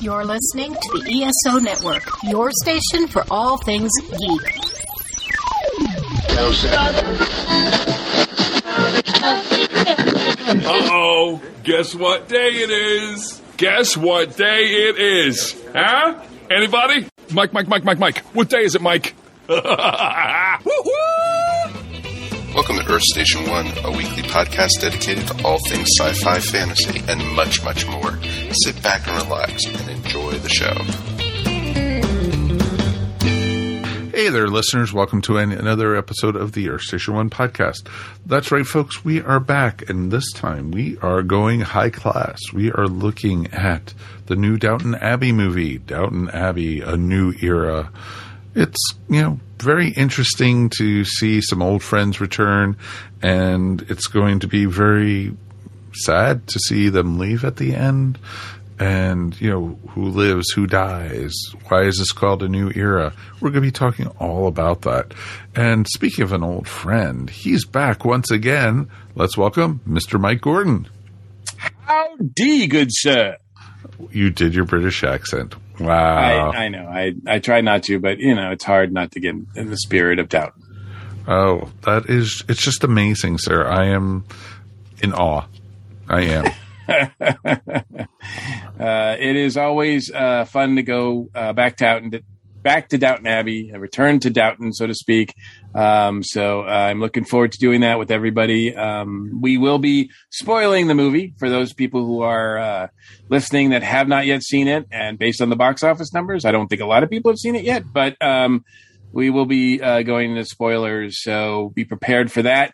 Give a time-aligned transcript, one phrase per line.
[0.00, 4.58] You're listening to the ESO Network, your station for all things geek.
[10.56, 13.40] Uh oh, guess what day it is?
[13.56, 15.54] Guess what day it is?
[15.74, 16.22] Huh?
[16.50, 17.06] Anybody?
[17.32, 18.18] Mike, Mike, Mike, Mike, Mike.
[18.34, 19.14] What day is it, Mike?
[22.54, 27.02] Welcome to Earth Station One, a weekly podcast dedicated to all things sci fi, fantasy,
[27.08, 28.18] and much, much more.
[28.62, 30.74] Sit back and relax and enjoy the show.
[34.16, 34.92] Hey there, listeners.
[34.92, 37.88] Welcome to an, another episode of the Earth Station One podcast.
[38.24, 39.04] That's right, folks.
[39.04, 42.38] We are back, and this time we are going high class.
[42.52, 43.92] We are looking at
[44.26, 47.90] the new Downton Abbey movie, Downton Abbey, A New Era.
[48.54, 52.76] It's, you know, very interesting to see some old friends return,
[53.20, 55.34] and it's going to be very
[55.94, 58.18] sad to see them leave at the end.
[58.76, 61.32] And, you know, who lives, who dies,
[61.68, 63.12] why is this called a new era?
[63.40, 65.14] We're going to be talking all about that.
[65.54, 68.90] And speaking of an old friend, he's back once again.
[69.14, 70.20] Let's welcome Mr.
[70.20, 70.88] Mike Gordon.
[71.56, 73.36] Howdy, good sir.
[74.10, 75.54] You did your British accent.
[75.78, 76.50] I, Wow.
[76.52, 76.86] I know.
[76.86, 79.76] I, I try not to, but you know, it's hard not to get in the
[79.76, 80.54] spirit of doubt.
[81.28, 83.64] oh, that is, it's just amazing, sir.
[83.66, 84.24] I am
[85.02, 85.46] in awe.
[86.08, 86.52] I am.
[88.78, 92.22] Uh, it is always uh, fun to go uh, back to Downton,
[92.64, 95.34] back to Downton Abbey, a return to Downton, so to speak.
[95.74, 98.74] Um, so uh, I'm looking forward to doing that with everybody.
[98.74, 102.88] Um, we will be spoiling the movie for those people who are uh,
[103.28, 104.86] listening that have not yet seen it.
[104.90, 107.38] And based on the box office numbers, I don't think a lot of people have
[107.38, 108.64] seen it yet, but um,
[109.12, 111.22] we will be uh, going into spoilers.
[111.22, 112.72] So be prepared for that.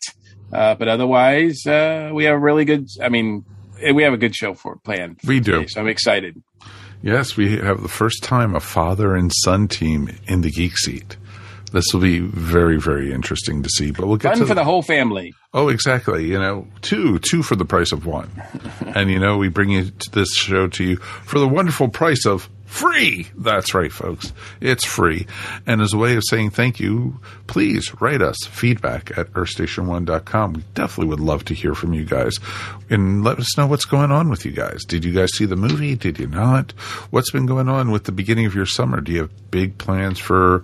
[0.52, 2.88] Uh, but otherwise, uh, we have a really good.
[3.02, 3.44] I mean,
[3.94, 5.20] we have a good show for planned.
[5.20, 5.52] for We do.
[5.52, 6.42] today, So I'm excited.
[7.02, 11.16] Yes, we have the first time a father and son team in the geek seat.
[11.72, 13.92] This will be very, very interesting to see.
[13.92, 15.32] But we'll get Fun to for the whole family.
[15.54, 16.26] Oh, exactly.
[16.26, 18.30] You know, two, two for the price of one.
[18.94, 22.26] and you know, we bring you to this show to you for the wonderful price
[22.26, 23.26] of free.
[23.36, 24.32] That's right, folks.
[24.60, 25.26] It's free.
[25.66, 30.52] And as a way of saying thank you, please write us feedback at earthstation1.com.
[30.52, 32.38] We definitely would love to hear from you guys
[32.88, 34.84] and let us know what's going on with you guys.
[34.84, 35.96] Did you guys see the movie?
[35.96, 36.72] Did you not?
[37.10, 39.00] What's been going on with the beginning of your summer?
[39.00, 40.62] Do you have big plans for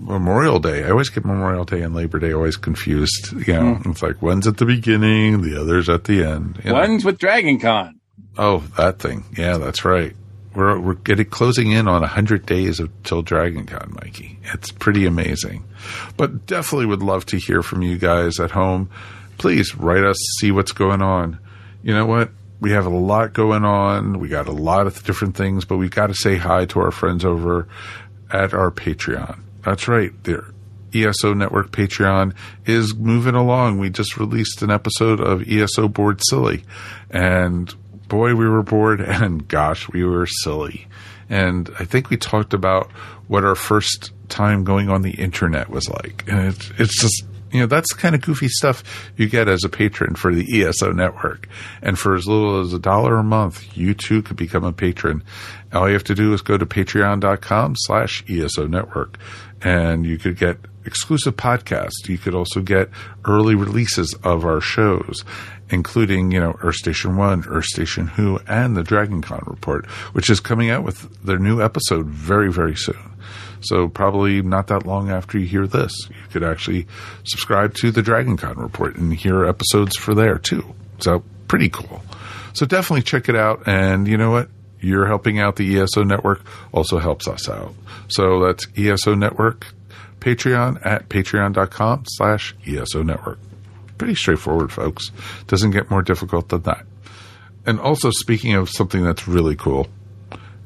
[0.00, 0.84] Memorial Day.
[0.84, 3.32] I always get Memorial Day and Labor Day always confused.
[3.46, 3.90] You know, hmm.
[3.90, 6.60] it's like one's at the beginning, the other's at the end.
[6.62, 6.78] you know.
[6.78, 8.00] One's with Dragon Con.
[8.36, 9.24] Oh, that thing.
[9.36, 10.14] Yeah, that's right.
[10.54, 14.38] We're we're getting closing in on hundred days of till Dragon Con, Mikey.
[14.52, 15.64] It's pretty amazing.
[16.16, 18.90] But definitely would love to hear from you guys at home.
[19.38, 21.38] Please write us, see what's going on.
[21.82, 22.30] You know what?
[22.60, 24.20] We have a lot going on.
[24.20, 26.92] We got a lot of different things, but we've got to say hi to our
[26.92, 27.68] friends over
[28.30, 29.40] at our Patreon.
[29.62, 30.12] That's right.
[30.24, 30.44] Their
[30.94, 33.78] ESO Network Patreon is moving along.
[33.78, 36.64] We just released an episode of ESO Bored Silly.
[37.10, 37.74] And
[38.08, 40.86] boy, we were bored and gosh, we were silly.
[41.28, 42.90] And I think we talked about
[43.28, 46.24] what our first time going on the internet was like.
[46.28, 48.82] And it's, it's just, you know, that's kind of goofy stuff
[49.16, 51.48] you get as a patron for the ESO network.
[51.80, 55.22] And for as little as a dollar a month, you too could become a patron.
[55.72, 59.18] All you have to do is go to patreon.com slash ESO network
[59.64, 62.06] and you could get exclusive podcasts.
[62.06, 62.90] You could also get
[63.24, 65.24] early releases of our shows,
[65.70, 70.28] including, you know, Earth Station One, Earth Station Who, and the Dragon Con report, which
[70.28, 73.12] is coming out with their new episode very, very soon.
[73.60, 76.86] So probably not that long after you hear this, you could actually
[77.24, 80.74] subscribe to the Dragon Con report and hear episodes for there too.
[80.98, 82.02] So pretty cool.
[82.52, 83.66] So definitely check it out.
[83.66, 84.50] And you know what?
[84.84, 87.74] You're helping out the ESO network also helps us out.
[88.08, 89.66] So that's ESO network,
[90.20, 93.38] Patreon at patreon.com slash ESO network.
[93.98, 95.10] Pretty straightforward, folks.
[95.46, 96.84] Doesn't get more difficult than that.
[97.66, 99.88] And also speaking of something that's really cool,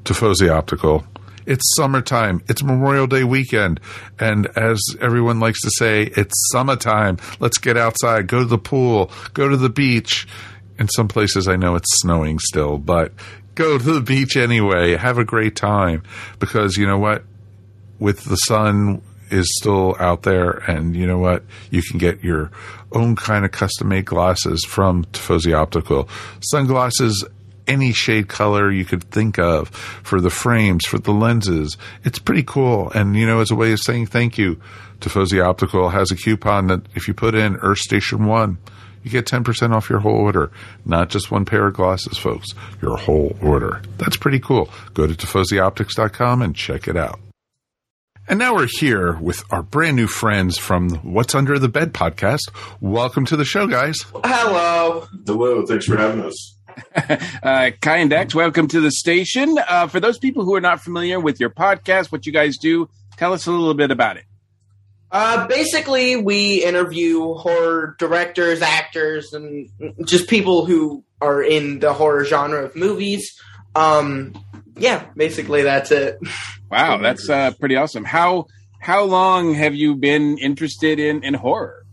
[0.04, 1.04] Tifosi Optical.
[1.46, 2.42] It's summertime.
[2.48, 3.80] It's Memorial Day weekend.
[4.18, 7.18] And as everyone likes to say, it's summertime.
[7.40, 10.26] Let's get outside, go to the pool, go to the beach.
[10.78, 13.12] In some places, I know it's snowing still, but
[13.58, 14.96] go to the beach anyway.
[14.96, 16.04] Have a great time
[16.38, 17.24] because you know what?
[17.98, 21.42] With the sun is still out there, and you know what?
[21.70, 22.50] You can get your
[22.92, 26.08] own kind of custom made glasses from Tifosi Optical.
[26.40, 27.26] Sunglasses
[27.66, 31.76] any shade color you could think of for the frames, for the lenses.
[32.04, 32.90] It's pretty cool.
[32.92, 34.58] And, you know, as a way of saying thank you,
[35.00, 38.56] Tifosi Optical has a coupon that if you put in Earth Station 1,
[39.02, 40.50] you get 10% off your whole order.
[40.84, 42.48] Not just one pair of glasses, folks,
[42.82, 43.82] your whole order.
[43.96, 44.70] That's pretty cool.
[44.94, 47.20] Go to TifosiOptics.com and check it out.
[48.30, 52.50] And now we're here with our brand new friends from What's Under the Bed podcast.
[52.78, 54.04] Welcome to the show, guys.
[54.22, 55.06] Hello.
[55.26, 55.64] Hello.
[55.64, 56.58] Thanks for having us.
[57.42, 59.56] uh, Kai and Dex, welcome to the station.
[59.66, 62.88] Uh, for those people who are not familiar with your podcast, what you guys do,
[63.16, 64.24] tell us a little bit about it.
[65.10, 69.70] Uh, basically, we interview horror directors, actors, and
[70.04, 73.40] just people who are in the horror genre of movies.
[73.74, 74.34] Um,
[74.76, 76.18] yeah, basically that's it.
[76.70, 78.04] Wow, that's uh, pretty awesome.
[78.04, 78.44] How
[78.78, 81.86] how long have you been interested in in horror?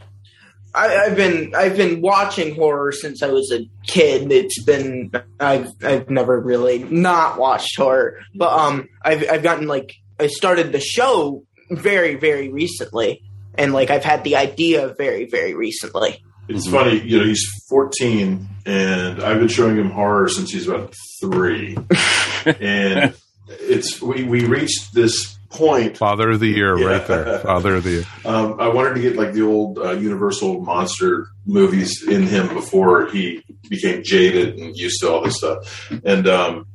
[0.74, 4.34] I, have been I've been watching horror since I was a kid.
[4.34, 9.94] It's been I've I've never really not watched horror, but um I've I've gotten like
[10.20, 13.24] I started the show very very recently,
[13.56, 16.22] and like I've had the idea very very recently.
[16.48, 20.94] It's funny, you know, he's 14, and I've been showing him horror since he's about
[21.20, 21.76] three,
[22.46, 23.16] and
[23.48, 25.98] it's we we reached this point.
[25.98, 26.86] Father of the year, yeah.
[26.86, 27.40] right there.
[27.40, 28.04] Father of the year.
[28.26, 33.08] Um, I wanted to get like the old uh, Universal monster movies in him before
[33.08, 36.68] he became jaded and used to all this stuff, and um,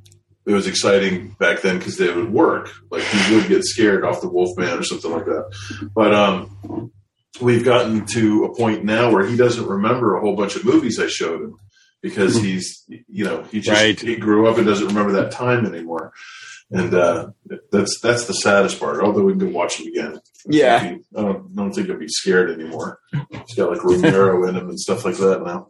[0.50, 2.70] it was exciting back then because they would work.
[2.90, 5.90] Like he would get scared off the Wolfman or something like that.
[5.94, 6.92] But um,
[7.40, 10.98] we've gotten to a point now where he doesn't remember a whole bunch of movies
[10.98, 11.56] I showed him
[12.02, 12.44] because hmm.
[12.44, 14.00] he's you know he just right.
[14.00, 16.12] he grew up and doesn't remember that time anymore
[16.70, 17.30] and uh,
[17.72, 19.02] that's that's the saddest part.
[19.02, 20.20] Although we can watch it again.
[20.46, 23.00] Yeah, I don't, don't think I'd be scared anymore.
[23.12, 25.68] He's got like Romero in him and stuff like that now.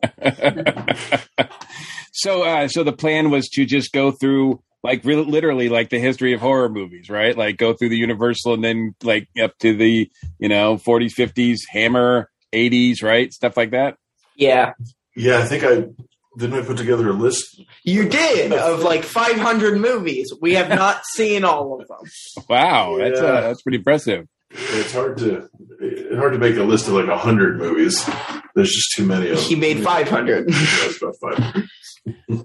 [2.12, 5.98] so, uh, so the plan was to just go through like really, literally like the
[5.98, 7.36] history of horror movies, right?
[7.36, 11.58] Like go through the Universal and then like up to the you know 40s, 50s,
[11.70, 13.32] Hammer, 80s, right?
[13.32, 13.96] Stuff like that.
[14.36, 14.72] Yeah.
[15.16, 15.88] Yeah, I think I
[16.38, 17.60] didn't I put together a list?
[17.84, 20.32] You did of like 500 movies.
[20.40, 21.98] We have not seen all of them.
[22.48, 23.08] Wow, yeah.
[23.08, 24.26] that's uh, that's pretty impressive.
[24.50, 25.48] It's hard to
[25.80, 28.04] it's hard to make a list of like a hundred movies.
[28.54, 29.44] There's just too many of them.
[29.44, 30.50] He made 500.
[30.50, 31.68] yeah, about 500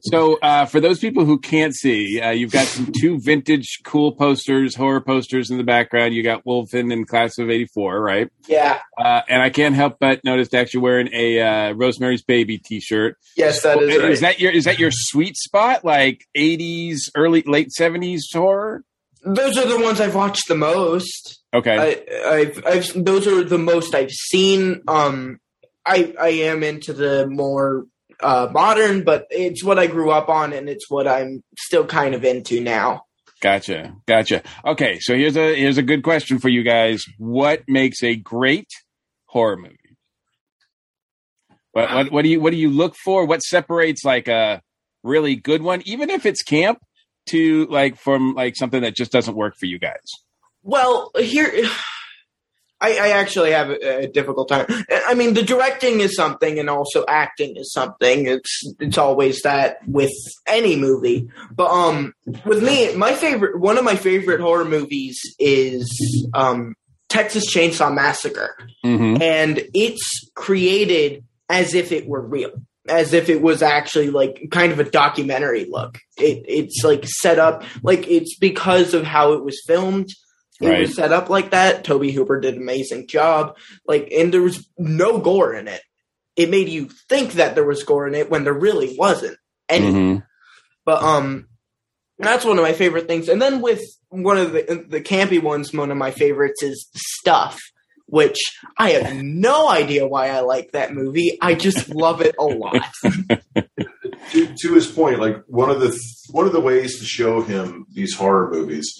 [0.01, 4.11] so uh, for those people who can't see, uh, you've got some two vintage cool
[4.11, 6.13] posters, horror posters in the background.
[6.13, 8.29] You got Wolfen and Class of '84, right?
[8.47, 8.79] Yeah.
[8.97, 13.17] Uh, and I can't help but notice that you're wearing a uh, Rosemary's Baby T-shirt.
[13.37, 13.97] Yes, that is.
[13.97, 14.11] Right.
[14.11, 15.85] Is that your is that your sweet spot?
[15.85, 18.83] Like '80s, early late '70s horror?
[19.25, 21.41] Those are the ones I've watched the most.
[21.53, 21.99] Okay.
[22.27, 24.81] I, have I've those are the most I've seen.
[24.87, 25.39] Um,
[25.85, 27.85] I I am into the more
[28.21, 32.13] uh, modern, but it's what I grew up on, and it's what I'm still kind
[32.13, 33.03] of into now.
[33.41, 34.43] Gotcha, gotcha.
[34.65, 37.03] Okay, so here's a here's a good question for you guys.
[37.17, 38.69] What makes a great
[39.25, 39.77] horror movie?
[41.71, 43.25] What what, what do you what do you look for?
[43.25, 44.61] What separates like a
[45.03, 46.79] really good one, even if it's camp,
[47.27, 50.11] to like from like something that just doesn't work for you guys?
[50.63, 51.67] Well, here
[52.81, 54.65] I, I actually have a, a, difficult time.
[54.89, 58.27] I mean, the directing is something, and also acting is something.
[58.27, 60.13] It's it's always that with
[60.47, 61.29] any movie.
[61.55, 62.13] But um,
[62.45, 66.75] with me, my favorite, one of my favorite horror movies is um,
[67.07, 68.55] Texas Chainsaw Massacre,
[68.85, 69.21] mm-hmm.
[69.21, 72.51] and it's created as if it were real
[72.87, 75.97] as if it was actually like kind of a documentary look.
[76.17, 80.09] It, it's like set up like it's because of how it was filmed
[80.61, 80.81] it right.
[80.81, 81.83] was set up like that.
[81.83, 83.57] Tobe Hooper did an amazing job.
[83.85, 85.81] Like, and there was no gore in it.
[86.35, 89.91] It made you think that there was gore in it when there really wasn't any.
[89.91, 90.19] Mm-hmm.
[90.85, 91.47] But um,
[92.19, 93.27] that's one of my favorite things.
[93.27, 97.59] And then with one of the the campy ones, one of my favorites is Stuff,
[98.07, 98.37] which
[98.77, 101.37] I have no idea why I like that movie.
[101.41, 102.91] I just love it a lot.
[104.31, 105.97] to, to his point, like one of the
[106.31, 108.93] one of the ways to show him these horror movies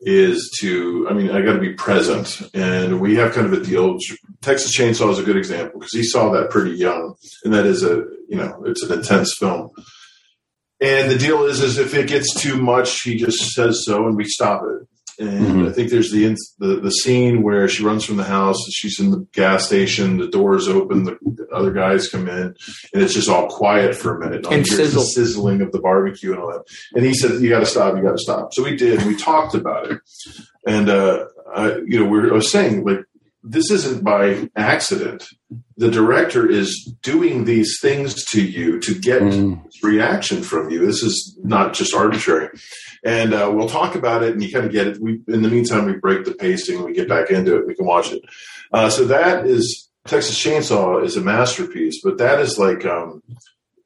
[0.00, 2.40] is to, I mean, I got to be present.
[2.54, 3.96] And we have kind of a deal.
[4.42, 7.14] Texas Chainsaw is a good example because he saw that pretty young.
[7.44, 9.70] And that is a, you know, it's an intense film.
[10.80, 14.16] And the deal is, is if it gets too much, he just says so and
[14.16, 14.86] we stop it.
[15.18, 15.66] And mm-hmm.
[15.66, 18.58] I think there's the, the, the scene where she runs from the house.
[18.70, 20.18] She's in the gas station.
[20.18, 21.04] The doors open.
[21.04, 22.54] The, the other guys come in,
[22.92, 24.46] and it's just all quiet for a minute.
[24.50, 25.02] And sizzle.
[25.02, 26.64] the sizzling of the barbecue and all that.
[26.94, 27.96] And he said, "You got to stop.
[27.96, 29.02] You got to stop." So we did.
[29.04, 30.00] We talked about it,
[30.66, 33.04] and uh, I, you know, we were, I was saying like
[33.48, 35.24] this isn't by accident.
[35.76, 39.62] The director is doing these things to you to get mm.
[39.82, 40.84] reaction from you.
[40.84, 42.48] This is not just arbitrary.
[43.04, 45.00] And uh, we'll talk about it, and you kind of get it.
[45.00, 47.86] We, in the meantime, we break the pacing, we get back into it, we can
[47.86, 48.22] watch it.
[48.72, 53.22] Uh, so that is Texas Chainsaw is a masterpiece, but that is like um,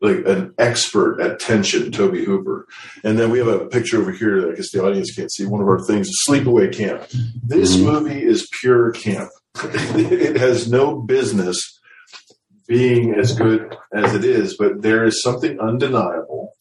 [0.00, 2.66] like an expert at tension, Tobe Hooper.
[3.04, 5.44] And then we have a picture over here that I guess the audience can't see.
[5.44, 7.06] One of our things Sleepaway Camp.
[7.42, 9.30] This movie is pure camp.
[9.74, 11.78] it has no business
[12.66, 16.52] being as good as it is, but there is something undeniable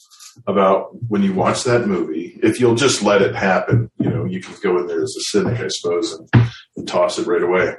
[0.48, 2.40] about when you watch that movie.
[2.42, 5.22] If you'll just let it happen, you know, you can go in there as a
[5.32, 7.74] cynic, I suppose, and, and toss it right away.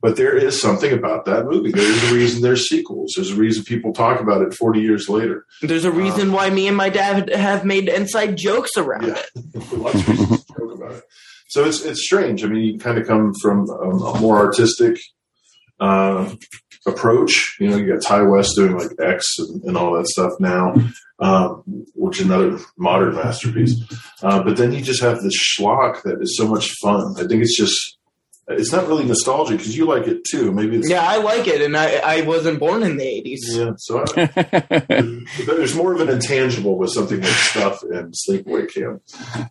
[0.00, 1.70] But there is something about that movie.
[1.72, 3.12] There is a reason there's sequels.
[3.14, 5.44] There's a reason people talk about it 40 years later.
[5.62, 9.22] There's a reason um, why me and my dad have made inside jokes around Yeah,
[9.36, 9.72] it.
[9.74, 11.04] lots of reasons to joke about it.
[11.48, 12.44] So it's it's strange.
[12.44, 14.98] I mean, you kind of come from um, a more artistic
[15.80, 16.34] uh,
[16.86, 17.56] approach.
[17.60, 20.74] You know, you got Ti West doing like X and, and all that stuff now,
[21.20, 21.62] um,
[21.94, 23.74] which is another modern masterpiece.
[24.22, 27.14] Uh, but then you just have this schlock that is so much fun.
[27.18, 27.96] I think it's just
[28.48, 30.52] it's not really nostalgic because you like it too.
[30.52, 33.38] Maybe it's Yeah, I like it, and I, I wasn't born in the 80s.
[33.48, 33.70] yeah.
[33.76, 35.04] So I,
[35.46, 39.02] there's more of an intangible with something like stuff and sleepaway camp.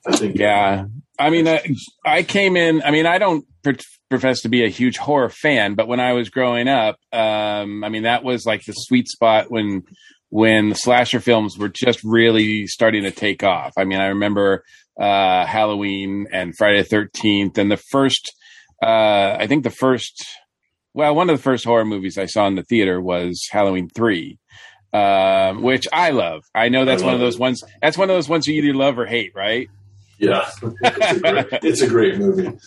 [0.08, 0.38] I think.
[0.38, 0.86] Yeah.
[1.18, 1.62] I mean, I,
[2.06, 3.72] I came in, I mean, I don't pr-
[4.10, 7.90] profess to be a huge horror fan, but when I was growing up, um, I
[7.90, 9.84] mean, that was like the sweet spot when,
[10.30, 13.74] when the slasher films were just really starting to take off.
[13.78, 14.64] I mean, I remember,
[15.00, 18.34] uh, Halloween and Friday the 13th and the first,
[18.84, 20.26] uh, I think the first,
[20.94, 24.38] well, one of the first horror movies I saw in the theater was Halloween 3.
[24.94, 26.44] Um, which I love.
[26.56, 27.62] I know that's I one of those ones.
[27.82, 29.68] That's one of those ones you either love or hate, right?
[30.18, 30.50] Yeah,
[30.82, 32.58] it's a great, it's a great movie.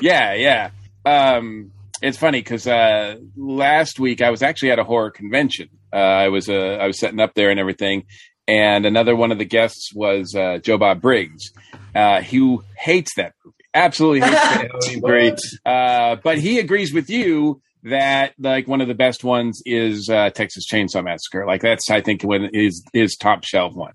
[0.00, 0.70] Yeah, yeah.
[1.04, 5.68] Um, it's funny because uh, last week I was actually at a horror convention.
[5.92, 8.04] Uh, I was uh, I was setting up there and everything,
[8.46, 11.52] and another one of the guests was uh, Joe Bob Briggs,
[11.94, 15.34] uh, who hates that movie, absolutely hates that three.
[15.64, 20.30] Uh, but he agrees with you that like one of the best ones is uh,
[20.30, 21.46] Texas Chainsaw Massacre.
[21.46, 23.92] Like that's I think when is his top shelf one.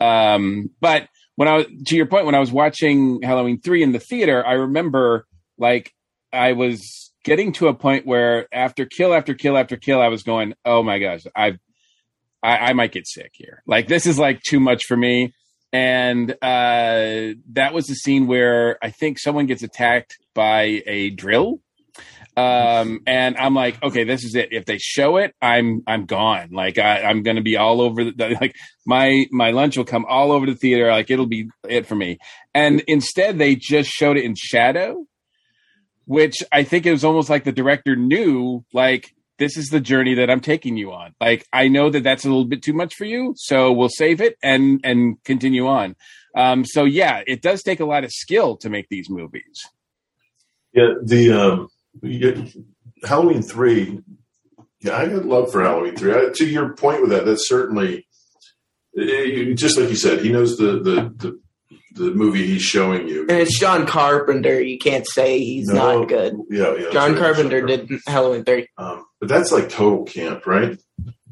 [0.00, 1.08] Um, but
[1.40, 4.52] when I to your point, when I was watching Halloween three in the theater, I
[4.52, 5.90] remember like
[6.30, 10.22] I was getting to a point where after kill after kill after kill, I was
[10.22, 11.56] going, oh my gosh, I've
[12.42, 13.62] I, I might get sick here.
[13.66, 15.32] Like this is like too much for me.
[15.72, 21.62] And uh, that was the scene where I think someone gets attacked by a drill.
[22.40, 24.52] Um, and I'm like, okay, this is it.
[24.52, 26.50] If they show it, I'm I'm gone.
[26.52, 28.54] Like I, I'm going to be all over the like
[28.86, 30.88] my my lunch will come all over the theater.
[30.90, 32.18] Like it'll be it for me.
[32.54, 35.06] And instead, they just showed it in shadow,
[36.06, 40.14] which I think it was almost like the director knew like this is the journey
[40.14, 41.14] that I'm taking you on.
[41.20, 44.20] Like I know that that's a little bit too much for you, so we'll save
[44.20, 45.96] it and and continue on.
[46.34, 49.60] Um, so yeah, it does take a lot of skill to make these movies.
[50.72, 51.68] Yeah, the um,
[53.04, 54.00] Halloween three.
[54.80, 56.12] Yeah, I had love for Halloween three.
[56.12, 58.06] I, to your point with that, that's certainly
[58.98, 60.20] eh, just like you said.
[60.24, 61.40] He knows the the the,
[62.04, 63.22] the movie he's showing you.
[63.22, 64.60] And it's John Carpenter.
[64.60, 66.36] You can't say he's No, not good.
[66.48, 66.90] Yeah, yeah.
[66.92, 68.68] John right, Carpenter did Halloween 3.
[68.78, 70.78] Um, but that's like total camp, right?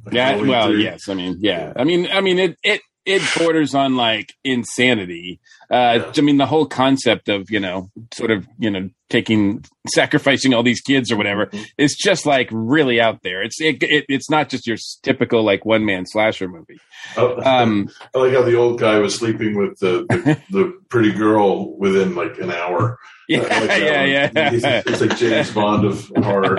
[0.05, 0.83] Like Yeah, Halloween well, 3.
[0.83, 1.09] yes.
[1.09, 1.73] I mean, yeah.
[1.77, 5.41] I mean, I mean, it it it borders on like insanity.
[5.71, 10.55] Uh, I mean, the whole concept of you know, sort of you know, taking sacrificing
[10.55, 11.63] all these kids or whatever Mm-hmm.
[11.79, 13.43] is just like really out there.
[13.43, 16.79] It's it, it it's not just your typical like one man slasher movie.
[17.17, 21.13] Oh, Um, I like how the old guy was sleeping with the the, the pretty
[21.13, 22.99] girl within like an hour.
[23.29, 24.31] yeah, like yeah, yeah.
[24.35, 26.59] It's, it's like James Bond of horror.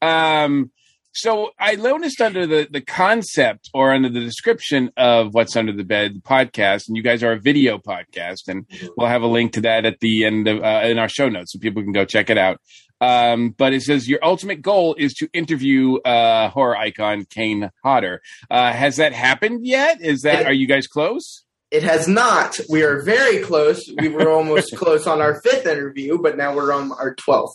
[0.00, 0.70] um,
[1.12, 5.84] so I noticed under the, the concept or under the description of what's under the
[5.84, 8.66] bed podcast, and you guys are a video podcast, and
[8.96, 11.52] we'll have a link to that at the end of uh, in our show notes
[11.52, 12.60] so people can go check it out.
[13.00, 18.22] Um, but it says your ultimate goal is to interview uh, horror icon Kane Hodder.
[18.50, 20.00] Uh, has that happened yet?
[20.00, 21.44] Is that are you guys close?
[21.72, 22.54] It has not.
[22.68, 23.82] We are very close.
[23.98, 27.48] We were almost close on our fifth interview, but now we're on our 12th.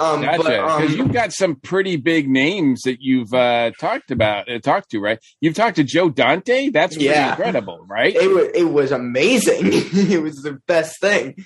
[0.00, 0.38] Um, Gotcha.
[0.38, 4.90] Because um, you've got some pretty big names that you've uh, talked about, uh, talked
[4.92, 5.18] to, right?
[5.42, 6.70] You've talked to Joe Dante.
[6.70, 7.30] That's pretty Yeah.
[7.32, 8.14] incredible, right?
[8.16, 9.60] it, was, it was amazing.
[9.66, 11.36] it was the best thing.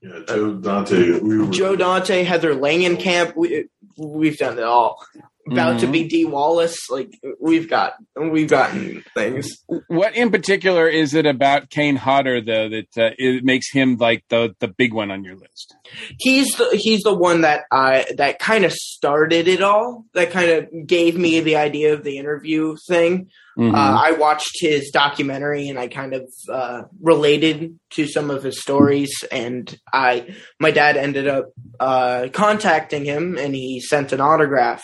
[0.00, 1.18] Yeah, Joe Dante.
[1.18, 3.66] We were, Joe Dante, Heather Langenkamp, we,
[3.96, 5.04] we've done it all.
[5.50, 5.92] About to Mhm.
[5.92, 6.78] be Dee Wallace.
[6.90, 7.10] Like
[7.40, 9.50] we've got we've gotten things.
[9.88, 14.24] What in particular is it about Kane Hodder though that uh, it makes him like
[14.30, 15.74] the the big one on your list?
[16.18, 20.06] He's the he's the one that I that kind of started it all.
[20.14, 23.28] That kind of gave me the idea of the interview thing.
[23.58, 23.72] Mhm.
[23.74, 28.60] Uh, I watched his documentary and I kind of uh, related to some of his
[28.60, 29.12] stories.
[29.30, 34.82] And I, my dad ended up uh, contacting him and he sent an autograph.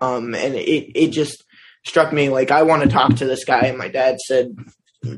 [0.00, 1.44] Um, and it, it just
[1.86, 3.62] struck me like I want to talk to this guy.
[3.66, 4.54] And my dad said,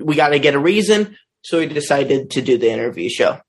[0.01, 3.41] "We got to get a reason." So he decided to do the interview show.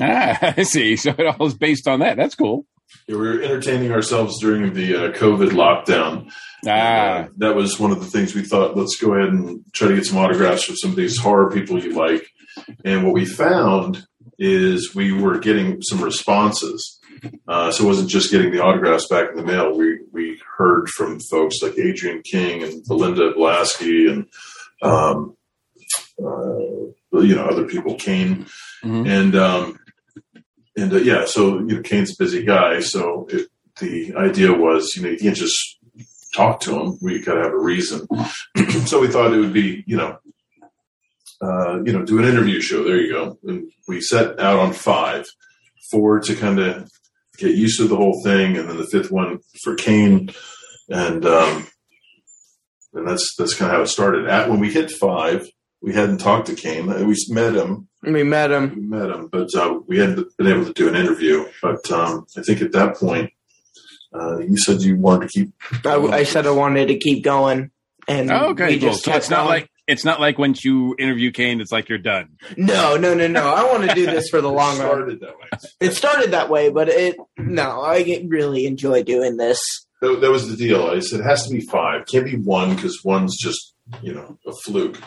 [0.00, 0.96] ah, I see.
[0.96, 2.16] So it all is based on that.
[2.16, 2.64] That's cool.
[3.06, 6.30] Yeah, we were entertaining ourselves during the uh, COVID lockdown.
[6.66, 8.76] Ah, Uh, that was one of the things we thought.
[8.76, 11.82] Let's go ahead and try to get some autographs from some of these horror people
[11.82, 12.26] you like.
[12.84, 14.04] And what we found
[14.38, 16.98] is we were getting some responses.
[17.48, 19.76] Uh, so it wasn't just getting the autographs back in the mail.
[19.76, 24.26] We we heard from folks like Adrienne King and Belinda Balaski and
[24.82, 25.36] um,
[26.22, 28.46] uh, you know other people, Kane,
[28.84, 29.08] Mhm.
[29.08, 29.78] and um,
[30.76, 31.24] and uh, yeah.
[31.26, 32.80] So you know, Kane's a busy guy.
[32.80, 33.48] So it,
[33.80, 35.56] the idea was, you know, you can't just
[36.36, 36.98] talk to him.
[37.00, 38.06] We got to have a reason.
[38.86, 40.18] so we thought it would be, you know,
[41.40, 42.84] uh, you know, do an interview show.
[42.84, 43.38] There you go.
[43.48, 45.24] And we set out on five,
[45.90, 46.90] four to kind of
[47.40, 50.30] get used to the whole thing, and then the fifth one for Kane,
[50.88, 51.66] and um,
[52.94, 54.26] and that's that's kind of how it started.
[54.28, 55.46] At when we hit five,
[55.82, 56.86] we hadn't talked to Kane.
[57.06, 57.88] We met him.
[58.02, 58.74] We met him.
[58.74, 61.44] We met him, but uh, we hadn't been able to do an interview.
[61.62, 63.30] But um, I think at that point,
[64.14, 65.86] uh, you said you wanted to keep.
[65.86, 67.70] I, I said I wanted to keep going,
[68.08, 68.90] and Oh, okay, we cool.
[68.90, 69.48] just So kept it's not going.
[69.60, 72.30] like it's not like once you interview Kane, it's like you're done.
[72.56, 73.42] no, no, no, no.
[73.54, 74.86] I want to do this for the long run.
[74.88, 75.68] started that way.
[75.80, 79.60] It started that way, but it no, I really enjoy doing this.
[80.00, 80.86] That, that was the deal.
[80.86, 82.06] I said it has to be five.
[82.06, 84.98] Can't be one because one's just you know a fluke.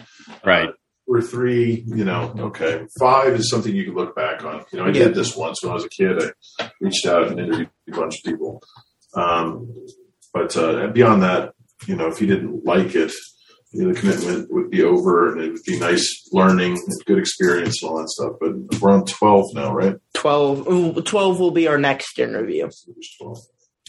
[0.45, 0.69] Right.
[0.69, 0.73] Uh,
[1.05, 2.85] or three, you know, okay.
[2.97, 4.63] Five is something you can look back on.
[4.71, 4.93] You know, I Yeah.
[5.05, 6.17] did this once when I was a kid.
[6.61, 8.63] I reached out and interviewed a bunch of people.
[9.13, 9.69] Um,
[10.33, 11.53] but uh, beyond that,
[11.87, 13.11] you know, if you didn't like it,
[13.73, 17.81] you know, the commitment would be over and it would be nice learning, good experience
[17.81, 18.33] and all that stuff.
[18.39, 19.95] But we're on 12 now, right?
[20.13, 22.69] 12, 12 will be our next interview.
[23.19, 23.37] 12.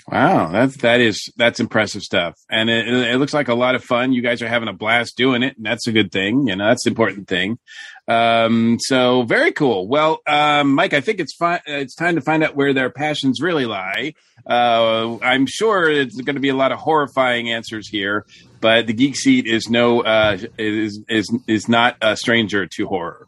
[0.06, 3.82] Wow, that's that is that's impressive stuff, and it, it looks like a lot of
[3.82, 4.12] fun.
[4.12, 6.46] You guys are having a blast doing it, and that's a good thing.
[6.46, 7.58] You know, that's the important thing.
[8.06, 9.88] Um, so very cool.
[9.88, 13.40] Well, um, Mike, I think it's fi- it's time to find out where their passions
[13.40, 14.12] really lie.
[14.46, 18.26] Uh, I'm sure it's going to be a lot of horrifying answers here,
[18.60, 23.26] but the Geek Seat is no uh, is is is not a stranger to horror.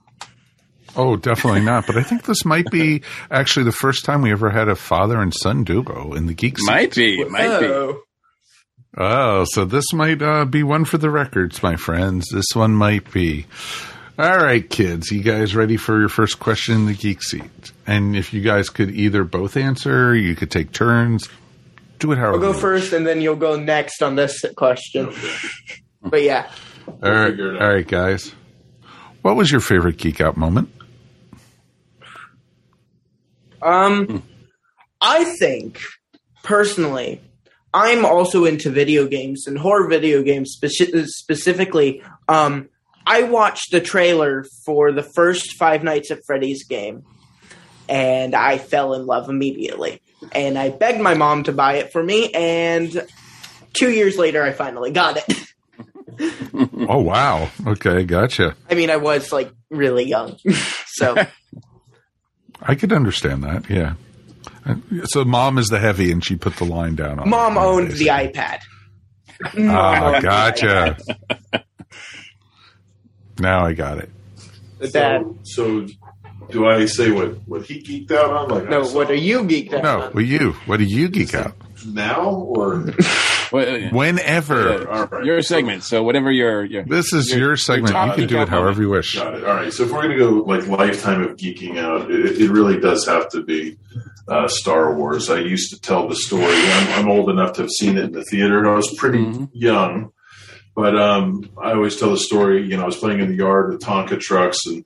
[0.97, 1.87] Oh, definitely not.
[1.87, 5.21] But I think this might be actually the first time we ever had a father
[5.21, 6.67] and son duo in the Geek Seat.
[6.67, 7.67] Might be, might be.
[7.67, 8.03] Oh.
[8.99, 12.29] Oh, so this might uh, be one for the records, my friends.
[12.33, 13.45] This one might be.
[14.19, 17.73] All right, kids, you guys ready for your first question in the Geek Seat?
[17.87, 21.29] And if you guys could either both answer, you could take turns.
[21.99, 22.37] Do it however.
[22.37, 22.61] I'll go you wish.
[22.63, 25.13] first, and then you'll go next on this question.
[26.03, 26.51] But yeah,
[26.87, 27.63] All right, figure it out.
[27.63, 28.35] all right, guys.
[29.21, 30.71] What was your favorite geek out moment?
[33.67, 34.23] Um,
[35.01, 35.81] I think
[36.43, 37.21] personally,
[37.75, 42.03] I'm also into video games and horror video games speci- specifically.
[42.29, 42.69] Um,
[43.07, 47.05] I watched the trailer for the first Five Nights at Freddy's game,
[47.89, 50.01] and I fell in love immediately.
[50.33, 53.07] And I begged my mom to buy it for me, and
[53.75, 55.43] two years later, I finally got it.
[56.89, 57.51] Oh wow.
[57.67, 58.57] Okay, gotcha.
[58.71, 60.39] I mean, I was like really young,
[60.87, 61.15] so
[62.63, 63.69] I could understand that.
[63.71, 63.95] Yeah.
[64.65, 67.29] Uh, So mom is the heavy, and she put the line down on.
[67.29, 68.61] mom it, owned the iPad.
[69.55, 70.97] Mom Ah, owned the gotcha.
[73.39, 74.11] now I got it.
[74.81, 74.93] iPad.
[74.93, 75.87] Dad, So, so
[76.51, 78.49] do I say what, what he geeked out on?
[78.49, 80.13] Like, no, what are you geeked out No, on?
[80.15, 80.53] well, you.
[80.67, 81.55] What do you geek out?
[81.85, 82.85] Now or
[83.53, 84.89] Well, Whenever.
[84.91, 85.25] all right.
[85.25, 85.85] your segment.
[85.85, 87.89] So whatever your, your This is your segment.
[87.91, 89.15] You top- can do it however you wish.
[89.15, 89.45] Got it.
[89.45, 89.73] All right.
[89.73, 93.07] So if we're going to go like lifetime of geeking out, it, it really does
[93.07, 93.79] have to be
[94.29, 95.31] uh, Star Wars.
[95.31, 96.45] I used to tell the story.
[96.45, 98.59] I'm, I'm old enough to have seen it in the theater.
[98.59, 99.49] and I was pretty Mhm.
[99.53, 100.11] young,
[100.75, 102.69] but um, I always tell the story.
[102.69, 104.85] You know, I was playing in the yard with Tonka trucks, and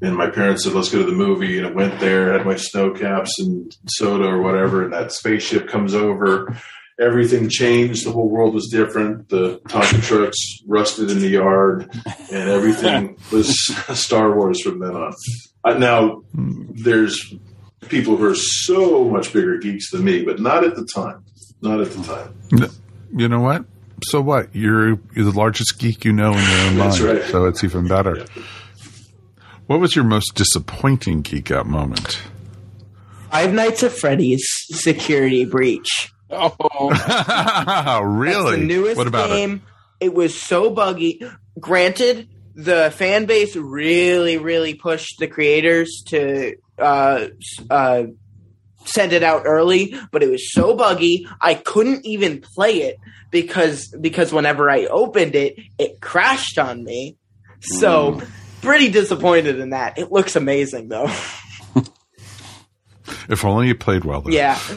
[0.00, 2.56] and my parents said, "Let's go to the movie." And I went there, had my
[2.56, 6.56] Sno-Caps and soda or whatever, and that spaceship comes over.
[7.00, 8.04] Everything changed.
[8.06, 9.28] The whole world was different.
[9.28, 11.88] The Tonka trucks rusted in the yard,
[12.32, 13.56] and everything was
[13.96, 15.12] Star Wars from then on.
[15.64, 17.34] Uh, now, there's
[17.88, 21.24] people who are so much bigger geeks than me, but not at the time.
[21.62, 22.70] Not at the time.
[23.16, 23.64] you know what?
[24.04, 24.54] So what?
[24.54, 27.18] You're you're the largest geek you know in your own That's mind.
[27.18, 27.24] right.
[27.30, 28.24] So it's even better.
[29.68, 32.22] What was your most disappointing geek out moment?
[33.30, 36.10] Five Nights at Freddy's Security Breach.
[36.30, 38.44] Oh, really?
[38.44, 39.60] That's the newest what about game.
[40.00, 40.14] It?
[40.14, 41.20] was so buggy.
[41.60, 47.26] Granted, the fan base really, really pushed the creators to uh,
[47.68, 48.04] uh,
[48.86, 52.96] send it out early, but it was so buggy I couldn't even play it
[53.30, 57.18] because because whenever I opened it, it crashed on me.
[57.60, 58.22] So
[58.62, 59.98] pretty disappointed in that.
[59.98, 61.10] It looks amazing though.
[63.28, 64.20] If only you played well.
[64.22, 64.32] Then.
[64.32, 64.58] yeah.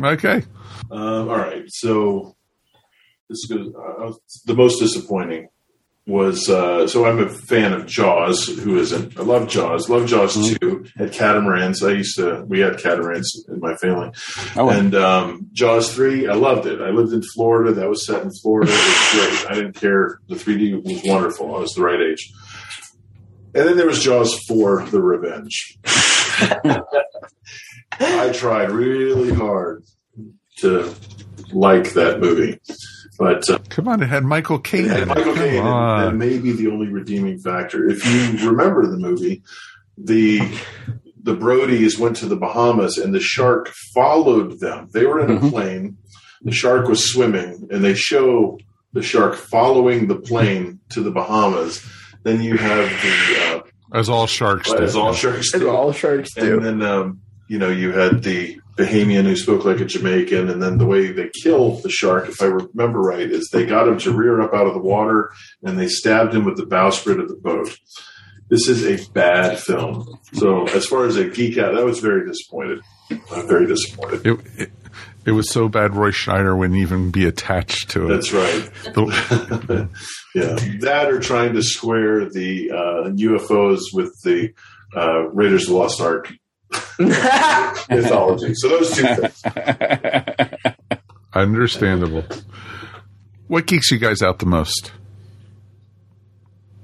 [0.00, 0.42] Okay.
[0.90, 2.36] Um, all right, so
[3.30, 3.72] this goes.
[3.74, 4.12] Uh,
[4.44, 5.48] the most disappointing
[6.06, 8.46] was uh, so I'm a fan of Jaws.
[8.46, 9.18] Who isn't?
[9.18, 9.88] I love Jaws.
[9.88, 10.84] Love Jaws two.
[10.96, 11.82] Had catamarans.
[11.82, 12.44] I used to.
[12.46, 14.10] We had catamarans in my family.
[14.56, 16.28] Oh, and um, Jaws three.
[16.28, 16.82] I loved it.
[16.82, 17.72] I lived in Florida.
[17.72, 18.70] That was set in Florida.
[18.70, 19.50] It was great.
[19.50, 20.20] I didn't care.
[20.28, 21.56] The 3D was wonderful.
[21.56, 22.30] I was the right age.
[23.54, 25.78] And then there was Jaws four, The Revenge.
[28.00, 29.84] I tried really hard
[30.58, 30.94] to
[31.52, 32.60] like that movie,
[33.18, 34.84] but uh, Come on, it had Michael Caine.
[34.84, 35.08] it had.
[35.08, 36.04] Michael Come Caine, and on.
[36.04, 37.88] that may be the only redeeming factor.
[37.88, 39.42] If you remember the movie,
[39.96, 40.40] the
[41.22, 44.88] the Brodies went to the Bahamas, and the shark followed them.
[44.92, 45.50] They were in a Mhm.
[45.50, 45.96] plane.
[46.42, 48.58] The shark was swimming, and they show
[48.92, 51.82] the shark following the plane to the Bahamas.
[52.22, 54.84] Then you have the As all sharks uh, do.
[54.84, 55.58] as all sharks do.
[55.58, 56.56] As all sharks do.
[56.56, 60.62] And then, um, you know, you had the Bahamian who spoke like a Jamaican, and
[60.62, 63.98] then the way they kill the shark, if I remember right, is they got him
[63.98, 67.28] to rear up out of the water and they stabbed him with the bowsprit of
[67.28, 67.76] the boat.
[68.50, 70.18] This is a bad film.
[70.32, 72.80] So, as far as a geek out, I was very disappointed.
[73.10, 74.26] I'm very disappointed.
[74.26, 74.72] It, it,
[75.24, 78.08] it was so bad Roy Scheider wouldn't even be attached to it.
[78.08, 78.70] That's right.
[78.94, 79.88] The-
[80.34, 84.52] yeah, that or trying to square the uh, UFOs with the
[84.96, 86.32] uh, Raiders of the Lost Ark
[86.98, 88.54] mythology.
[88.54, 89.42] So those two things.
[91.34, 92.24] understandable.
[93.48, 94.92] What geeks you guys out the most?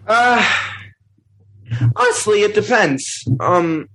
[0.06, 0.46] Uh,
[1.96, 3.02] honestly, it depends.
[3.40, 3.88] Um,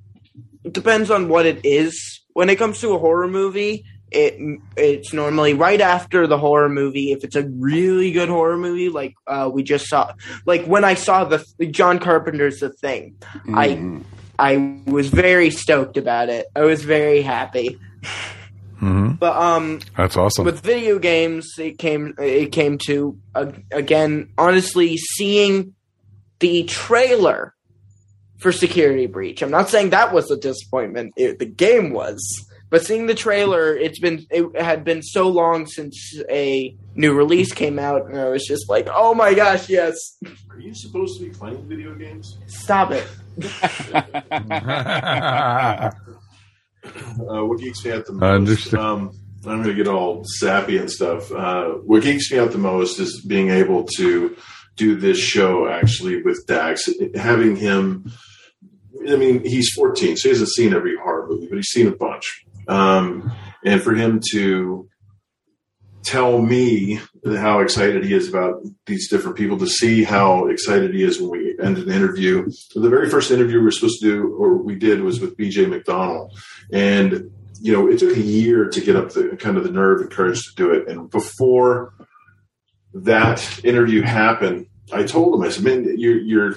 [0.63, 2.21] it depends on what it is.
[2.33, 7.11] When it comes to a horror movie, it it's normally right after the horror movie.
[7.11, 10.13] If it's a really good horror movie, like uh, we just saw,
[10.45, 14.03] like when I saw the John Carpenter's The Thing, Mhm.
[14.39, 16.47] I I was very stoked about it.
[16.55, 17.77] I was very happy.
[18.79, 20.45] hmm But um, That's awesome.
[20.45, 25.75] with video games it came it came to uh, again honestly seeing
[26.39, 27.53] the trailer
[28.39, 32.17] for security breach i'm not saying that was a disappointment it, the game was
[32.69, 37.51] but seeing the trailer it's been it had been so long since a new release
[37.53, 40.17] came out and i was just like oh my gosh yes
[40.51, 42.37] Are you supposed to be playing video games?
[42.47, 43.07] stop it
[47.29, 48.23] Uh, what geeks me out the most?
[48.23, 48.81] I understand.
[48.83, 49.11] Um,
[49.45, 51.31] I'm going to get all sappy and stuff.
[51.31, 54.35] Uh, what geeks me out the most is being able to
[54.75, 58.11] do this show actually with Dax, having him.
[59.07, 61.95] I mean, he's 14, so he hasn't seen every horror movie, but he's seen a
[61.95, 62.45] bunch.
[62.69, 63.31] Um,
[63.65, 64.87] and for him to
[66.03, 71.03] tell me how excited he is about these different people, to see how excited he
[71.03, 72.49] is when we end an interview.
[72.73, 75.65] The very first interview we were supposed to do, or we did, was with BJ
[75.65, 76.29] McDonnell.
[76.71, 80.01] And, you know, it took a year to get up the kind of the nerve
[80.01, 80.87] and courage to do it.
[80.87, 81.93] And before
[82.93, 86.55] that interview happened, I told him, I said, man, you're, you're,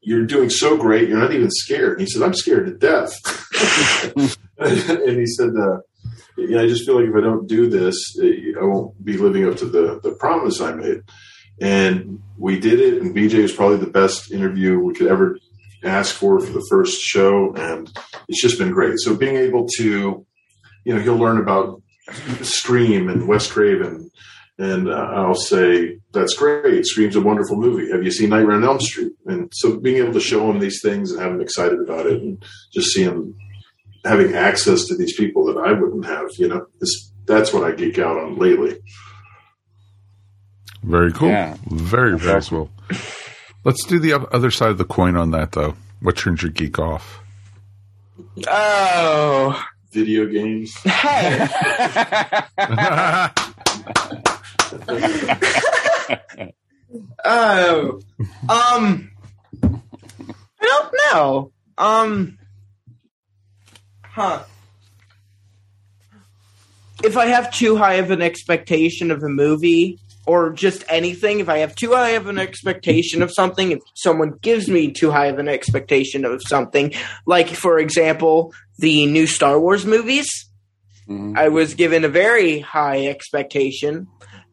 [0.00, 1.08] you're doing so great.
[1.08, 1.98] You're not even scared.
[1.98, 3.14] And he said, I'm scared to death.
[4.60, 5.78] and he said, uh,
[6.36, 9.56] yeah, I just feel like if I don't do this, I won't be living up
[9.58, 11.02] to the, the promise I made.
[11.60, 13.02] And we did it.
[13.02, 15.38] And BJ was probably the best interview we could ever
[15.84, 17.54] ask for for the first show.
[17.54, 17.90] And
[18.28, 18.98] it's just been great.
[18.98, 20.26] So being able to,
[20.84, 21.82] you know, he'll learn about
[22.42, 24.10] Scream and Wes Craven.
[24.58, 26.84] And uh, I'll say, that's great.
[26.84, 27.92] Scream's a wonderful movie.
[27.92, 29.12] Have you seen Nightmare on Elm Street?
[29.26, 32.20] And so being able to show him these things and have him excited about it
[32.20, 33.36] and just see him
[34.04, 37.72] having access to these people that I wouldn't have, you know, is, that's what I
[37.74, 38.78] geek out on lately.
[40.82, 41.28] Very cool.
[41.28, 41.56] Yeah.
[41.66, 42.56] Very, That's very awesome.
[42.56, 42.70] cool.
[43.64, 45.74] Let's do the other side of the coin on that, though.
[46.00, 47.20] What turns your geek off?
[48.48, 50.74] oh Video games.
[50.84, 51.48] hey
[57.24, 58.00] Oh,
[58.48, 59.10] um,
[59.62, 59.80] I
[60.60, 61.52] don't know.
[61.76, 62.37] Um,
[64.18, 64.42] huh?
[67.04, 71.48] if I have too high of an expectation of a movie or just anything, if
[71.48, 75.26] I have too high of an expectation of something, if someone gives me too high
[75.26, 76.92] of an expectation of something,
[77.26, 80.48] like for example, the new Star Wars movies,
[81.08, 81.38] Mhm.
[81.38, 84.08] I was given a very high expectation,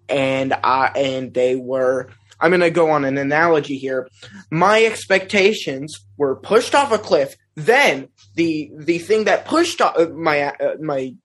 [0.08, 2.10] and I and they were.
[2.40, 4.08] I'm going to go on an analogy here.
[4.52, 7.36] My expectations were pushed off a cliff.
[7.56, 11.16] Then the the thing that pushed off, uh, my uh, my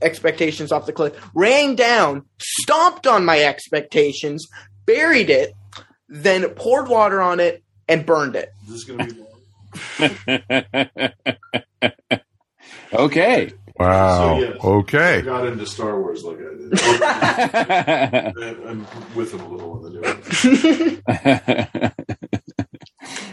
[0.00, 4.46] expectations off the cliff ran down, stomped on my expectations,
[4.86, 5.54] buried it,
[6.08, 8.52] then poured water on it and burned it.
[8.66, 9.20] This is going to be
[12.92, 13.04] long.
[13.04, 13.52] okay.
[13.78, 14.38] Wow.
[14.38, 14.50] So, yeah.
[14.62, 15.22] I Okay.
[15.22, 16.72] got into Star Wars like I did.
[18.66, 20.00] I'm with him a little in the
[21.20, 21.92] new one.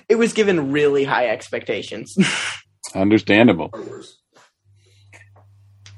[0.09, 2.15] It was given really high expectations.
[2.95, 3.69] Understandable.
[3.69, 4.17] Star Wars.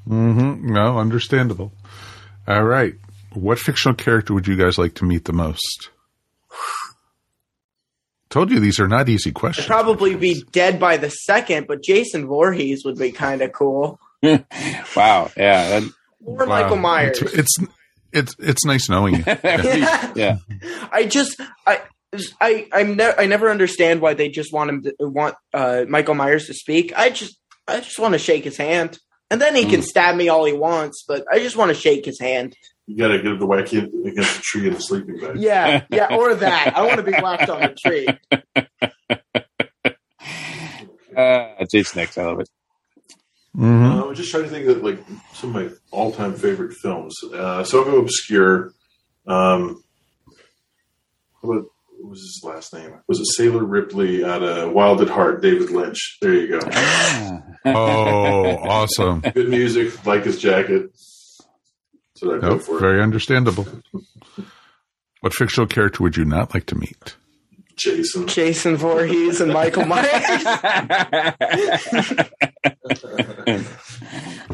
[0.08, 0.74] Mm-hmm.
[0.74, 1.72] No, understandable.
[2.48, 2.94] All right.
[3.34, 5.90] What fictional character would you guys like to meet the most?
[8.30, 9.68] Told you these are not easy I'd questions.
[9.68, 14.00] probably be dead by the second, but Jason Voorhees would be kind of cool.
[14.96, 15.32] Wow.
[15.38, 15.80] Yeah.
[15.80, 15.92] that-
[16.26, 16.46] Or Wow.
[16.46, 17.20] Michael Myers.
[17.22, 17.58] It's, it's
[18.14, 19.24] it's it's nice knowing you.
[19.28, 20.38] yeah.
[20.92, 21.82] I just I
[22.40, 26.14] I I'm ne- I never understand why they just want him to want uh, Michael
[26.16, 26.94] Myers to speak.
[26.98, 27.36] I just
[27.68, 29.00] I just want to shake his hand,
[29.32, 31.04] and then he can stab me all he wants.
[31.08, 32.56] But I just want to shake his hand.
[32.86, 35.38] You got to get the whack hit against the tree in the sleeping bag.
[35.40, 36.74] Yeah, yeah, or that.
[36.78, 38.08] I want to be whacked on the tree.
[41.16, 42.18] Uh, Jason X.
[42.18, 42.50] I love it.
[43.56, 45.00] Hmm Uh, I'm just trying to think of like
[45.34, 47.16] some of my all-time favorite films.
[47.34, 48.74] Uh, so I'll go obscure.
[49.28, 49.84] Um,
[51.42, 51.64] what,
[52.00, 52.94] what was his last name?
[53.08, 55.42] Was it Sailor Ripley out of Wild at Heart?
[55.42, 56.18] David Lynch.
[56.22, 56.60] There you go.
[57.66, 59.22] Oh, awesome.
[59.34, 60.92] Good music, like his jacket.
[62.16, 62.82] So I go Nope, for it.
[62.82, 63.68] very understandable.
[65.22, 67.16] What fictional character would you not like to meet?
[67.76, 68.28] Jason.
[68.28, 70.24] Jason Voorhees and Michael Myers.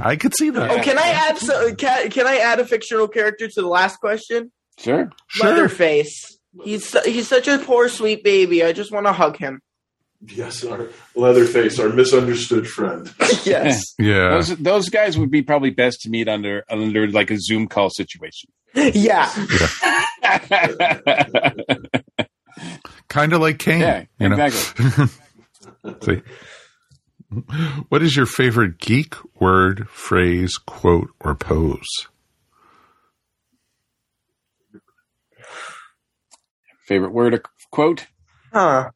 [0.02, 0.72] I could see that.
[0.72, 3.98] Oh, can I add so, can, can I add a fictional character to the last
[3.98, 4.52] question?
[4.78, 5.12] sure.
[5.28, 5.50] Sure.
[5.50, 6.38] Leatherface.
[6.64, 8.64] He's he's such a poor sweet baby.
[8.64, 9.62] I just want to hug him.
[10.22, 13.14] Yes, our Leatherface, our misunderstood friend.
[13.46, 13.94] Yes.
[14.00, 14.32] Yeah.
[14.32, 17.90] Those those guys would be probably best to meet under under like a Zoom call
[17.90, 18.50] situation.
[18.74, 19.32] yeah.
[23.08, 23.82] Kind of like Kane.
[23.82, 24.44] yeah, you know?
[24.44, 25.08] exactly.
[26.04, 26.22] See.
[27.90, 31.86] What is your favorite geek word, phrase, quote, or pose?
[36.86, 38.08] Favorite word or quote?
[38.52, 38.90] Huh.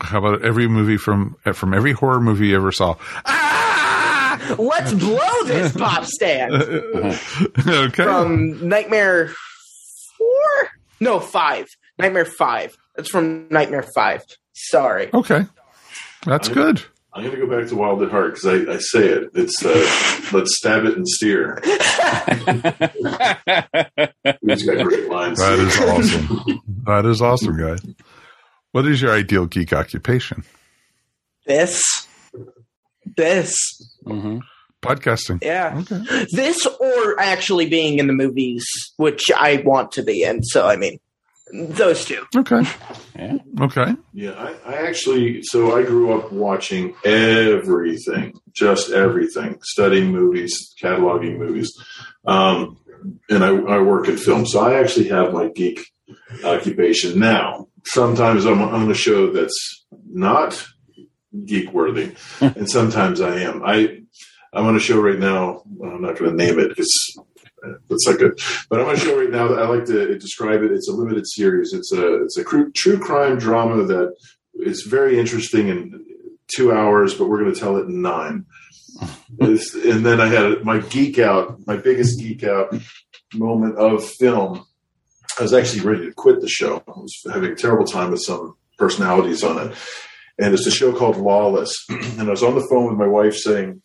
[0.00, 2.96] How about every movie from from every horror movie you ever saw?
[3.26, 4.54] Ah!
[4.58, 6.52] Let's blow this pop stand
[7.66, 8.02] okay.
[8.04, 9.28] from Nightmare
[10.18, 10.68] Four.
[11.00, 11.66] No, five.
[11.98, 12.76] Nightmare Five.
[12.96, 14.22] That's from Nightmare Five.
[14.52, 15.10] Sorry.
[15.12, 15.46] okay.
[16.26, 16.82] That's good.
[17.12, 19.30] I'm going to go back to Wild at Heart because I, I say it.
[19.34, 19.68] It's uh,
[20.36, 21.60] let's stab it and steer.
[21.64, 21.78] He's
[24.64, 25.38] got great lines.
[25.38, 26.60] That is awesome.
[26.86, 27.78] that is awesome, guys.
[28.72, 30.42] What is your ideal geek occupation?
[31.46, 31.82] This.
[33.16, 33.54] This.
[34.04, 34.38] hmm
[34.82, 35.42] Podcasting.
[35.42, 35.80] Yeah.
[35.80, 36.26] Okay.
[36.32, 40.42] This or actually being in the movies, which I want to be in.
[40.42, 40.98] So I mean,
[41.54, 42.24] those two.
[42.34, 42.62] Okay.
[43.16, 43.36] Yeah.
[43.60, 43.94] Okay.
[44.12, 51.38] Yeah, I, I actually, so I grew up watching everything, just everything, studying movies, cataloging
[51.38, 51.72] movies.
[52.26, 52.78] Um,
[53.30, 54.46] and I, I work in film.
[54.46, 55.86] So I actually have my geek
[56.42, 57.68] occupation now.
[57.84, 60.66] Sometimes I'm on a show that's not
[61.44, 63.62] geek worthy, and sometimes I am.
[63.64, 63.98] I,
[64.52, 65.62] I'm on a show right now.
[65.66, 67.16] well, I'm not going to name it because
[67.90, 68.30] it's like a,
[68.68, 70.72] but I'm on a show right now that I like to describe it.
[70.72, 71.72] It's a limited series.
[71.72, 74.14] It's a it's a true crime drama that
[74.54, 76.04] is very interesting in
[76.54, 78.46] two hours, but we're going to tell it in nine.
[79.40, 82.72] And then I had my geek out, my biggest geek out
[83.34, 84.64] moment of film.
[85.38, 86.82] I was actually ready to quit the show.
[86.86, 89.76] I was having a terrible time with some personalities on it.
[90.38, 91.74] And it's a show called Lawless.
[91.88, 93.82] and I was on the phone with my wife saying,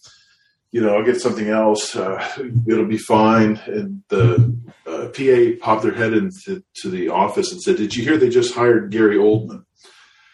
[0.72, 1.96] you know, I'll get something else.
[1.96, 2.28] Uh,
[2.68, 3.60] it'll be fine.
[3.66, 4.56] And the
[4.86, 8.30] uh, PA popped their head into to the office and said, Did you hear they
[8.30, 9.64] just hired Gary Oldman?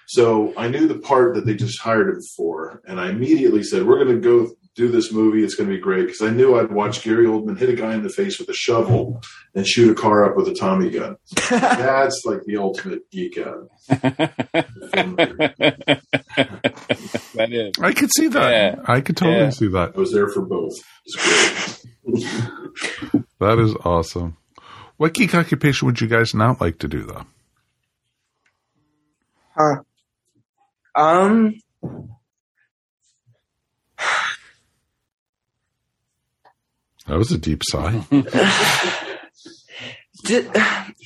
[0.07, 2.81] So I knew the part that they just hired him for.
[2.85, 5.43] And I immediately said, We're going to go do this movie.
[5.43, 6.05] It's going to be great.
[6.07, 8.53] Because I knew I'd watch Gary Oldman hit a guy in the face with a
[8.53, 9.21] shovel
[9.53, 11.15] and shoot a car up with a Tommy gun.
[11.49, 13.69] That's like the ultimate geek out.
[17.35, 17.73] that is.
[17.81, 18.51] I could see that.
[18.51, 18.75] Yeah.
[18.85, 19.49] I could totally Yeah.
[19.49, 19.93] see that.
[19.95, 20.73] I was there for both.
[23.39, 24.37] That is awesome.
[24.97, 27.25] What geek occupation would you guys not like to do, though?
[29.57, 29.81] Huh.
[30.95, 31.55] Um.
[37.07, 38.03] That was a deep sigh.
[40.23, 40.49] di-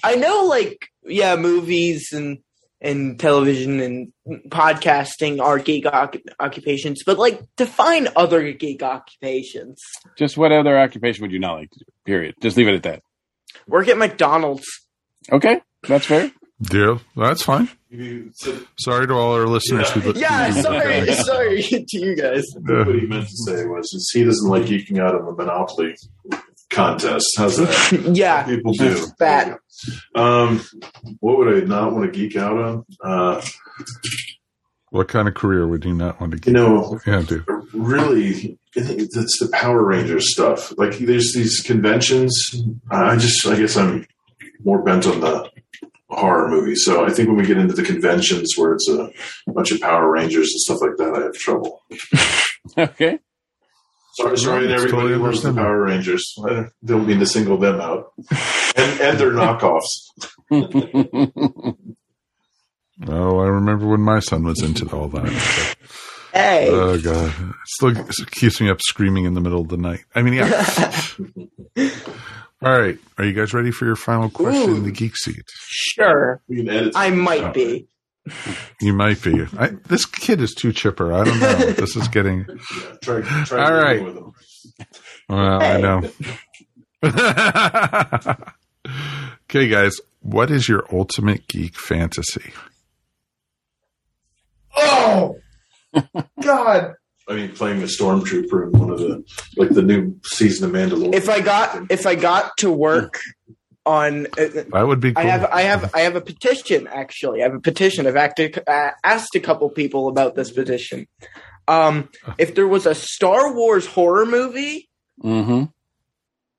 [0.04, 2.40] I know, like, yeah, movies and
[2.82, 4.14] and television and
[4.48, 9.82] podcasting are geek oc- occupations, but like, define other geek occupations.
[10.18, 11.86] Just what other occupation would you not like to do?
[12.06, 12.36] Period.
[12.42, 13.04] Just leave it at that.
[13.68, 14.66] Work at McDonald's.
[15.30, 16.32] Okay, that's fair.
[16.62, 17.00] Deal.
[17.16, 17.70] That's fine.
[18.80, 19.90] Sorry to all our listeners.
[19.96, 20.02] Yeah.
[20.02, 22.44] who- Yeah, who- sorry, sorry to you guys.
[22.56, 25.96] what he meant to say was is he doesn't like geeking out on the Monopoly
[26.70, 27.26] contest.
[27.38, 28.12] How's that?
[28.14, 29.06] Yeah, People do.
[29.18, 29.58] Bad.
[30.16, 30.62] Um,
[31.22, 32.86] what would I not want to geek out on?
[33.04, 33.42] Uh,
[34.92, 36.54] What kind of career would you not want to you get?
[36.54, 37.46] know, Yeah, dude.
[37.74, 40.74] really, I think it's it's the Power Rangers stuff.
[40.78, 42.34] Like, there's these conventions.
[42.92, 44.06] I just, I guess, I'm
[44.66, 45.50] more bent on the
[46.10, 46.76] horror movie.
[46.76, 49.10] So I think when we get into the conventions where it's a
[49.52, 51.82] bunch of Power Rangers and stuff like that, I have trouble.
[52.78, 53.18] Okay.
[54.14, 55.54] Sorry, sorry, to everybody totally who loves the.
[55.54, 56.36] Power Rangers.
[56.46, 58.12] I don't mean to single them out,
[58.76, 60.10] and and their knockoffs.
[63.08, 65.76] Oh, I remember when my son was into all that.
[66.40, 67.94] hey, Oh god, it still
[68.32, 70.06] keeps me up screaming in the middle of the night.
[70.16, 71.02] I mean, yeah.
[72.62, 74.70] all right, are you guys ready for your final question?
[74.70, 74.82] Ooh.
[74.82, 75.44] The geek seat.
[75.58, 76.94] sure, We can edit.
[76.96, 77.88] I might be.
[78.80, 79.46] You might be.
[79.58, 81.12] I, this kid is too chipper.
[81.14, 81.74] I don't know.
[81.74, 82.46] This is getting.
[82.48, 84.00] Yeah, try, try All right.
[84.00, 84.34] dealing with them.
[85.30, 86.12] Well, I know.
[89.50, 92.52] okay, guys, what is your ultimate geek fantasy?
[94.76, 95.38] Oh,
[96.42, 96.96] God!
[97.28, 99.24] I mean, playing a stormtrooper in one of the
[99.58, 101.14] like the new season of Mandalorian.
[101.14, 103.20] If I got if I got to work
[103.86, 105.26] on, uh, That would be cool.
[105.26, 106.88] I have I have I have a petition.
[106.88, 108.08] Actually, I have a petition.
[108.08, 111.08] I've acted, uh, asked a couple people about this petition.
[111.68, 114.90] Um, if there was a Star Wars horror movie
[115.24, 115.66] mm-hmm.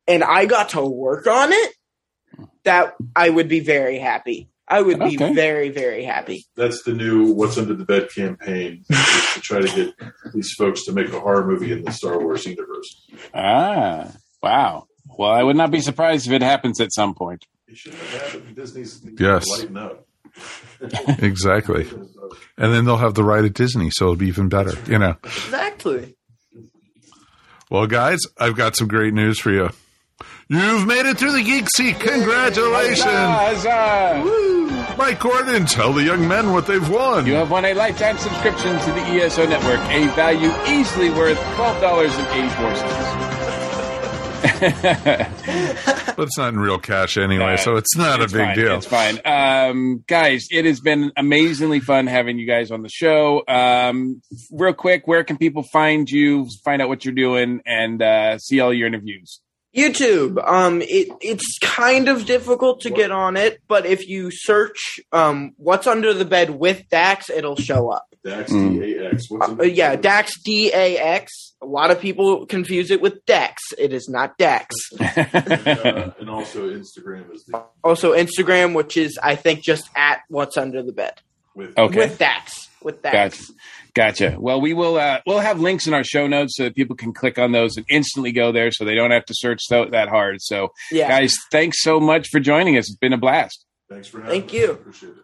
[0.07, 1.75] and I got to work on it,
[2.63, 4.49] that I would be very happy.
[4.71, 6.47] I would be very very happy.
[6.57, 9.95] That's the new "What's Under the Bed" campaign to try to get
[10.33, 13.03] these folks to make a horror movie in the Star Wars universe.
[13.35, 14.87] Ah, wow.
[15.19, 17.45] Well, I would not be surprised if it happens at some point.
[17.69, 18.55] They should have had it.
[18.55, 19.47] Disney's Yes.
[19.49, 20.07] lighten up.
[21.19, 21.87] exactly.
[22.57, 24.73] And then they'll have the right at Disney, so it'll be even better.
[24.91, 25.17] You know.
[25.25, 26.15] Exactly.
[27.71, 29.71] Well, guys, I've got some great news for you.
[30.53, 32.01] You've made it through the Geek Seat.
[32.01, 33.05] Congratulations.
[33.05, 34.97] Huzzah!
[34.99, 37.25] Mike Gordon, tell the young men what they've won.
[37.25, 43.37] You have won a lifetime subscription to the ESO network, a value easily worth $12.84.
[46.17, 48.57] but it's not in real cash anyway, so it's not It's a big fine.
[48.57, 48.77] deal.
[48.79, 49.21] It's fine.
[49.25, 53.45] Um, guys, it has been amazingly fun having you guys on the show.
[53.47, 58.39] Um, real quick, where can people find you, find out what you're doing, and uh,
[58.39, 59.41] see all your interviews?
[59.77, 60.43] YouTube.
[60.47, 65.53] Um, it it's kind of difficult to get on it, but if you search um,
[65.57, 68.07] "What's Under the Bed" with Dax, it'll show up.
[68.25, 69.11] Dax Mm.
[69.11, 69.25] DAX.
[69.61, 71.55] Uh, yeah, Dax D A X.
[71.63, 73.63] A lot of people confuse it with Dex.
[73.79, 74.75] It is not Dex.
[75.01, 75.05] uh,
[76.19, 80.83] and also Instagram is the Also, Instagram, which is I think just at "What's Under
[80.83, 81.15] the Bed"
[81.55, 81.97] with Okay.
[81.99, 82.69] with Dax.
[82.83, 83.41] With Dax.
[83.47, 83.53] Gotcha.
[83.95, 84.37] Gotcha.
[84.39, 84.97] Well, we will.
[84.97, 87.77] Uh, we'll have links in our show notes so that people can click on those
[87.77, 90.37] and instantly go there, so they don't have to search so, that hard.
[90.41, 91.09] So, Yeah.
[91.09, 92.89] guys, thanks so much for joining us.
[92.89, 93.65] It's been a blast.
[93.89, 94.55] Thanks for having Thank us.
[94.55, 94.71] you.
[94.73, 95.15] Appreciate it.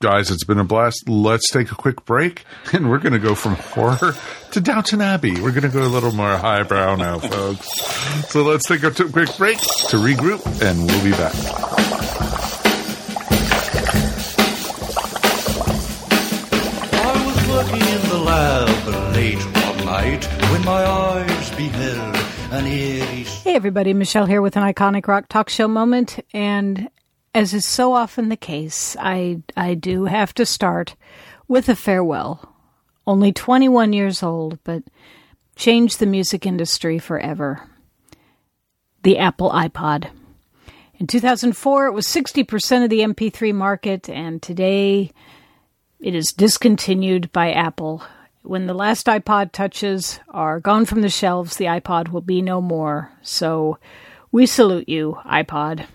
[0.00, 1.08] Guys, it's been a blast.
[1.08, 4.14] Let's take a quick break, and we're going to go from horror
[4.52, 5.40] to Downton Abbey.
[5.40, 7.68] We're going to go a little more highbrow now, folks.
[8.30, 12.17] So let's take a t- quick break to regroup, and we'll be back.
[17.50, 22.14] In the lab late one night when my eyes beheld
[22.52, 23.94] an eerie Hey, everybody.
[23.94, 26.22] Michelle here with an iconic rock talk show moment.
[26.34, 26.90] And
[27.34, 30.94] as is so often the case, I, I do have to start
[31.48, 32.54] with a farewell.
[33.06, 34.82] Only 21 years old, but
[35.56, 37.66] changed the music industry forever.
[39.04, 40.10] The Apple iPod.
[40.96, 45.12] In 2004, it was 60% of the MP3 market, and today
[46.00, 48.02] it is discontinued by Apple.
[48.42, 52.60] When the last iPod touches are gone from the shelves, the iPod will be no
[52.60, 53.12] more.
[53.22, 53.78] So
[54.30, 55.86] we salute you, iPod.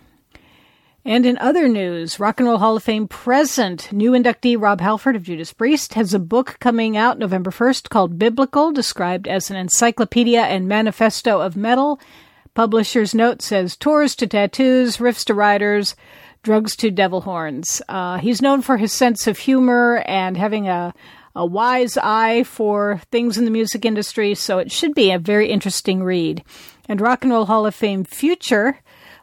[1.06, 5.18] And in other news, Rock and Roll Hall of Fame present new inductee Rob Halford
[5.18, 9.58] of Judas Priest has a book coming out November 1st called Biblical, described as an
[9.58, 12.00] encyclopedia and manifesto of metal.
[12.54, 15.96] Publisher's note says tours to tattoos, riffs to riders,
[16.44, 17.82] drugs to devil horns.
[17.90, 20.94] Uh, he's known for his sense of humor and having a,
[21.36, 25.50] a wise eye for things in the music industry, so it should be a very
[25.50, 26.44] interesting read.
[26.88, 28.80] And Rock and Roll Hall of Fame future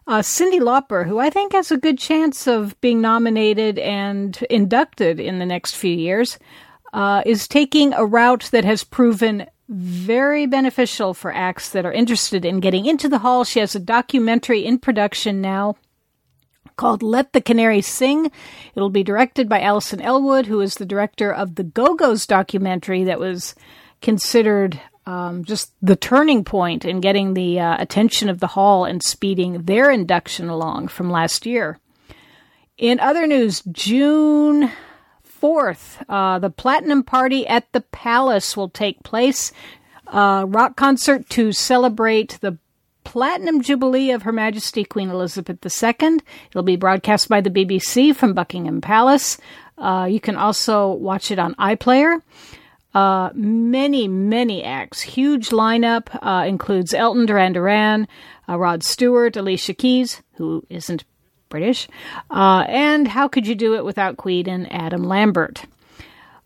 [0.06, 5.20] uh, Cyndi Lauper, who I think has a good chance of being nominated and inducted
[5.20, 6.38] in the next few years,
[6.92, 12.44] uh, is taking a route that has proven very beneficial for acts that are interested
[12.44, 13.44] in getting into the hall.
[13.44, 15.76] She has a documentary in production now
[16.80, 18.32] called Let the Canary Sing.
[18.74, 23.04] It'll be directed by Alison Ellwood, who is the director of the Go Go's documentary
[23.04, 23.54] that was
[24.00, 29.02] considered um, just the turning point in getting the uh, attention of the hall and
[29.02, 31.78] speeding their induction along from last year.
[32.78, 34.70] In other news, June
[35.42, 39.52] 4th, uh, the Platinum Party at the Palace will take place.
[40.06, 42.56] Uh, rock concert to celebrate the
[43.04, 46.18] Platinum Jubilee of Her Majesty Queen Elizabeth II.
[46.50, 49.38] It'll be broadcast by the BBC from Buckingham Palace.
[49.78, 52.20] Uh, you can also watch it on iPlayer.
[52.94, 55.00] Uh, many, many acts.
[55.00, 58.08] Huge lineup uh, includes Elton Duran Duran,
[58.48, 61.04] uh, Rod Stewart, Alicia Keys, who isn't
[61.48, 61.88] British,
[62.30, 65.64] uh, and How Could You Do It Without Queen and Adam Lambert.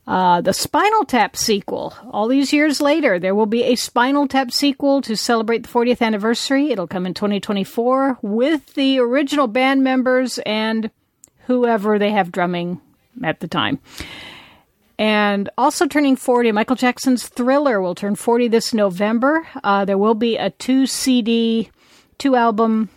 [0.06, 1.94] Uh, the Spinal Tap sequel.
[2.10, 6.02] All these years later, there will be a Spinal Tap sequel to celebrate the 40th
[6.02, 6.70] anniversary.
[6.70, 10.90] It'll come in 2024 with the original band members and
[11.46, 12.82] whoever they have drumming
[13.22, 13.78] at the time.
[14.98, 19.46] And also turning 40, Michael Jackson's Thriller will turn 40 this November.
[19.64, 21.70] Uh, there will be a two CD,
[22.18, 22.90] two album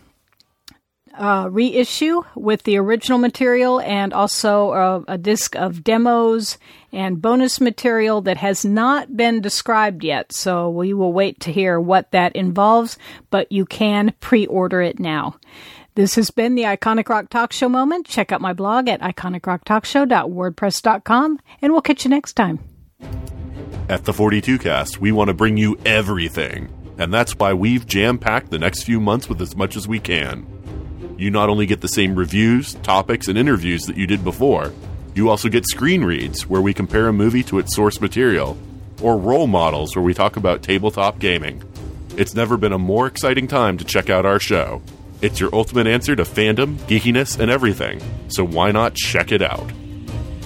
[1.18, 6.58] uh, reissue with the original material and also a, a disc of demos
[6.92, 10.32] and bonus material that has not been described yet.
[10.32, 12.96] So we will wait to hear what that involves,
[13.30, 15.36] but you can pre order it now.
[15.94, 18.06] This has been the Iconic Rock Talk Show moment.
[18.06, 22.60] Check out my blog at iconicrocktalkshow.wordpress.com, and we'll catch you next time.
[23.88, 28.16] At the 42 Cast, we want to bring you everything, and that's why we've jam
[28.18, 30.46] packed the next few months with as much as we can.
[31.18, 34.72] You not only get the same reviews, topics, and interviews that you did before,
[35.18, 38.56] you also get screen reads where we compare a movie to its source material,
[39.02, 41.60] or role models where we talk about tabletop gaming.
[42.16, 44.80] It's never been a more exciting time to check out our show.
[45.20, 49.68] It's your ultimate answer to fandom, geekiness, and everything, so why not check it out?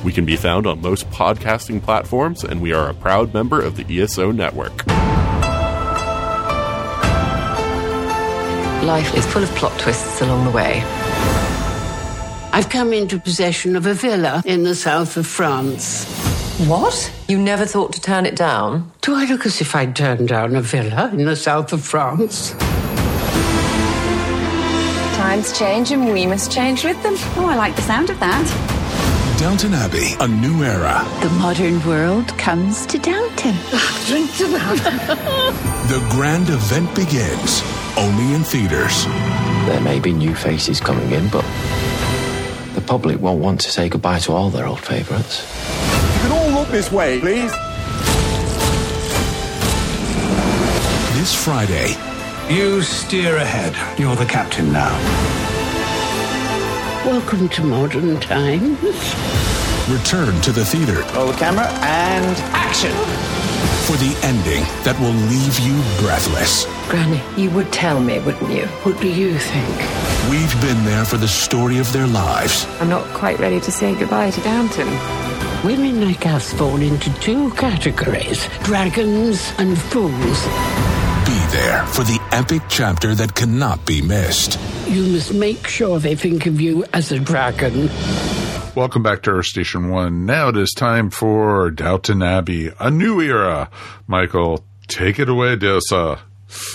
[0.03, 3.77] We can be found on most podcasting platforms, and we are a proud member of
[3.77, 4.87] the ESO network.
[8.87, 10.83] Life is full of plot twists along the way.
[12.55, 16.05] I've come into possession of a villa in the south of France.
[16.69, 17.11] What?
[17.27, 18.93] You never thought to turn it down?
[19.01, 22.51] Do I look as if I'd turn down a villa in the south of France?
[25.17, 27.15] Times change and we must change with them.
[27.39, 28.45] Oh, I like the sound of that.
[29.39, 31.07] Downton Abbey, a new era.
[31.23, 33.55] The modern world comes to Downton.
[34.07, 35.87] Drink to that.
[35.89, 37.63] the grand event begins,
[37.97, 39.07] only in theaters.
[39.67, 41.45] There may be new faces coming in, but
[42.75, 45.43] the public won't want to say goodbye to all their old favourites.
[46.15, 47.53] You can all look this way, please.
[51.19, 51.95] This Friday,
[52.53, 53.77] you steer ahead.
[53.99, 54.93] You're the captain now.
[57.05, 58.81] Welcome to modern times.
[59.89, 61.03] Return to the theater.
[61.15, 63.52] Roll the camera and action!
[63.87, 66.67] For the ending that will leave you breathless.
[66.89, 68.67] Granny, you would tell me, wouldn't you?
[68.85, 69.77] What do you think?
[70.31, 72.67] We've been there for the story of their lives.
[72.81, 74.89] I'm not quite ready to say goodbye to Downton.
[75.65, 80.47] Women like us fall into two categories dragons and fools
[81.25, 84.59] be there for the epic chapter that cannot be missed.
[84.89, 87.89] You must make sure they think of you as a dragon.
[88.75, 90.25] Welcome back to Earth Station One.
[90.25, 93.69] Now it is time for Downton Abbey, a new era.
[94.07, 96.21] Michael, take it away, Diosa.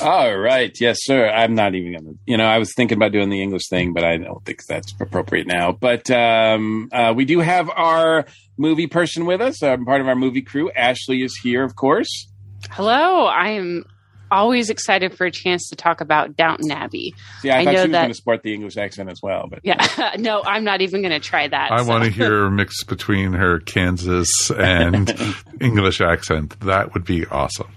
[0.04, 0.72] All right.
[0.80, 1.28] Yes, sir.
[1.28, 3.94] I'm not even going to, you know, I was thinking about doing the English thing,
[3.94, 5.72] but I don't think that's appropriate now.
[5.72, 8.26] But um, uh, we do have our
[8.58, 10.70] movie person with us, um, part of our movie crew.
[10.76, 12.28] Ashley is here, of course.
[12.70, 13.26] Hello.
[13.26, 13.86] I am
[14.32, 17.16] always excited for a chance to talk about Downton Abbey.
[17.44, 19.22] Yeah, I, I thought know she was that, going to sport the English accent as
[19.22, 21.72] well, but yeah, no, I'm not even going to try that.
[21.72, 21.86] I so.
[21.86, 25.14] want to hear a mix between her Kansas and
[25.62, 26.60] English accent.
[26.62, 27.72] That would be awesome.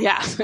[0.00, 0.22] Yeah,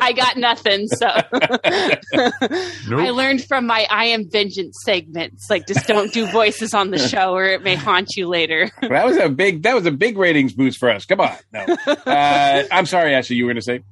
[0.00, 0.86] I got nothing.
[0.86, 6.90] So I learned from my "I am vengeance" segments, like just don't do voices on
[6.90, 8.70] the show, or it may haunt you later.
[8.82, 11.04] that was a big that was a big ratings boost for us.
[11.04, 13.82] Come on, no, uh, I'm sorry, Ashley, you were going to say.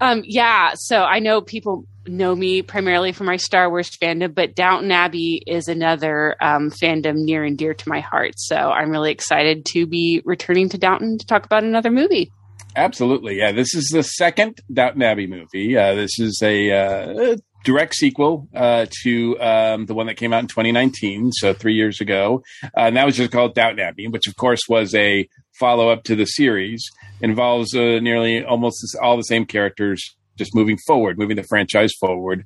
[0.00, 4.54] Um, yeah, so I know people know me primarily for my Star Wars fandom, but
[4.54, 8.34] Downton Abbey is another um, fandom near and dear to my heart.
[8.36, 12.30] So I'm really excited to be returning to Downton to talk about another movie.
[12.76, 13.52] Absolutely, yeah.
[13.52, 15.76] This is the second Downton Abbey movie.
[15.76, 20.42] Uh, this is a uh, direct sequel uh, to um, the one that came out
[20.42, 24.26] in 2019, so three years ago, uh, and that was just called Downton Abbey, which
[24.26, 26.84] of course was a follow up to the series.
[27.20, 32.44] Involves uh, nearly almost all the same characters, just moving forward, moving the franchise forward.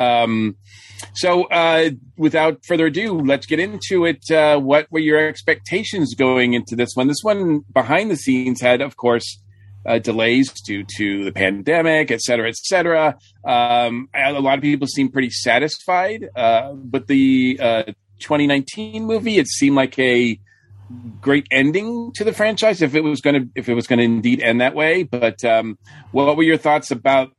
[0.00, 0.56] Um,
[1.14, 4.30] so, uh, without further ado, let's get into it.
[4.30, 7.08] Uh, what were your expectations going into this one?
[7.08, 9.40] This one behind the scenes had, of course,
[9.86, 13.16] uh, delays due to the pandemic, et cetera, et cetera.
[13.44, 17.82] Um, a lot of people seem pretty satisfied, uh, but the uh,
[18.20, 20.38] 2019 movie, it seemed like a
[21.20, 24.04] great ending to the franchise if it was going to if it was going to
[24.04, 25.02] indeed end that way.
[25.02, 25.78] But um,
[26.12, 27.32] what were your thoughts about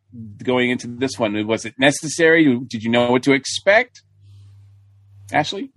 [0.43, 1.45] going into this one?
[1.47, 2.59] Was it necessary?
[2.67, 4.01] Did you know what to expect,
[5.31, 5.71] Ashley?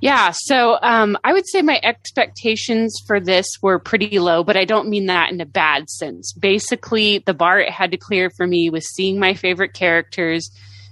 [0.00, 4.66] Yeah, so um, I would say my expectations for this were pretty low, but I
[4.66, 6.34] don't mean that in a bad sense.
[6.34, 10.50] Basically, the bar it had to clear for me was seeing my favorite characters,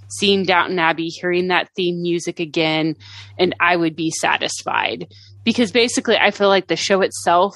[0.09, 2.95] seeing Downton Abbey, hearing that theme music again,
[3.37, 5.05] and I would be satisfied.
[5.43, 7.55] Because basically, I feel like the show itself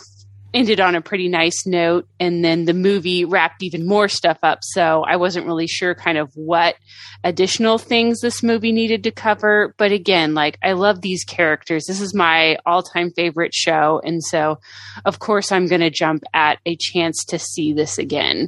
[0.58, 4.60] ended on a pretty nice note and then the movie wrapped even more stuff up
[4.64, 6.76] so i wasn't really sure kind of what
[7.24, 9.74] additional things this movie needed to cover.
[9.78, 11.86] But again like i love these characters.
[11.86, 14.60] This is my all-time favorite show and so
[15.06, 18.48] of course i'm going to jump at a chance to see this again.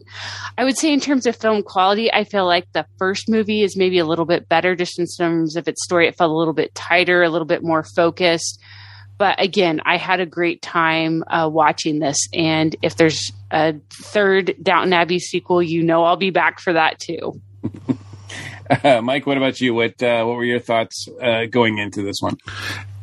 [0.58, 3.78] I would say in terms of film quality i feel like the first movie is
[3.78, 6.08] maybe a little bit better just in terms of its story.
[6.08, 8.60] It felt a little bit tighter a little bit more focused
[9.20, 12.18] but again, I had a great time uh, watching this.
[12.34, 17.00] And if there's a third Downton Abbey sequel, you know I'll be back for that
[17.00, 17.40] too.
[18.84, 19.74] uh, Mike, what about you?
[19.76, 22.38] What uh, what were your thoughts uh, going into this one?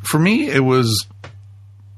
[0.00, 1.06] For me, it was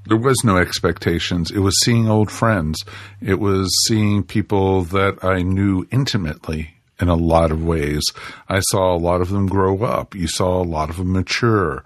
[0.07, 1.53] there was no expectations.
[1.53, 2.85] It was seeing old friends.
[3.23, 8.03] It was seeing people that I knew intimately in a lot of ways.
[8.49, 10.17] I saw a lot of them grow up.
[10.17, 11.85] You saw a lot of them mature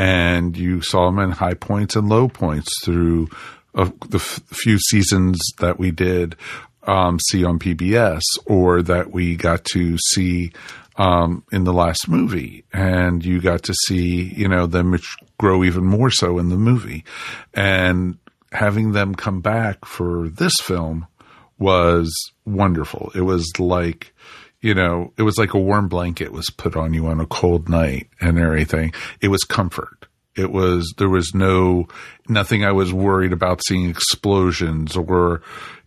[0.00, 3.28] and you saw them in high points and low points through
[3.74, 6.36] uh, the f- few seasons that we did
[6.84, 10.52] um, see on PBS or that we got to see
[10.96, 14.98] um, in the last movie, and you got to see you know them
[15.38, 17.04] grow even more so in the movie,
[17.52, 18.16] and
[18.52, 21.06] having them come back for this film
[21.58, 22.10] was
[22.46, 23.12] wonderful.
[23.14, 24.14] It was like
[24.60, 27.68] you know, it was like a warm blanket was put on you on a cold
[27.68, 28.92] night and everything.
[29.20, 30.06] It was comfort.
[30.36, 31.88] It was, there was no,
[32.28, 35.42] nothing I was worried about seeing explosions or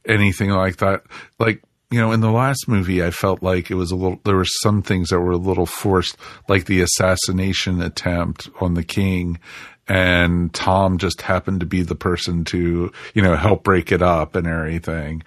[0.08, 1.04] anything like that.
[1.40, 4.36] Like, you know, in the last movie, I felt like it was a little, there
[4.36, 6.18] were some things that were a little forced,
[6.50, 9.40] like the assassination attempt on the king.
[9.88, 14.36] And Tom just happened to be the person to, you know, help break it up
[14.36, 15.24] and everything.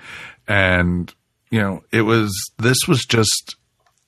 [0.49, 1.15] And
[1.51, 3.57] you know, it was, this was just,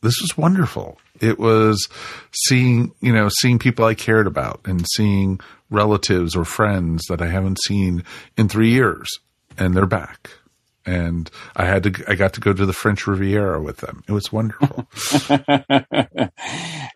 [0.03, 0.99] this was wonderful.
[1.21, 1.89] It was
[2.33, 7.27] seeing, you know, seeing people I cared about and seeing relatives or friends that I
[7.27, 8.05] haven't seen
[8.37, 9.09] in three years
[9.57, 10.31] and they're back.
[10.89, 14.03] And I had to, I got to go to the French Riviera with them.
[14.09, 14.89] It was wonderful.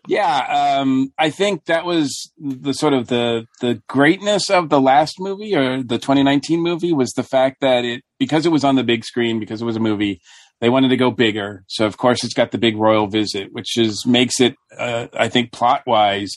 [0.08, 0.78] yeah.
[0.78, 5.54] Um, I think that was the sort of the, the greatness of the last movie
[5.54, 9.04] or the 2019 movie was the fact that it, because it was on the big
[9.04, 10.22] screen, because it was a movie,
[10.60, 11.62] they wanted to go bigger.
[11.68, 15.28] So of course it's got the big royal visit, which is makes it, uh, I
[15.28, 16.30] think, plot wise,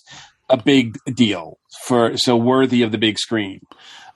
[0.49, 3.61] a big deal for so worthy of the big screen.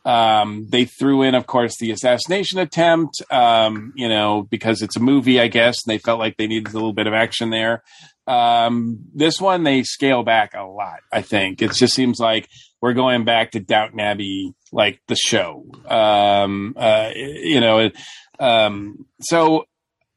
[0.10, 4.99] Um, they threw in, of course, the assassination attempt, um, you know, because it's a
[4.99, 7.84] movie, I guess, and they felt like they needed a little bit of action there.
[8.26, 11.62] Um, this one, they scale back a lot, I think.
[11.62, 12.49] It just seems like
[12.82, 15.66] we're going back to Downton Abbey, like the show.
[15.88, 17.91] Um, uh, you know,
[18.39, 19.66] um, so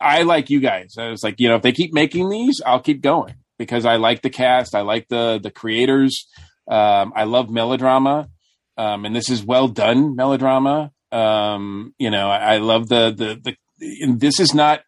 [0.00, 0.94] I like you guys.
[0.98, 3.96] I was like, you know, if they keep making these, I'll keep going because I
[3.96, 4.74] like the cast.
[4.74, 6.26] I like the the creators.
[6.66, 8.28] Um, I love melodrama,
[8.76, 10.92] um, and this is well done melodrama.
[11.10, 14.14] Um, you know, I, I, love the the the.
[14.16, 14.80] This is not.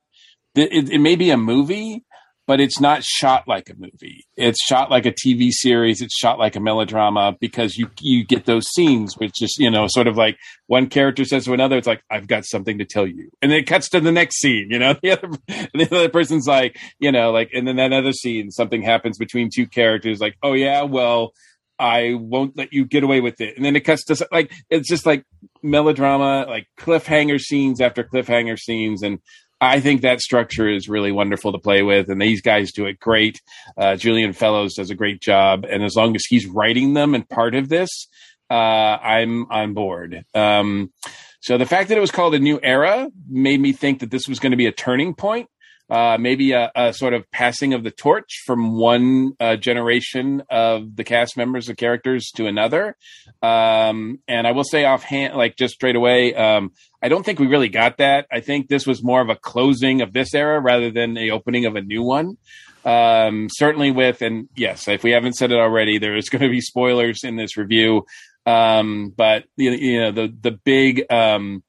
[0.55, 2.05] It, it may be a movie,
[2.47, 4.25] but it's not shot like a movie.
[4.37, 6.03] It's shot like a TV series.
[6.03, 9.87] It's shot like a melodrama because you you get those scenes, which is you know
[9.89, 13.07] sort of like one character says to another, "It's like I've got something to tell
[13.07, 14.69] you," and then it cuts to the next scene.
[14.71, 15.29] You know, the other
[15.75, 19.49] the other person's like, you know, like, and then that other scene, something happens between
[19.55, 21.33] two characters, like, "Oh yeah, well."
[21.79, 23.57] I won't let you get away with it.
[23.57, 25.25] And then it cuts to like it's just like
[25.63, 29.19] melodrama, like cliffhanger scenes after cliffhanger scenes, and
[29.61, 33.01] I think that structure is really wonderful to play with, and these guys do it
[33.01, 33.41] great.
[33.77, 37.29] Uh, Julian Fellowes does a great job, and as long as he's writing them and
[37.29, 38.09] part of this,
[38.51, 40.25] uh, I'm on board.
[40.35, 40.93] Um,
[41.41, 44.29] so the fact that it was called a new era made me think that this
[44.29, 45.49] was going to be a turning point
[45.91, 50.97] uh, maybe a, a, sort of passing of the torch from one uh, generation of
[50.97, 52.97] the cast members, of characters, to another.
[53.43, 56.73] Um, and I will say offhand, like just straight away, um,
[57.03, 58.27] I don't think we really got that.
[58.33, 61.67] I think this was more of a closing of this era rather than the opening
[61.67, 62.39] of a new one.
[62.85, 66.51] Um, certainly with, and yes, if we haven't said it already, there is going to
[66.51, 68.07] be spoilers in this review.
[68.47, 71.63] Um, but you, you know, the, the big, um,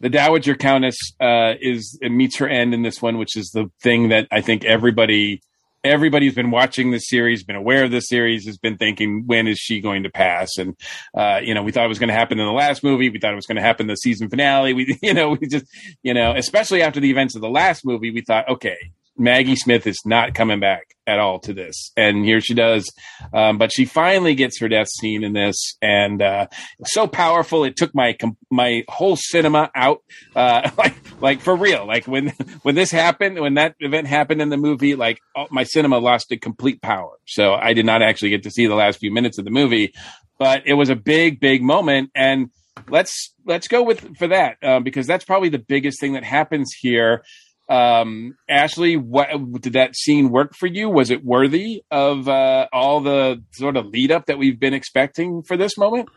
[0.00, 4.10] the Dowager Countess uh, is meets her end in this one, which is the thing
[4.10, 5.40] that I think everybody
[5.86, 9.46] everybody who's been watching this series, been aware of this series, has been thinking, when
[9.46, 10.56] is she going to pass?
[10.58, 10.76] And
[11.14, 13.08] uh, you know, we thought it was going to happen in the last movie.
[13.08, 14.72] We thought it was going to happen in the season finale.
[14.72, 15.66] We, you know, we just,
[16.02, 18.76] you know, especially after the events of the last movie, we thought, okay,
[19.18, 22.90] Maggie Smith is not coming back at all to this, and here she does.
[23.32, 26.46] Um, but she finally gets her death scene in this, and uh,
[26.84, 27.64] so powerful.
[27.64, 28.16] It took my
[28.50, 30.02] my whole cinema out,
[30.34, 31.86] uh, like like for real.
[31.86, 32.28] Like when
[32.62, 36.36] when this happened, when that event happened in the movie, like my cinema lost a
[36.36, 37.16] complete power.
[37.26, 39.94] So I did not actually get to see the last few minutes of the movie,
[40.38, 42.50] but it was a big big moment, and
[42.88, 46.72] let's let's go with for that uh, because that's probably the biggest thing that happens
[46.78, 47.22] here
[47.68, 49.28] um, Ashley, what
[49.60, 50.88] did that scene work for you?
[50.88, 55.42] Was it worthy of uh, all the sort of lead up that we've been expecting
[55.42, 56.08] for this moment?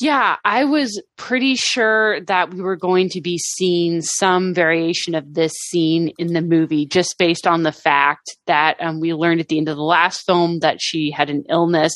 [0.00, 5.34] Yeah, I was pretty sure that we were going to be seeing some variation of
[5.34, 9.48] this scene in the movie, just based on the fact that um, we learned at
[9.48, 11.92] the end of the last film that she had an illness.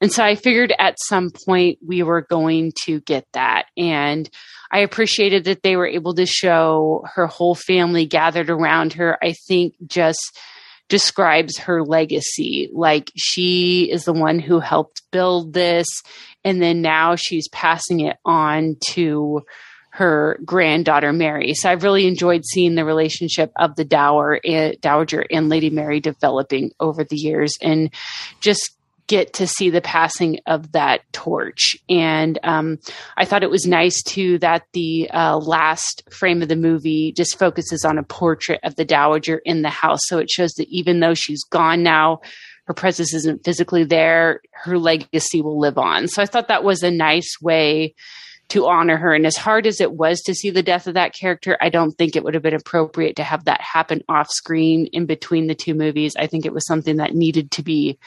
[0.00, 3.66] And so I figured at some point we were going to get that.
[3.76, 4.28] And
[4.70, 9.16] I appreciated that they were able to show her whole family gathered around her.
[9.22, 10.38] I think just
[10.88, 12.70] describes her legacy.
[12.72, 15.86] Like she is the one who helped build this,
[16.48, 19.42] and then now she's passing it on to
[19.90, 21.52] her granddaughter Mary.
[21.52, 26.00] So I've really enjoyed seeing the relationship of the dower, eh, dowager and Lady Mary
[26.00, 27.92] developing over the years, and
[28.40, 28.78] just
[29.08, 31.76] get to see the passing of that torch.
[31.88, 32.78] And um,
[33.18, 37.38] I thought it was nice too that the uh, last frame of the movie just
[37.38, 40.00] focuses on a portrait of the Dowager in the house.
[40.04, 42.20] So it shows that even though she's gone now,
[42.68, 46.06] her presence isn't physically there, her legacy will live on.
[46.06, 47.94] So I thought that was a nice way
[48.50, 49.14] to honor her.
[49.14, 51.92] And as hard as it was to see the death of that character, I don't
[51.92, 55.54] think it would have been appropriate to have that happen off screen in between the
[55.54, 56.14] two movies.
[56.18, 57.98] I think it was something that needed to be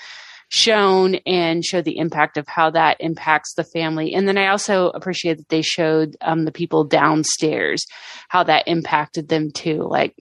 [0.50, 4.14] shown and show the impact of how that impacts the family.
[4.14, 7.84] And then I also appreciate that they showed um, the people downstairs
[8.28, 9.88] how that impacted them too.
[9.90, 10.14] Like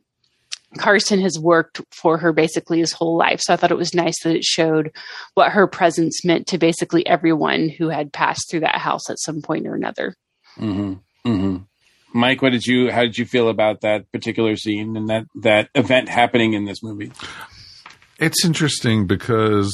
[0.79, 3.41] Carson has worked for her basically his whole life.
[3.43, 4.93] So I thought it was nice that it showed
[5.35, 9.43] what her presence meant to basically everyone who had passed through that house at some
[9.43, 10.14] point or another.
[10.59, 11.29] Mm-hmm.
[11.29, 11.57] Mm-hmm.
[12.12, 12.91] Mike, what did you?
[12.91, 16.83] How did you feel about that particular scene and that that event happening in this
[16.83, 17.12] movie?
[18.18, 19.73] It's interesting because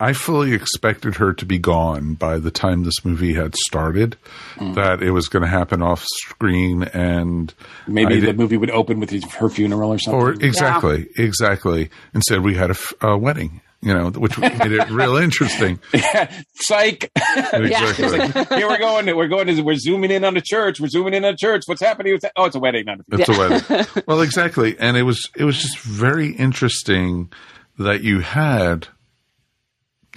[0.00, 4.16] I fully expected her to be gone by the time this movie had started.
[4.56, 4.74] Mm.
[4.74, 7.52] That it was going to happen off screen, and
[7.86, 10.20] maybe the movie would open with her funeral or something.
[10.20, 11.24] Or exactly, yeah.
[11.24, 11.90] exactly.
[12.14, 12.76] Instead, we had a,
[13.06, 15.78] a wedding you know, which made it real interesting.
[15.94, 17.10] Yeah, psych.
[17.52, 18.08] Exactly.
[18.18, 19.16] like, here we're going.
[19.16, 19.46] We're going.
[19.46, 20.80] To, we're zooming in on the church.
[20.80, 21.62] We're zooming in on the church.
[21.66, 22.18] What's happening?
[22.36, 22.84] Oh, it's a wedding.
[22.86, 24.04] Not a it's a wedding.
[24.06, 24.78] well, exactly.
[24.78, 27.32] And it was it was just very interesting
[27.78, 28.88] that you had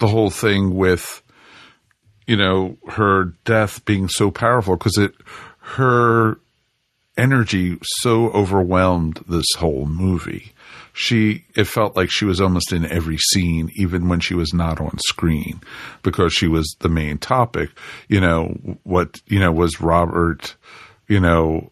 [0.04, 1.22] the whole thing with
[2.26, 5.14] you know her death being so powerful because it
[5.60, 6.38] her
[7.16, 10.52] energy so overwhelmed this whole movie.
[10.92, 14.78] She it felt like she was almost in every scene even when she was not
[14.78, 15.62] on screen
[16.02, 17.70] because she was the main topic.
[18.06, 18.48] You know
[18.82, 20.54] what you know was robert
[21.08, 21.70] you know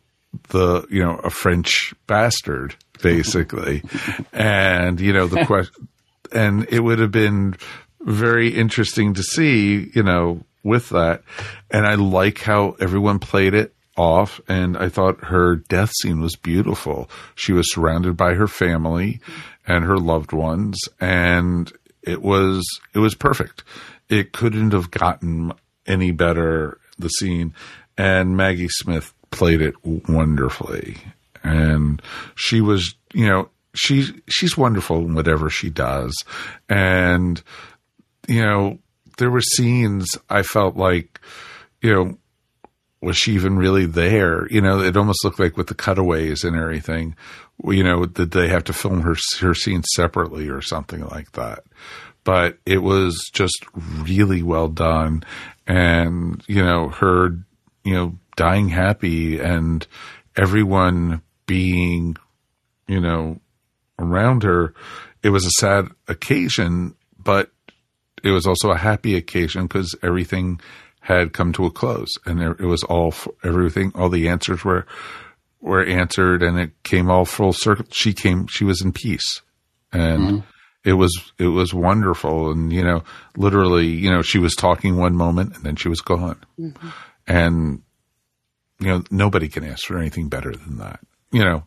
[0.48, 3.82] the you know a french bastard basically.
[4.32, 5.88] And you know the question
[6.34, 7.56] and it would have been
[8.04, 11.22] very interesting to see, you know, with that.
[11.70, 13.74] And I like how everyone played it.
[13.96, 17.10] off, and I thought her death scene was beautiful.
[17.34, 19.20] She was surrounded by her family
[19.66, 21.70] and her loved ones, and
[22.02, 23.64] it was it was perfect.
[24.08, 25.52] It couldn't have gotten
[25.86, 26.78] any better.
[26.98, 27.54] The scene,
[27.98, 30.98] and Maggie Smith played it wonderfully,
[31.42, 32.00] and
[32.34, 36.14] she was, you know, she's she's wonderful in whatever she does,
[36.68, 37.42] and
[38.28, 38.78] you know,
[39.18, 41.20] there were scenes I felt like,
[41.80, 42.18] you know,
[43.00, 44.46] was she even really there?
[44.48, 47.16] You know, it almost looked like with the cutaways and everything,
[47.64, 51.64] you know, did they have to film her her scenes separately or something like that?
[52.24, 55.24] But it was just really well done,
[55.66, 57.36] and you know, her,
[57.84, 59.86] you know, dying happy and
[60.36, 62.16] everyone being,
[62.86, 63.40] you know,
[63.98, 64.74] around her.
[65.24, 67.50] It was a sad occasion, but
[68.22, 70.60] it was also a happy occasion because everything
[71.00, 73.12] had come to a close and it was all
[73.42, 74.86] everything all the answers were
[75.60, 79.42] were answered and it came all full circle she came she was in peace.
[79.92, 80.38] And mm-hmm.
[80.84, 83.02] it was it was wonderful and you know
[83.36, 86.38] literally you know she was talking one moment and then she was gone.
[86.58, 86.88] Mm-hmm.
[87.26, 87.82] and
[88.78, 91.00] you know nobody can ask for anything better than that
[91.32, 91.64] you know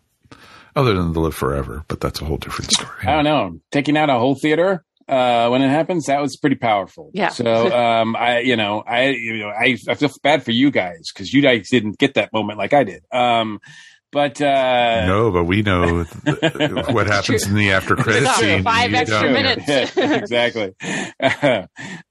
[0.76, 3.06] other than to live forever but that's a whole different story.
[3.06, 3.60] I don't know.
[3.72, 7.12] Taking out a whole theater uh, when it happens, that was pretty powerful.
[7.14, 7.30] Yeah.
[7.30, 7.45] So,
[7.76, 11.34] um, I, you know, I, you know, I, I feel bad for you guys because
[11.34, 13.03] you guys didn't get that moment like I did.
[13.12, 13.60] Um,
[14.12, 18.64] but uh, no, but we know th- what happens in the after credit scene.
[18.64, 19.68] Five extra minutes.
[19.97, 20.74] exactly.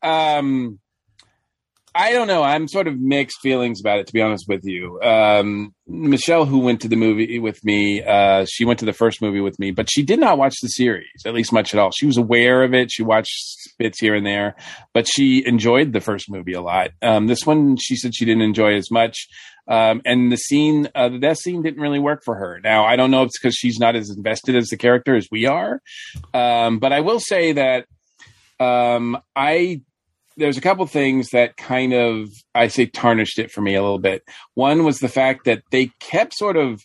[0.03, 0.79] um,
[1.97, 2.43] I don't know.
[2.43, 5.01] I'm sort of mixed feelings about it, to be honest with you.
[5.01, 9.23] Um, Michelle, who went to the movie with me, uh, she went to the first
[9.23, 11.93] movie with me, but she did not watch the series, at least much at all.
[11.93, 12.91] She was aware of it.
[12.91, 13.33] She watched
[13.79, 14.57] bits here and there,
[14.93, 16.91] but she enjoyed the first movie a lot.
[17.01, 19.29] Um, this one, she said she didn't enjoy as much.
[19.69, 22.61] Um, and the scene, uh, the death scene didn't really work for her.
[22.63, 25.29] Now, I don't know if it's because she's not as invested as the character as
[25.31, 25.81] we are.
[26.35, 27.87] Um, but I will say that,
[28.59, 29.83] um, I
[30.37, 33.99] there's a couple things that kind of I say tarnished it for me a little
[33.99, 34.23] bit.
[34.55, 36.85] One was the fact that they kept sort of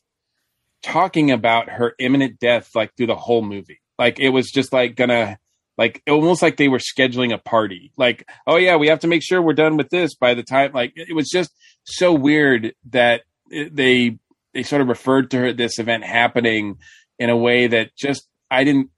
[0.83, 3.81] talking about her imminent death like through the whole movie.
[3.97, 5.37] Like it was just like gonna
[5.77, 7.91] like almost like they were scheduling a party.
[7.97, 10.71] Like, oh yeah, we have to make sure we're done with this by the time
[10.73, 11.51] like it was just
[11.83, 14.17] so weird that they
[14.53, 16.77] they sort of referred to her this event happening
[17.17, 18.89] in a way that just I didn't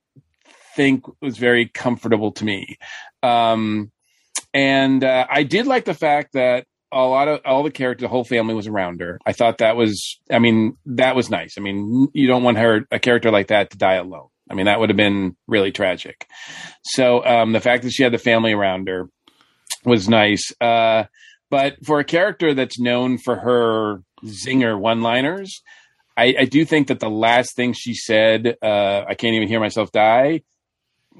[0.76, 2.78] think was very comfortable to me.
[3.24, 3.92] Um,
[4.54, 8.10] and uh, I did like the fact that a lot of all the characters, the
[8.10, 9.20] whole family was around her.
[9.26, 11.56] I thought that was, I mean, that was nice.
[11.58, 14.28] I mean, you don't want her, a character like that, to die alone.
[14.50, 16.28] I mean, that would have been really tragic.
[16.84, 19.10] So um, the fact that she had the family around her
[19.86, 20.52] was nice.
[20.60, 21.06] Uh,
[21.50, 25.62] but for a character that's known for her zinger one-liners,
[26.18, 29.62] I, I, do think that the last thing she said, uh, "I can't even hear
[29.62, 30.42] myself die,"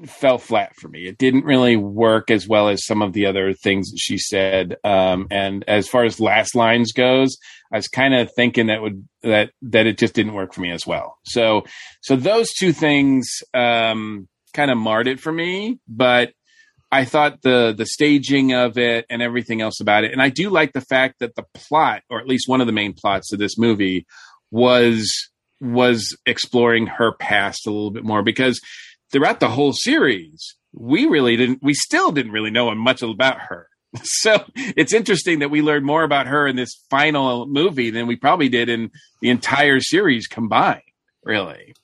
[0.06, 1.06] fell flat for me.
[1.06, 4.76] It didn't really work as well as some of the other things that she said.
[4.84, 7.36] Um, and as far as last lines goes,
[7.72, 10.70] I was kind of thinking that would that that it just didn't work for me
[10.70, 11.18] as well.
[11.24, 11.64] So
[12.00, 16.32] so those two things um, kind of marred it for me, but.
[16.94, 20.50] I thought the the staging of it and everything else about it, and I do
[20.50, 23.38] like the fact that the plot, or at least one of the main plots of
[23.38, 24.04] this movie,
[24.50, 25.10] was
[25.62, 28.60] was exploring her past a little bit more because
[29.12, 33.68] throughout the whole series, we really didn't, we still didn't really know much about her.
[34.04, 38.16] So it's interesting that we learned more about her in this final movie than we
[38.16, 38.90] probably did in
[39.20, 40.80] the entire series combined,
[41.22, 41.74] really.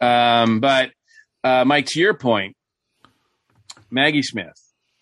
[0.00, 0.92] Um, but,
[1.44, 2.56] uh, Mike, to your point,
[3.90, 4.56] Maggie Smith,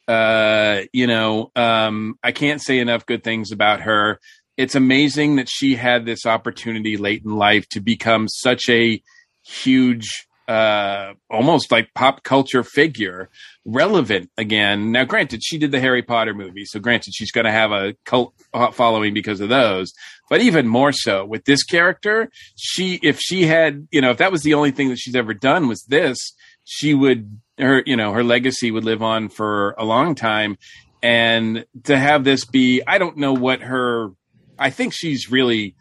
[0.09, 4.19] uh, you know, um, I can't say enough good things about her.
[4.57, 9.01] It's amazing that she had this opportunity late in life to become such a
[9.47, 13.31] huge uh, almost like pop culture figure
[13.65, 14.91] relevant again.
[14.91, 17.95] Now, granted, she did the Harry Potter movie, so granted, she's going to have a
[18.05, 18.35] cult
[18.73, 19.93] following because of those.
[20.29, 24.33] But even more so with this character, she, if she had, you know, if that
[24.33, 26.19] was the only thing that she's ever done was this,
[26.65, 30.59] she would, her, you know, her legacy would live on for a long time.
[31.01, 34.11] And to have this be, I don't know what her,
[34.59, 35.77] I think she's really,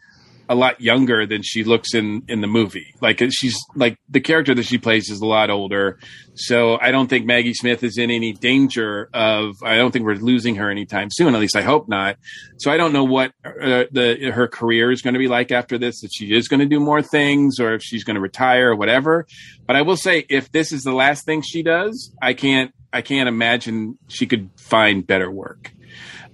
[0.50, 2.92] a lot younger than she looks in in the movie.
[3.00, 6.00] Like she's like the character that she plays is a lot older.
[6.34, 9.54] So I don't think Maggie Smith is in any danger of.
[9.62, 11.36] I don't think we're losing her anytime soon.
[11.36, 12.16] At least I hope not.
[12.58, 15.78] So I don't know what uh, the her career is going to be like after
[15.78, 16.02] this.
[16.02, 18.76] If she is going to do more things, or if she's going to retire, or
[18.76, 19.26] whatever.
[19.66, 22.74] But I will say, if this is the last thing she does, I can't.
[22.92, 25.70] I can't imagine she could find better work.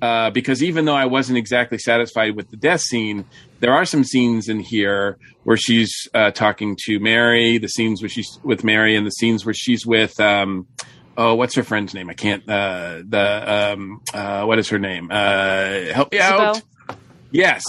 [0.03, 3.25] Uh, because even though I wasn't exactly satisfied with the death scene,
[3.61, 8.09] there are some scenes in here where she's uh, talking to Mary, the scenes where
[8.09, 10.19] she's with Mary, and the scenes where she's with.
[10.21, 10.67] Um,
[11.17, 12.11] oh, what's her friend's name?
[12.11, 12.47] I can't.
[12.49, 15.09] Uh, the um, uh, what is her name?
[15.11, 16.61] Uh, help me out.
[17.31, 17.65] Yes,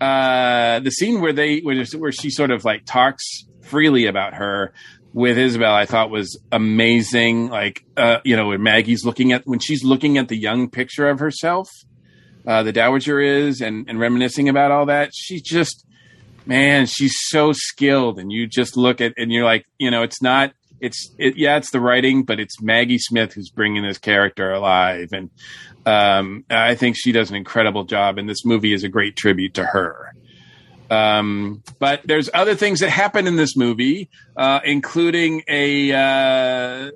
[0.00, 4.72] uh, the scene where they where, where she sort of like talks freely about her
[5.12, 7.48] with Isobel, I thought was amazing.
[7.48, 11.08] Like, uh, you know, when Maggie's looking at when she's looking at the young picture
[11.08, 11.68] of herself,
[12.46, 15.10] uh, the dowager is, and and reminiscing about all that.
[15.14, 15.84] She just,
[16.46, 20.22] man, she's so skilled, and you just look at and you're like, you know, it's
[20.22, 20.52] not.
[20.80, 25.08] It's it, yeah, it's the writing, but it's Maggie Smith who's bringing this character alive,
[25.12, 25.28] and
[25.84, 28.16] um, I think she does an incredible job.
[28.16, 30.14] And this movie is a great tribute to her.
[30.90, 36.90] Um, but there's other things that happen in this movie, uh, including a, uh,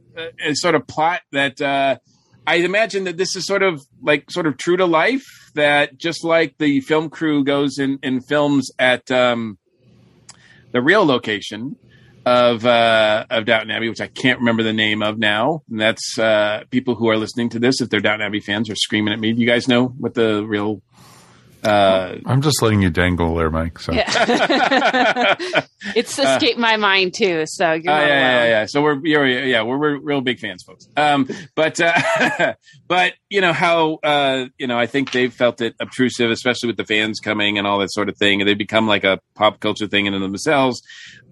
[0.44, 1.98] a sort of plot that uh,
[2.46, 5.24] I imagine that this is sort of like sort of true to life.
[5.54, 9.56] That just like the film crew goes in, in films at um,
[10.72, 11.76] the real location
[12.26, 15.62] of uh, of Downton Abbey, which I can't remember the name of now.
[15.70, 18.74] And that's uh, people who are listening to this, if they're Downton Abbey fans, are
[18.74, 19.32] screaming at me.
[19.32, 20.82] Do you guys know what the real
[21.64, 23.78] uh, I'm just letting you dangle there, Mike.
[23.78, 25.34] So Yeah.
[25.96, 27.44] it's escaped my mind too.
[27.46, 28.66] So you're Uh, not yeah, yeah, yeah.
[28.66, 30.86] So we're you're, yeah, we're, we're real big fans, folks.
[30.96, 32.54] Um, but uh,
[32.88, 36.76] but you know how uh, you know I think they've felt it obtrusive, especially with
[36.76, 39.60] the fans coming and all that sort of thing, and they become like a pop
[39.60, 40.82] culture thing in and of themselves.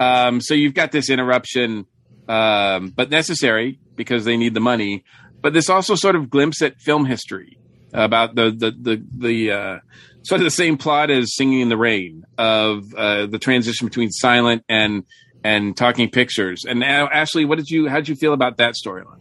[0.00, 1.86] Um, so you've got this interruption,
[2.28, 5.04] um, but necessary because they need the money.
[5.40, 7.58] But this also sort of glimpse at film history
[7.92, 9.78] about the the the the uh,
[10.22, 14.10] sort of the same plot as Singing in the Rain of uh, the transition between
[14.10, 15.04] silent and
[15.44, 16.64] and talking pictures.
[16.64, 19.18] And now, Ashley, what did you how did you feel about that storyline?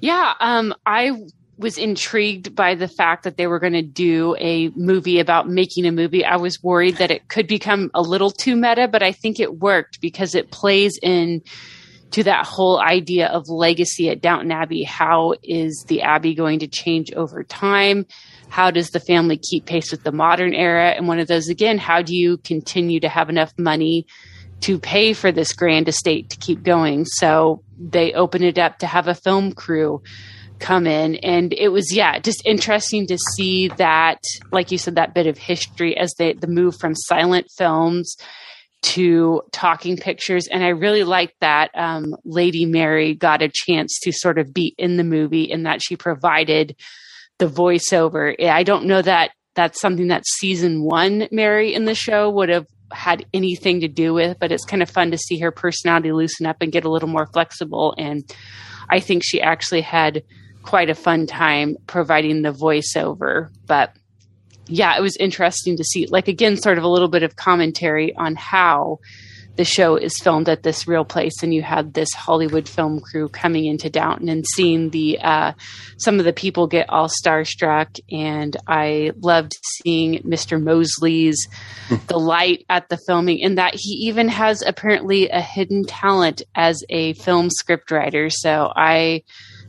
[0.00, 1.12] Yeah, um, I
[1.58, 5.84] was intrigued by the fact that they were going to do a movie about making
[5.84, 6.24] a movie.
[6.24, 9.58] I was worried that it could become a little too meta, but I think it
[9.58, 11.42] worked because it plays in
[12.12, 14.82] to that whole idea of legacy at Downton Abbey.
[14.82, 18.06] How is the Abbey going to change over time?
[18.50, 20.90] How does the family keep pace with the modern era?
[20.90, 24.06] And one of those, again, how do you continue to have enough money
[24.62, 27.06] to pay for this grand estate to keep going?
[27.06, 30.02] So they open it up to have a film crew
[30.58, 34.18] come in and it was yeah just interesting to see that
[34.52, 38.14] like you said that bit of history as they the move from silent films
[38.82, 44.12] to talking pictures and i really liked that um, lady mary got a chance to
[44.12, 46.76] sort of be in the movie and that she provided
[47.40, 48.34] the voiceover.
[48.40, 52.66] I don't know that that's something that season one mary in the show would have
[52.92, 56.46] had anything to do with but it's kind of fun to see her personality loosen
[56.46, 57.94] up and get a little more flexible.
[57.98, 58.24] And
[58.88, 60.22] i think she actually had
[60.62, 63.50] quite a fun time providing the voiceover.
[63.66, 63.94] But
[64.66, 68.14] yeah, it was interesting to see, like, again, sort of a little bit of commentary
[68.14, 69.00] on how
[69.56, 71.42] the show is filmed at this real place.
[71.42, 75.52] And you had this Hollywood film crew coming into Downton and seeing the, uh,
[75.98, 77.98] some of the people get all starstruck.
[78.10, 80.62] And I loved seeing Mr.
[80.62, 81.48] Molesley's
[82.06, 86.82] the light at the filming and that he even has apparently a hidden talent as
[86.88, 88.30] a film scriptwriter.
[88.32, 89.22] So I,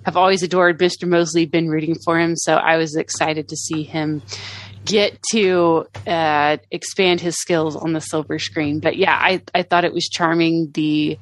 [0.06, 1.08] have always adored Mr.
[1.08, 4.22] Molesley, been rooting for him, so I was excited to see him
[4.86, 8.80] get to uh, expand his skills on the silver screen.
[8.80, 11.18] But yeah, I, I thought it was charming the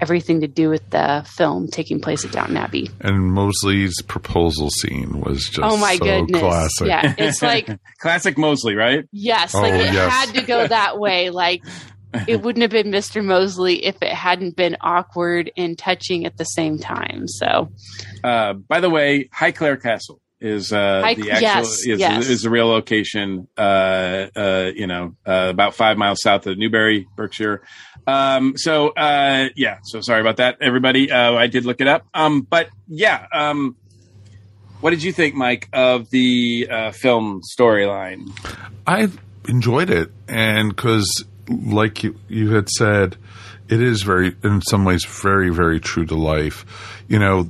[0.00, 2.90] everything to do with the film taking place at Downton Abbey.
[3.00, 6.40] And Molesley's proposal scene was just oh my so goodness!
[6.40, 6.86] classic.
[6.88, 7.68] Yeah, it's like
[8.00, 9.04] classic Molesley, right?
[9.12, 10.12] yes, Oh, like it yes.
[10.12, 11.30] had to go that way.
[11.30, 11.62] Like
[12.28, 13.22] it wouldn't have been Mr.
[13.24, 17.26] Molesley if it hadn't been awkward and touching at the same time.
[17.26, 17.70] So
[18.22, 22.28] Uh, by the way, Highclere Castle is uh, High- the actual yes, is, yes.
[22.28, 23.48] is the real location.
[23.56, 27.62] Uh, uh, you know, uh, about five miles south of Newbury, Berkshire.
[28.06, 31.10] Um, so uh, yeah, so sorry about that, everybody.
[31.10, 32.06] Uh, I did look it up.
[32.12, 33.76] Um, but yeah, um,
[34.80, 38.28] what did you think, Mike, of the uh, film storyline?
[38.86, 39.08] I
[39.48, 43.16] enjoyed it, and because, like you, you had said,
[43.70, 46.66] it is very, in some ways, very, very true to life.
[47.08, 47.48] You know,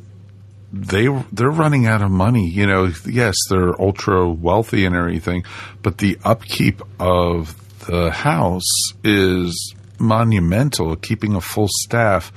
[0.75, 2.49] they they're running out of money.
[2.49, 5.45] You know, yes, they're ultra wealthy and everything,
[5.83, 7.57] but the upkeep of
[7.87, 10.97] the house is monumental.
[10.97, 12.33] Keeping a full staff,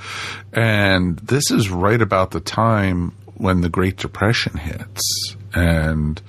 [0.53, 6.21] and this is right about the time when the Great Depression hits, and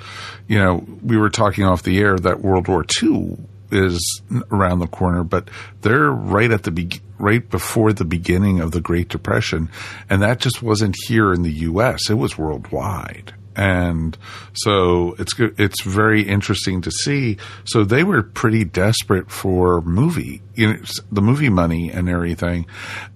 [0.46, 3.36] you know, we were talking off the air that World War II
[3.70, 5.48] is around the corner, but
[5.82, 9.70] they're right at the be- right before the beginning of the Great Depression,
[10.08, 12.10] and that just wasn't here in the U.S.
[12.10, 14.16] It was worldwide, and
[14.54, 15.34] so it's.
[15.38, 17.38] It's very interesting to see.
[17.64, 22.66] So they were pretty desperate for movie, you know, the movie money and everything,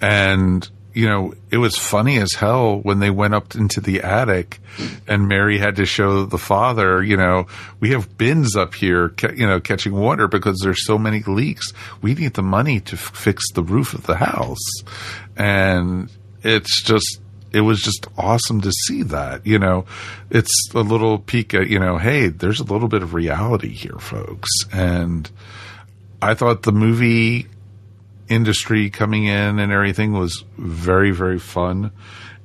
[0.01, 4.61] and you know, it was funny as hell when they went up into the attic
[5.07, 7.47] and Mary had to show the father, you know,
[7.81, 11.73] we have bins up here, you know, catching water because there's so many leaks.
[12.01, 14.83] We need the money to f- fix the roof of the house.
[15.37, 16.11] And
[16.43, 17.21] it's just,
[17.53, 19.87] it was just awesome to see that, you know,
[20.31, 23.99] it's a little peek at, you know, hey, there's a little bit of reality here,
[23.99, 24.51] folks.
[24.73, 25.31] And
[26.21, 27.47] I thought the movie
[28.29, 31.93] industry coming in and everything was very, very fun.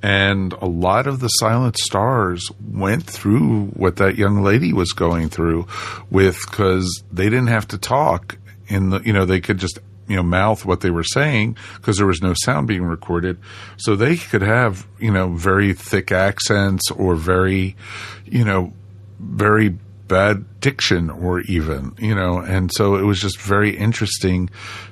[0.03, 5.30] And a lot of the silent stars went through what that young lady was going
[5.30, 5.67] through
[6.11, 10.15] with, cause they didn't have to talk in the, you know, they could just, you
[10.15, 13.39] know, mouth what they were saying because there was no sound being recorded.
[13.78, 17.75] So they could have, you know, very thick accents or very,
[18.25, 18.73] you know,
[19.19, 19.78] very
[20.08, 24.49] bad diction or even, you know, and so it was just very interesting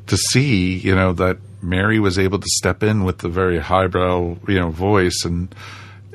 [0.07, 4.38] to see, you know, that Mary was able to step in with the very highbrow,
[4.47, 5.53] you know, voice and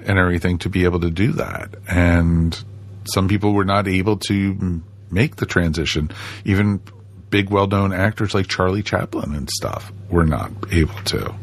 [0.05, 1.75] and everything to be able to do that.
[1.89, 2.59] And
[3.05, 6.11] some people were not able to make the transition.
[6.45, 6.81] Even
[7.29, 11.35] big well-known actors like Charlie Chaplin and stuff were not able to.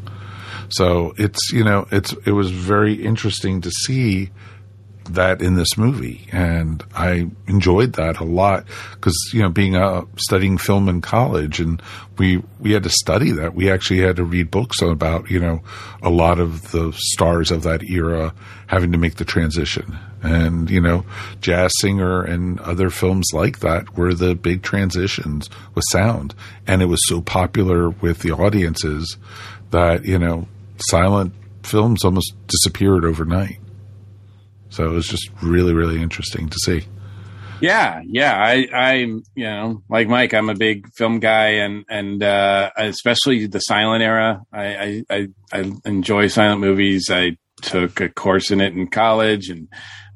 [0.70, 4.30] So it's, you know, it's it was very interesting to see
[5.14, 10.06] that in this movie, and I enjoyed that a lot because you know being a
[10.18, 11.82] studying film in college, and
[12.18, 13.54] we we had to study that.
[13.54, 15.62] We actually had to read books about you know
[16.02, 18.34] a lot of the stars of that era
[18.68, 21.06] having to make the transition, and you know
[21.42, 26.36] Jazz Singer and other films like that were the big transitions with sound,
[26.66, 29.18] and it was so popular with the audiences
[29.72, 30.48] that you know
[30.90, 31.34] silent
[31.64, 33.60] films almost disappeared overnight.
[34.70, 36.88] So it was just really, really interesting to see.
[37.60, 38.36] Yeah, yeah.
[38.36, 43.48] I, I, you know, like Mike, I'm a big film guy, and and uh, especially
[43.48, 44.42] the silent era.
[44.54, 47.10] I, I, I, enjoy silent movies.
[47.12, 49.68] I took a course in it in college, and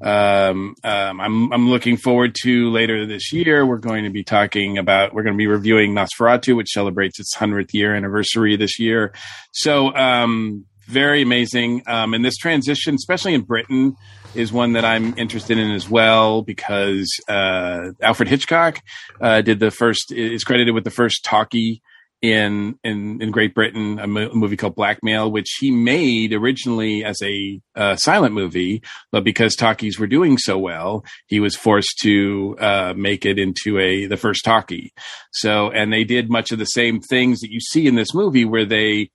[0.03, 3.65] um, um, I'm I'm looking forward to later this year.
[3.65, 5.13] We're going to be talking about.
[5.13, 9.13] We're going to be reviewing Nosferatu, which celebrates its hundredth year anniversary this year.
[9.51, 11.81] So, um, very amazing.
[11.87, 13.95] Um, and this transition, especially in Britain
[14.35, 18.79] is one that I'm interested in as well because uh, Alfred Hitchcock
[19.19, 21.81] uh, did the first is credited with the first talkie
[22.21, 27.03] in in in Great Britain, a, mo- a movie called Blackmail, which he made originally
[27.03, 31.97] as a uh, silent movie, but because talkies were doing so well, he was forced
[32.03, 34.93] to uh, make it into a the first talkie.
[35.33, 38.45] So, and they did much of the same things that you see in this movie,
[38.45, 39.09] where they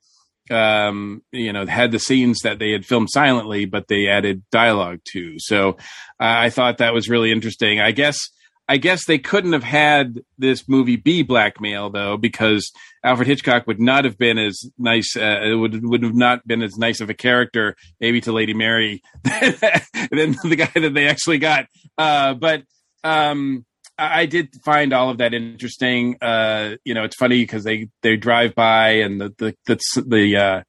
[0.51, 4.99] um, you know, had the scenes that they had filmed silently, but they added dialogue
[5.13, 5.35] to.
[5.39, 5.73] So uh,
[6.19, 7.79] I thought that was really interesting.
[7.79, 8.17] I guess,
[8.69, 12.71] I guess they couldn't have had this movie be blackmail though, because
[13.03, 15.15] Alfred Hitchcock would not have been as nice.
[15.15, 18.53] Uh, it would would have not been as nice of a character, maybe to Lady
[18.53, 21.67] Mary, than the guy that they actually got.
[21.97, 22.63] Uh, but
[23.03, 23.65] um,
[23.97, 26.17] I did find all of that interesting.
[26.21, 30.37] Uh, you know, it's funny because they they drive by and the the the the
[30.37, 30.63] uh,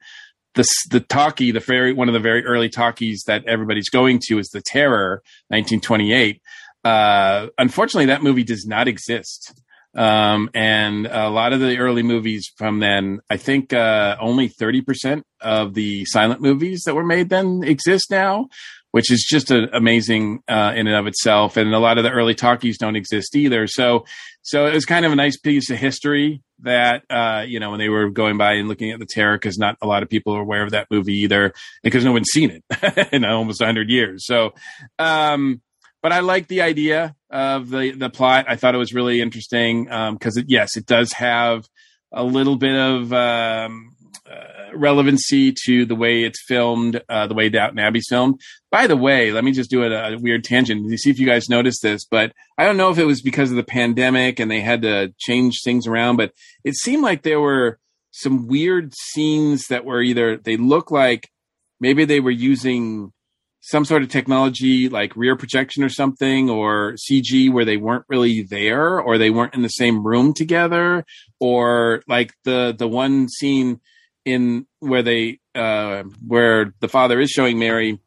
[0.55, 4.39] the the talkie, the very one of the very early talkies that everybody's going to
[4.39, 6.41] is the Terror, 1928.
[6.85, 9.61] Uh, unfortunately, that movie does not exist.
[9.95, 15.23] Um, and a lot of the early movies from then, I think uh, only 30%
[15.41, 18.49] of the silent movies that were made then exist now
[18.93, 21.57] which is just a, amazing uh, in and of itself.
[21.57, 23.67] And a lot of the early talkies don't exist either.
[23.67, 24.05] So,
[24.43, 27.79] so it was kind of a nice piece of history that uh, you know when
[27.79, 30.35] they were going by and looking at the terror because not a lot of people
[30.35, 34.27] are aware of that movie either because no one's seen it in almost 100 years.
[34.27, 34.55] So,
[34.99, 35.61] um,
[36.03, 38.47] but I like the idea of the the plot.
[38.49, 41.69] I thought it was really interesting because um, yes, it does have
[42.13, 43.95] a little bit of um,
[44.75, 48.41] relevancy to the way it's filmed, uh, the way Downton Abbey's filmed.
[48.71, 51.27] By the way, let me just do a, a weird tangent to see if you
[51.27, 54.51] guys noticed this, but I don't know if it was because of the pandemic and
[54.51, 56.33] they had to change things around, but
[56.65, 57.79] it seemed like there were
[58.11, 61.29] some weird scenes that were either they look like
[61.81, 63.13] maybe they were using
[63.61, 68.43] some sort of technology like rear projection or something or CG where they weren't really
[68.43, 71.05] there or they weren't in the same room together
[71.39, 73.81] or like the the one scene
[74.29, 77.99] in where they uh, where the father is showing Mary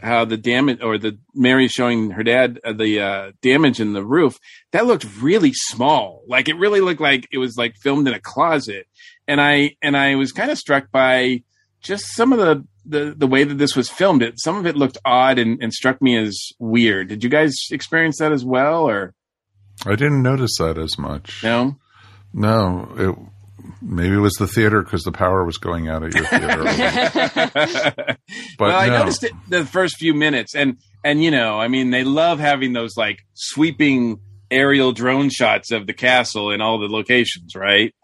[0.00, 4.04] how the damage or the Mary showing her dad uh, the uh, damage in the
[4.04, 4.38] roof
[4.72, 8.20] that looked really small like it really looked like it was like filmed in a
[8.20, 8.86] closet
[9.28, 11.42] and I and I was kind of struck by
[11.80, 14.76] just some of the, the the way that this was filmed, it some of it
[14.76, 17.08] looked odd and, and struck me as weird.
[17.08, 19.14] Did you guys experience that as well, or
[19.86, 21.42] I didn't notice that as much.
[21.44, 21.76] no?
[22.36, 23.16] No, it
[23.80, 26.64] maybe it was the theater because the power was going out at your theater.
[28.58, 28.98] but well, I no.
[28.98, 32.72] noticed it the first few minutes, and and you know, I mean, they love having
[32.72, 37.94] those like sweeping aerial drone shots of the castle in all the locations, right?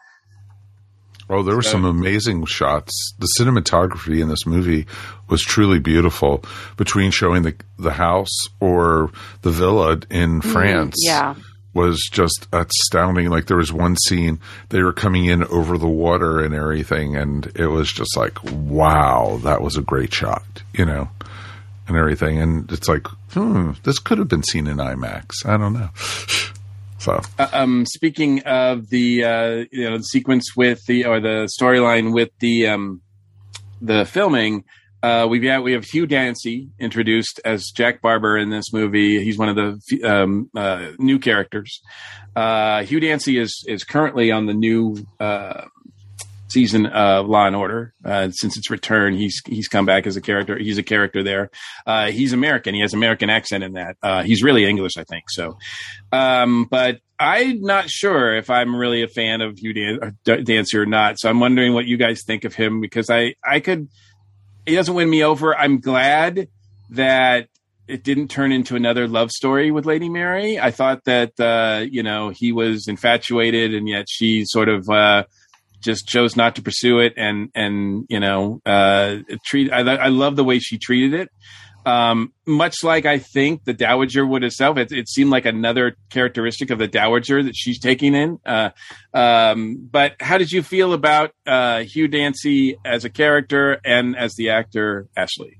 [1.32, 3.14] Oh, there were some amazing shots.
[3.20, 4.86] The cinematography in this movie
[5.28, 6.42] was truly beautiful.
[6.76, 10.50] Between showing the the house or the villa in mm-hmm.
[10.50, 11.36] France, yeah.
[11.72, 13.30] Was just astounding.
[13.30, 14.40] Like there was one scene
[14.70, 19.38] they were coming in over the water and everything, and it was just like, wow,
[19.44, 21.08] that was a great shot, you know,
[21.86, 22.40] and everything.
[22.40, 25.46] And it's like, hmm, this could have been seen in IMAX.
[25.46, 25.90] I don't know.
[26.98, 31.48] So Uh, um, speaking of the uh, you know the sequence with the or the
[31.58, 33.00] storyline with the um,
[33.80, 34.64] the filming,
[35.02, 39.22] uh, we've got we have Hugh Dancy introduced as Jack Barber in this movie.
[39.24, 41.80] He's one of the um, uh, new characters.
[42.36, 45.64] Uh, Hugh Dancy is is currently on the new uh,
[46.48, 47.94] season of Law and Order.
[48.04, 50.58] Uh, since its return, he's he's come back as a character.
[50.58, 51.50] He's a character there.
[51.86, 52.74] Uh, he's American.
[52.74, 53.96] He has American accent in that.
[54.26, 55.24] He's really English, I think.
[55.30, 55.56] So,
[56.12, 60.86] um, but I'm not sure if I'm really a fan of Hugh Dan- Dancy or
[60.86, 61.18] not.
[61.18, 63.88] So I'm wondering what you guys think of him because I I could.
[64.70, 65.56] He doesn't win me over.
[65.56, 66.46] I'm glad
[66.90, 67.48] that
[67.88, 70.60] it didn't turn into another love story with Lady Mary.
[70.60, 75.24] I thought that uh, you know he was infatuated, and yet she sort of uh,
[75.80, 77.14] just chose not to pursue it.
[77.16, 79.72] And and you know, uh, treat.
[79.72, 81.30] I, I love the way she treated it.
[81.86, 86.70] Um, much like I think the Dowager would herself, it, it seemed like another characteristic
[86.70, 88.38] of the Dowager that she's taking in.
[88.44, 88.70] Uh,
[89.14, 94.34] um, but how did you feel about uh, Hugh Dancy as a character and as
[94.34, 95.58] the actor, Ashley?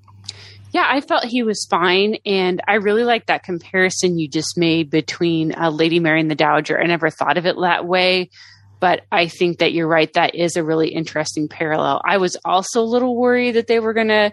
[0.73, 4.89] Yeah, I felt he was fine, and I really like that comparison you just made
[4.89, 6.81] between uh, Lady Mary and the Dowager.
[6.81, 8.31] I never thought of it that way,
[8.79, 10.13] but I think that you're right.
[10.13, 12.01] That is a really interesting parallel.
[12.05, 14.33] I was also a little worried that they were going to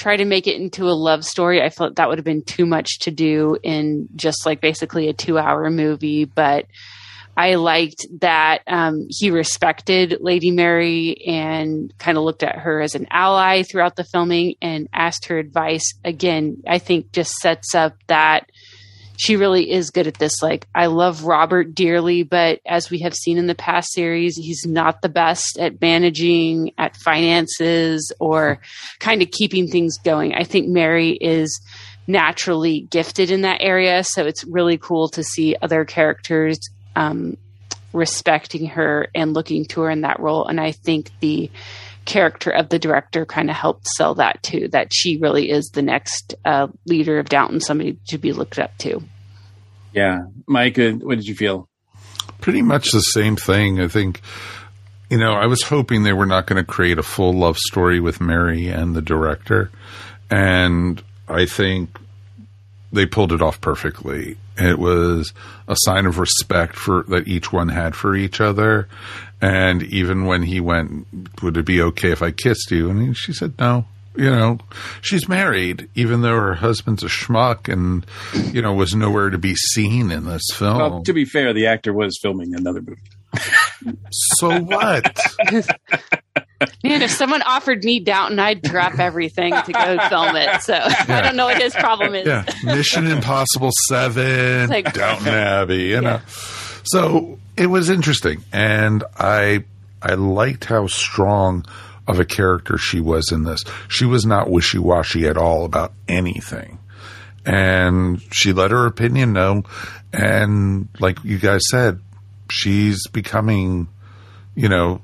[0.00, 1.62] try to make it into a love story.
[1.62, 5.12] I felt that would have been too much to do in just like basically a
[5.12, 6.66] two hour movie, but
[7.36, 12.94] I liked that um, he respected Lady Mary and kind of looked at her as
[12.94, 15.94] an ally throughout the filming and asked her advice.
[16.02, 18.50] Again, I think just sets up that
[19.20, 20.40] she really is good at this.
[20.40, 24.64] Like, I love Robert dearly, but as we have seen in the past series, he's
[24.64, 28.60] not the best at managing, at finances, or
[28.98, 30.32] kind of keeping things going.
[30.32, 31.60] I think Mary is
[32.06, 34.04] naturally gifted in that area.
[34.04, 36.58] So it's really cool to see other characters
[36.96, 37.36] um,
[37.92, 40.46] respecting her and looking to her in that role.
[40.46, 41.50] And I think the
[42.10, 45.82] character of the director kind of helped sell that too, that she really is the
[45.82, 49.02] next uh, leader of Downton, somebody to be looked up to.
[49.92, 50.18] Yeah.
[50.46, 51.68] Mike, uh, what did you feel?
[52.40, 53.80] pretty much the same thing.
[53.80, 54.20] I think,
[55.08, 58.00] you know, I was hoping they were not going to create a full love story
[58.00, 59.70] with Mary and the director.
[60.30, 61.90] And I think
[62.92, 64.36] they pulled it off perfectly.
[64.60, 65.32] It was
[65.68, 68.88] a sign of respect for that each one had for each other.
[69.40, 71.06] And even when he went,
[71.42, 72.90] would it be okay if I kissed you?
[72.90, 73.86] And she said, no.
[74.16, 74.58] You know,
[75.02, 78.04] she's married, even though her husband's a schmuck and,
[78.52, 80.78] you know, was nowhere to be seen in this film.
[80.78, 83.00] Well, to be fair, the actor was filming another movie.
[84.10, 85.16] so what?
[86.84, 90.62] Man, if someone offered me Downton, I'd drop everything to go film it.
[90.62, 92.26] So I don't know what his problem is.
[92.26, 96.20] Yeah, Mission Impossible Seven, Like- Downton Abbey, you know.
[96.82, 99.64] So it was interesting, and I
[100.02, 101.64] I liked how strong
[102.08, 103.62] of a character she was in this.
[103.88, 106.78] She was not wishy washy at all about anything,
[107.46, 109.64] and she let her opinion know.
[110.12, 112.00] And like you guys said,
[112.50, 113.88] she's becoming,
[114.54, 115.02] you know,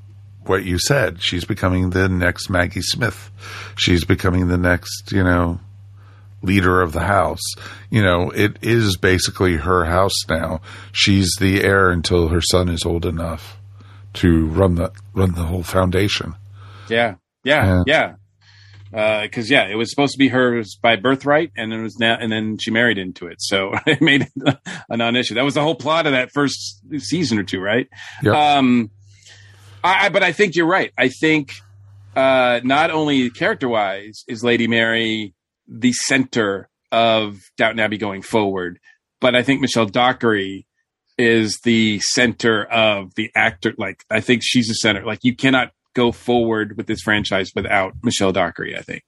[0.48, 1.22] what you said.
[1.22, 3.30] She's becoming the next Maggie Smith.
[3.76, 5.60] She's becoming the next, you know,
[6.42, 7.42] leader of the house.
[7.90, 10.60] You know, it is basically her house now.
[10.92, 13.58] She's the heir until her son is old enough
[14.14, 16.34] to run the run the whole foundation.
[16.88, 17.16] Yeah.
[17.44, 17.82] Yeah.
[17.86, 18.14] Yeah.
[18.90, 22.32] Because yeah, it was supposed to be hers by birthright, and it was now, and
[22.32, 25.34] then she married into it, so it made it a non-issue.
[25.34, 27.88] That was the whole plot of that first season or two, right?
[28.22, 28.34] Yep.
[28.34, 28.90] Um,
[29.86, 30.92] I, I- but I think you're right.
[30.98, 31.52] I think
[32.14, 35.34] uh, not only character-wise is Lady Mary
[35.68, 38.78] the center of Downton Abbey going forward,
[39.20, 40.66] but I think Michelle Dockery
[41.18, 43.74] is the center of the actor.
[43.76, 45.04] Like I think she's the center.
[45.04, 48.76] Like you cannot go forward with this franchise without Michelle Dockery.
[48.76, 49.02] I think.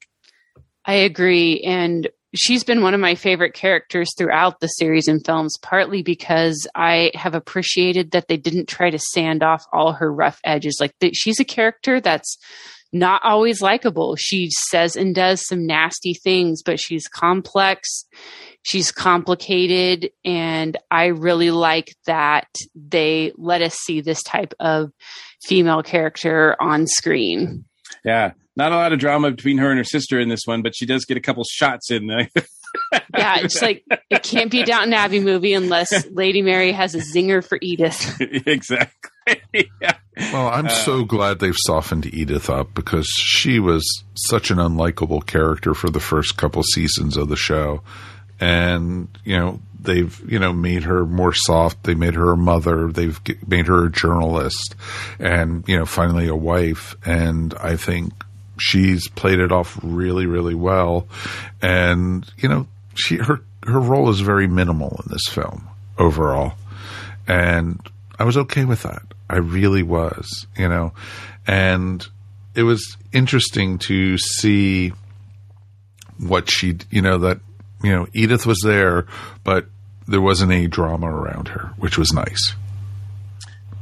[0.84, 1.60] I agree.
[1.60, 6.66] And she's been one of my favorite characters throughout the series and films, partly because
[6.74, 10.78] I have appreciated that they didn't try to sand off all her rough edges.
[10.80, 12.38] Like the, she's a character that's
[12.92, 14.16] not always likable.
[14.16, 18.04] She says and does some nasty things, but she's complex.
[18.62, 20.10] She's complicated.
[20.24, 24.90] And I really like that they let us see this type of
[25.42, 27.64] female character on screen.
[28.04, 28.32] Yeah.
[28.58, 30.84] Not a lot of drama between her and her sister in this one, but she
[30.84, 32.28] does get a couple shots in there.
[33.16, 36.98] yeah, it's like it can't be a Downton Abbey movie unless Lady Mary has a
[36.98, 38.20] zinger for Edith.
[38.20, 39.12] exactly.
[39.80, 39.96] yeah.
[40.32, 43.84] Well, I'm uh, so glad they've softened Edith up because she was
[44.16, 47.82] such an unlikable character for the first couple seasons of the show.
[48.40, 51.84] And, you know, they've, you know, made her more soft.
[51.84, 52.90] They made her a mother.
[52.90, 54.74] They've made her a journalist
[55.20, 56.96] and, you know, finally a wife.
[57.04, 58.12] And I think
[58.58, 61.08] she's played it off really, really well.
[61.62, 65.68] And, you know, she, her, her role is very minimal in this film
[65.98, 66.54] overall.
[67.26, 67.80] And
[68.18, 69.02] I was okay with that.
[69.30, 70.92] I really was, you know,
[71.46, 72.06] and
[72.54, 74.92] it was interesting to see
[76.18, 77.40] what she, you know, that,
[77.82, 79.06] you know, Edith was there,
[79.44, 79.66] but
[80.08, 82.54] there wasn't any drama around her, which was nice.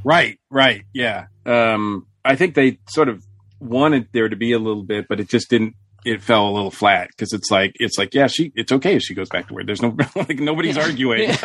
[0.04, 0.84] Right, right.
[0.92, 1.26] Yeah.
[1.46, 3.25] Um, I think they sort of
[3.60, 5.74] wanted there to be a little bit, but it just didn't.
[6.04, 9.02] It fell a little flat because it's like it's like yeah, she it's okay if
[9.02, 9.66] she goes back to work.
[9.66, 11.30] There's no like nobody's arguing.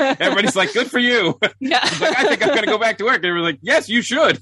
[0.00, 1.38] Everybody's like, good for you.
[1.60, 3.20] Yeah, like, I think I'm going to go back to work.
[3.20, 4.40] They were like, yes, you should.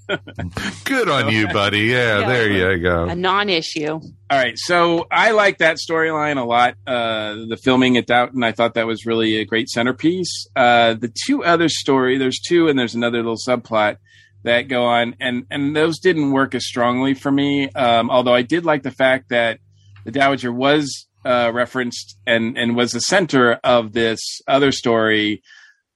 [0.85, 1.81] good on you, buddy.
[1.81, 3.06] Yeah, yeah, there you go.
[3.06, 3.89] A non-issue.
[3.89, 6.77] All right, so I like that storyline a lot.
[6.86, 10.47] Uh, the filming at Downton, I thought that was really a great centerpiece.
[10.55, 13.97] Uh, the two other story, there's two, and there's another little subplot
[14.44, 17.69] that go on, and and those didn't work as strongly for me.
[17.70, 19.59] Um, although I did like the fact that
[20.05, 25.43] the Dowager was uh, referenced and and was the center of this other story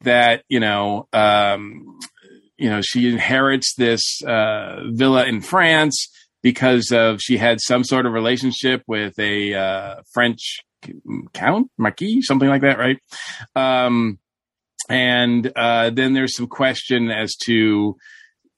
[0.02, 1.98] that you know um,
[2.56, 6.08] you know she inherits this uh, villa in France
[6.42, 10.60] because of she had some sort of relationship with a uh, French
[11.32, 12.98] count marquis something like that right
[13.56, 14.18] um,
[14.88, 17.96] and uh, then there's some question as to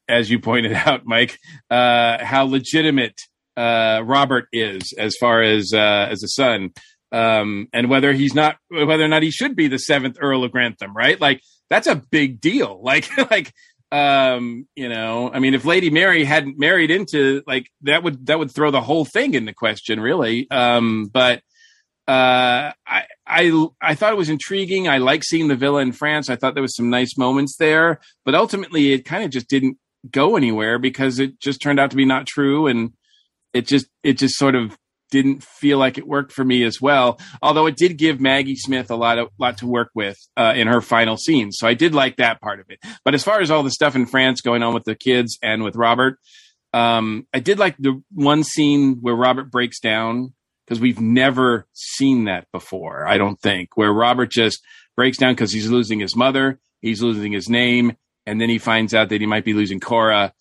[0.09, 1.39] as you pointed out, Mike,
[1.71, 3.21] uh, how legitimate
[3.57, 6.71] uh, Robert is as far as uh, as a son,
[7.13, 10.53] um, and whether he's not whether or not he should be the seventh Earl of
[10.53, 11.21] Grantham, right?
[11.21, 12.81] Like that's a big deal.
[12.89, 13.53] Like like
[13.91, 18.39] um, you know, I mean, if Lady Mary hadn't married into like that would that
[18.39, 20.49] would throw the whole thing into question, really.
[20.51, 21.43] Um, but
[22.09, 24.89] uh, I, I, I thought it was intriguing.
[24.89, 26.31] I like seeing the villa in France.
[26.31, 29.77] I thought there was some nice moments there, but ultimately it kind of just didn't
[30.11, 32.67] go anywhere because it just turned out to be not true.
[32.67, 32.93] And
[33.53, 34.77] it just it just sort of
[35.11, 37.19] didn't feel like it worked for me as well.
[37.41, 40.69] Although it did give maggie smith a lot of lot to work with uh, in
[40.69, 41.57] her final scenes.
[41.59, 42.79] So i did like that part of it.
[43.05, 45.63] But as far as all the stuff in france going on with the kids and
[45.63, 46.19] with robert
[46.73, 50.35] um, i did like the one scene where robert breaks down
[50.67, 54.61] because we've never seen that before i don't think where robert just
[54.95, 57.97] breaks down because he's losing his mother he's losing his name
[58.29, 60.33] and then he finds out that he might be losing Cora,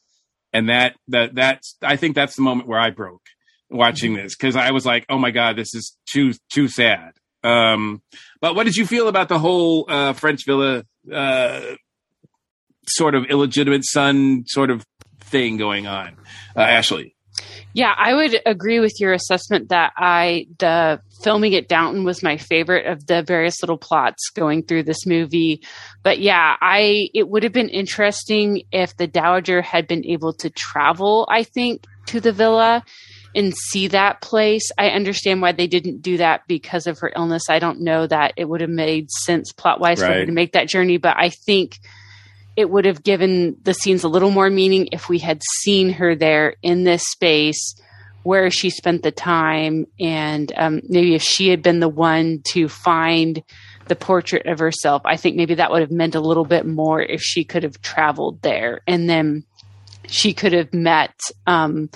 [0.52, 3.24] and that that that's I think that's the moment where I broke
[3.70, 7.14] watching this because I was like, oh my god, this is too too sad.
[7.44, 8.02] Um,
[8.42, 11.62] but what did you feel about the whole uh, French villa uh,
[12.90, 14.86] sort of illegitimate son sort of
[15.22, 16.18] thing going on,
[16.56, 17.16] uh, Ashley?
[17.74, 22.38] Yeah, I would agree with your assessment that I the filming at Downton was my
[22.38, 25.64] favorite of the various little plots going through this movie.
[26.04, 30.50] But yeah, I it would have been interesting if the Dowager had been able to
[30.50, 32.84] travel, I think, to the villa
[33.36, 34.72] and see that place.
[34.78, 37.50] I understand why they didn't do that because of her illness.
[37.50, 40.08] I don't know that it would have made sense plot wise right.
[40.08, 41.78] for her to make that journey, but I think
[42.56, 46.16] it would have given the scenes a little more meaning if we had seen her
[46.16, 47.76] there in this space
[48.28, 49.86] where she spent the time.
[50.02, 53.42] And um, maybe if she had been the one to find
[53.88, 57.02] the portrait of herself i think maybe that would have meant a little bit more
[57.02, 58.82] if she could have traveled there.
[58.86, 59.46] And then
[60.08, 61.90] she could have met um,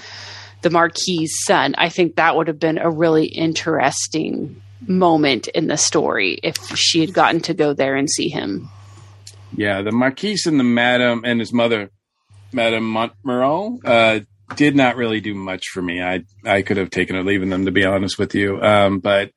[0.61, 1.75] the marquis's son.
[1.77, 7.01] I think that would have been a really interesting moment in the story if she
[7.01, 8.69] had gotten to go there and see him.
[9.55, 11.91] Yeah, the Marquis and the Madam and his mother,
[12.53, 14.21] Madame Montmirail, uh,
[14.55, 16.01] did not really do much for me.
[16.01, 18.61] I I could have taken or leaving them to be honest with you.
[18.61, 19.31] Um, but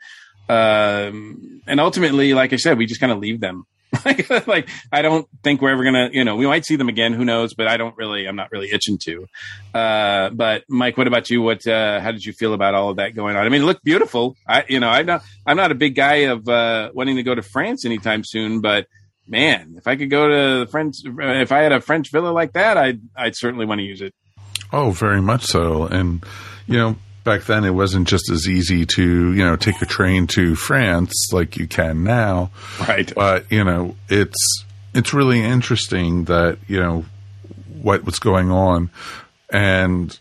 [0.48, 3.66] um, and ultimately, like I said, we just kind of leave them.
[4.04, 7.12] like, like I don't think we're ever gonna, you know, we might see them again.
[7.12, 7.54] Who knows?
[7.54, 9.26] But I don't really, I'm not really itching to.
[9.72, 11.42] Uh, but Mike, what about you?
[11.42, 13.46] What, uh, how did you feel about all of that going on?
[13.46, 14.36] I mean, it looked beautiful.
[14.46, 17.34] I, you know, I'm not, I'm not a big guy of uh, wanting to go
[17.34, 18.86] to France anytime soon, but
[19.26, 22.54] man, if I could go to the French, if I had a French villa like
[22.54, 24.14] that, I'd, I'd certainly want to use it.
[24.76, 25.86] Oh, very much so.
[25.86, 26.24] And,
[26.66, 30.26] you know, back then it wasn't just as easy to, you know, take a train
[30.26, 32.50] to France like you can now.
[32.80, 33.14] Right.
[33.14, 37.04] But, you know, it's, it's really interesting that, you know,
[37.82, 38.90] what was going on.
[39.48, 40.18] And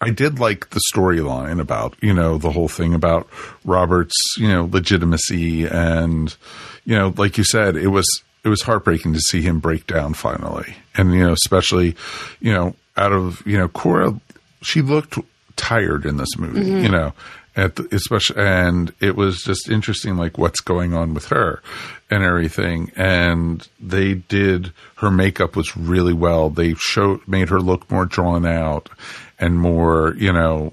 [0.00, 3.28] I did like the storyline about, you know, the whole thing about
[3.62, 6.34] Robert's, you know, legitimacy and,
[6.86, 8.06] you know, like you said, it was,
[8.42, 10.76] it was heartbreaking to see him break down finally.
[10.96, 11.94] And, you know, especially,
[12.40, 14.18] you know, out of, you know, Cora,
[14.62, 15.18] she looked
[15.56, 16.82] tired in this movie, Mhm.
[16.82, 17.12] you know,
[17.56, 21.60] at the, especially, and it was just interesting, like what's going on with her
[22.10, 22.92] and everything.
[22.96, 26.50] And they did her makeup was really well.
[26.50, 28.88] They showed made her look more drawn out
[29.38, 30.72] and more, you know,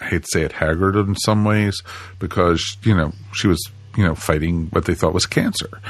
[0.00, 1.80] I hate to say it, haggard in some ways
[2.20, 3.60] because you know she was
[3.96, 5.80] you know fighting what they thought was cancer,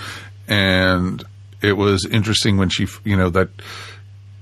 [0.48, 1.22] and
[1.60, 3.48] it was interesting when she you know that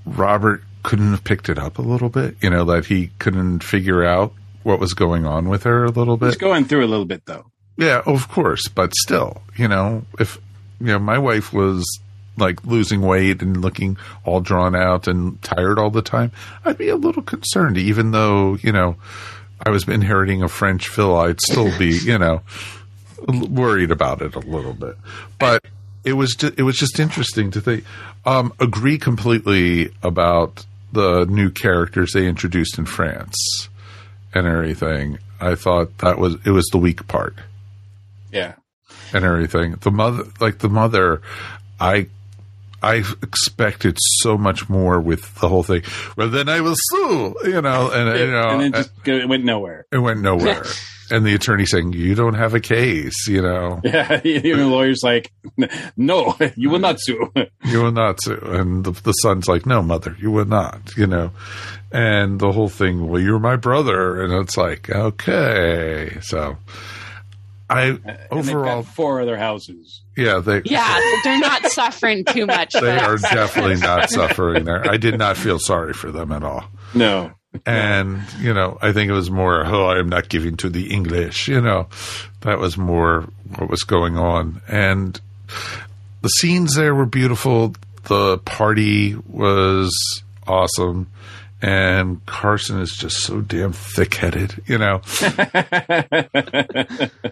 [0.04, 4.04] Robert couldn't have picked it up a little bit, you know that he couldn't figure
[4.04, 4.32] out
[4.62, 6.26] what was going on with her a little bit.
[6.26, 7.46] He's going through a little bit though.
[7.76, 10.38] Yeah, of course, but still, you know, if
[10.80, 11.84] you know, my wife was
[12.38, 16.30] like losing weight and looking all drawn out and tired all the time,
[16.64, 18.94] I'd be a little concerned, even though you know
[19.64, 21.28] I was inheriting a French villa.
[21.28, 22.42] I'd still be, you know,
[23.26, 24.96] worried about it a little bit.
[25.40, 25.64] But
[26.04, 27.82] it was it was just interesting to think.
[28.24, 30.64] Um, agree completely about
[30.96, 33.36] the new characters they introduced in France
[34.34, 35.18] and everything.
[35.40, 37.34] I thought that was it was the weak part
[38.32, 38.54] Yeah.
[39.12, 39.76] and everything.
[39.80, 41.20] The mother, like the mother,
[41.78, 42.08] I,
[42.82, 45.82] I expected so much more with the whole thing.
[46.16, 49.44] Well, then I will sue, you know, and you know, and then just it went
[49.44, 49.86] nowhere.
[49.92, 50.64] it went nowhere.
[51.10, 55.02] and the attorney saying, "You don't have a case," you know, Yeah, even the lawyer's
[55.02, 55.32] like,
[55.96, 57.32] no, you will not sue.
[57.64, 58.38] you will not sue.
[58.42, 61.30] And the, the son's like, "No, mother, you will not," you know.
[61.92, 66.56] And the whole thing, well, you're my brother, and it's like, okay, so.
[67.68, 70.02] I And overall, got four other houses.
[70.16, 72.72] yeah, they Yeah, they're not suffering too much.
[72.80, 74.88] they are definitely not suffering there.
[74.88, 76.64] I did not feel sorry for them at all.
[76.94, 77.32] No.
[77.66, 80.92] And, you know, I think it was more, oh, I am not giving to the
[80.92, 81.88] English, you know,
[82.40, 84.60] that was more what was going on.
[84.68, 85.20] And
[86.22, 87.74] the scenes there were beautiful.
[88.04, 89.92] The party was
[90.46, 91.10] awesome.
[91.62, 95.00] And Carson is just so damn thick headed, you know.
[95.22, 95.30] you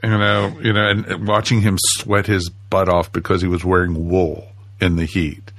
[0.02, 4.08] know, you know, and, and watching him sweat his butt off because he was wearing
[4.08, 4.48] wool
[4.80, 5.52] in the heat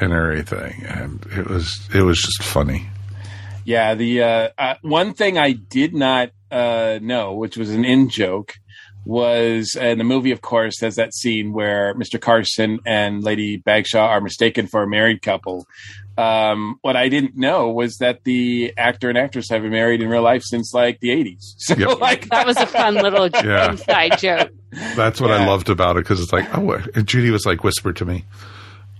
[0.00, 2.88] and everything, and it was it was just funny.
[3.66, 8.08] Yeah, the uh, uh, one thing I did not uh, know, which was an in
[8.08, 8.54] joke,
[9.04, 10.30] was uh, in the movie.
[10.30, 12.20] Of course, there's that scene where Mr.
[12.20, 15.66] Carson and Lady Bagshaw are mistaken for a married couple.
[16.16, 20.08] Um, what I didn't know was that the actor and actress have been married in
[20.08, 21.42] real life since like the 80s.
[21.58, 22.00] So, Yep.
[22.00, 23.72] like, that was a fun little Yeah.
[23.72, 24.50] inside joke.
[24.94, 27.96] That's what I loved about it because it's like, oh, and Judy was like whispered
[27.96, 28.24] to me,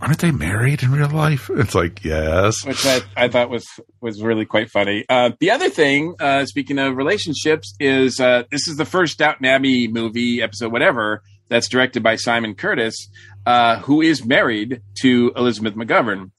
[0.00, 2.64] "Aren't they married in real life?" It's like, yes.
[2.64, 3.66] which I, I thought was
[4.00, 5.04] was really quite funny.
[5.08, 9.46] Uh, the other thing, uh, speaking of relationships, is uh, this is the first Downton
[9.46, 13.08] Abbey movie episode, whatever, that's directed by Simon Curtis,
[13.46, 16.30] uh, who is married to Elizabeth McGovern.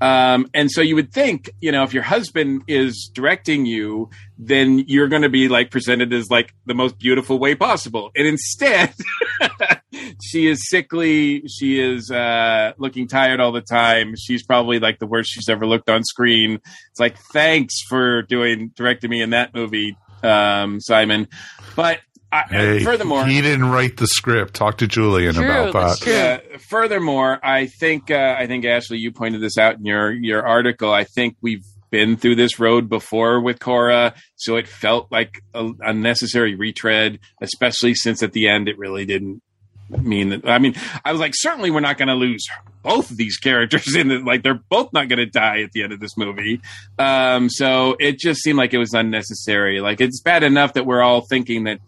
[0.00, 4.08] Um, and so you would think, you know, if your husband is directing you,
[4.38, 8.10] then you're going to be like presented as like the most beautiful way possible.
[8.16, 8.94] And instead,
[10.22, 11.42] she is sickly.
[11.48, 14.14] She is uh, looking tired all the time.
[14.16, 16.60] She's probably like the worst she's ever looked on screen.
[16.90, 21.28] It's like, thanks for doing directing me in that movie, um, Simon.
[21.76, 22.00] But
[22.32, 24.54] I, Hey, furthermore, he didn't write the script.
[24.54, 26.06] Talk to Julian about that.
[26.06, 26.58] yeah.
[26.58, 30.92] Furthermore, I think uh, I think Ashley, you pointed this out in your your article.
[30.92, 35.70] I think we've been through this road before with Cora, so it felt like a
[35.80, 39.42] unnecessary retread, especially since at the end it really didn't
[39.88, 40.48] mean that.
[40.48, 40.74] I mean,
[41.04, 42.46] I was like, certainly we're not going to lose
[42.84, 44.24] both of these characters in it.
[44.24, 46.60] Like they're both not going to die at the end of this movie.
[46.96, 49.80] Um, so it just seemed like it was unnecessary.
[49.80, 51.80] Like it's bad enough that we're all thinking that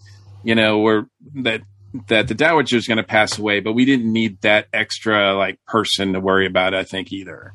[0.43, 1.05] you know we're
[1.35, 1.62] that
[2.09, 5.59] that the dowager is going to pass away but we didn't need that extra like
[5.66, 7.52] person to worry about i think either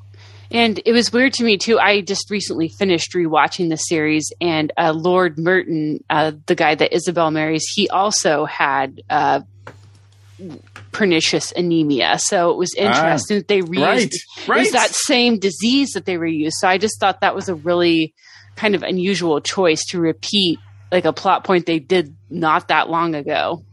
[0.50, 1.78] And it was weird to me too.
[1.78, 6.94] I just recently finished rewatching the series, and uh, Lord Merton, uh, the guy that
[6.94, 9.42] Isobel marries, he also had uh,
[10.92, 12.18] pernicious anemia.
[12.20, 14.72] So it was interesting that they reused right, it was right.
[14.72, 16.54] that same disease that they reused.
[16.60, 18.14] So I just thought that was a really
[18.56, 20.60] kind of unusual choice to repeat
[20.92, 23.64] like a plot point they did not that long ago.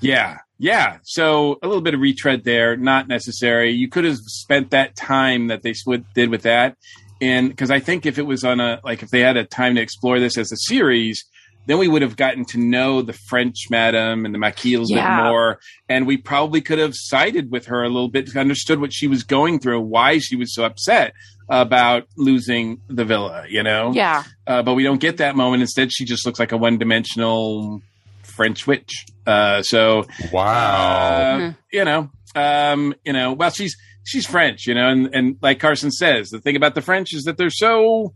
[0.00, 0.98] Yeah, yeah.
[1.04, 3.70] So a little bit of retread there, not necessary.
[3.72, 5.74] You could have spent that time that they
[6.14, 6.76] did with that,
[7.20, 9.76] and because I think if it was on a like if they had a time
[9.76, 11.24] to explore this as a series,
[11.66, 14.96] then we would have gotten to know the French madam and the Marquis a little
[14.96, 15.16] Yeah.
[15.22, 15.58] bit more,
[15.88, 19.22] and we probably could have sided with her a little bit, understood what she was
[19.22, 21.14] going through, why she was so upset
[21.48, 23.44] about losing the villa.
[23.48, 24.24] You know, Yeah.
[24.46, 25.62] uh, but we don't get that moment.
[25.62, 27.82] Instead, she just looks like a one-dimensional
[28.22, 29.06] French witch.
[29.26, 34.88] Uh, so wow, uh, you know, um, you know, well, she's she's French, you know,
[34.88, 38.12] and and like Carson says, the thing about the French is that they're so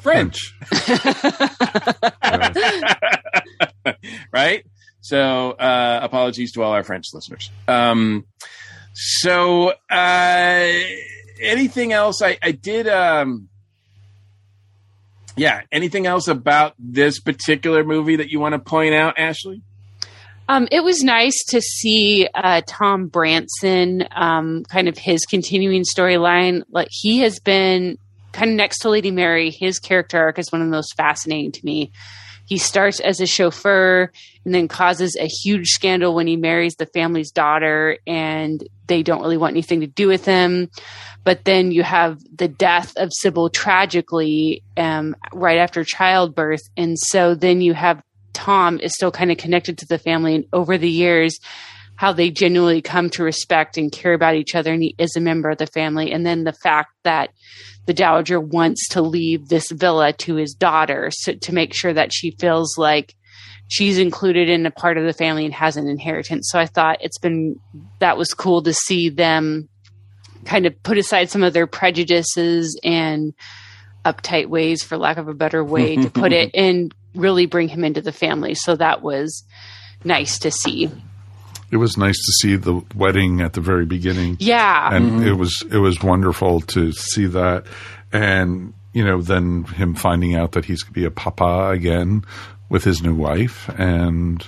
[0.00, 0.54] French,
[4.32, 4.64] right?
[5.00, 7.50] So, uh, apologies to all our French listeners.
[7.68, 8.24] Um,
[8.94, 10.72] so, uh,
[11.44, 12.22] anything else?
[12.22, 13.48] I, I did, um,
[15.36, 19.62] yeah, anything else about this particular movie that you want to point out, Ashley?
[20.48, 26.62] Um, it was nice to see uh, Tom Branson, um, kind of his continuing storyline.
[26.70, 27.96] Like he has been
[28.32, 29.50] kind of next to Lady Mary.
[29.50, 31.92] His character arc is one of the most fascinating to me.
[32.46, 34.12] He starts as a chauffeur
[34.44, 39.20] and then causes a huge scandal when he marries the family's daughter, and they don't
[39.20, 40.70] really want anything to do with him.
[41.24, 47.34] But then you have the death of Sybil tragically um, right after childbirth, and so
[47.34, 48.02] then you have
[48.34, 51.38] Tom is still kind of connected to the family, and over the years,
[51.96, 55.20] how they genuinely come to respect and care about each other, and he is a
[55.20, 56.12] member of the family.
[56.12, 57.30] And then the fact that
[57.86, 62.12] the dowager wants to leave this villa to his daughter so, to make sure that
[62.12, 63.14] she feels like
[63.68, 66.48] she's included in a part of the family and has an inheritance.
[66.50, 67.58] So I thought it's been
[67.98, 69.68] that was cool to see them
[70.44, 73.32] kind of put aside some of their prejudices and
[74.04, 77.84] uptight ways, for lack of a better way to put it, and really bring him
[77.84, 78.54] into the family.
[78.54, 79.44] So that was
[80.04, 80.90] nice to see.
[81.70, 84.36] It was nice to see the wedding at the very beginning.
[84.38, 84.94] Yeah.
[84.94, 85.28] and mm-hmm.
[85.28, 87.64] it was it was wonderful to see that,
[88.12, 92.24] and you know, then him finding out that he's going to be a papa again
[92.68, 94.44] with his new wife, and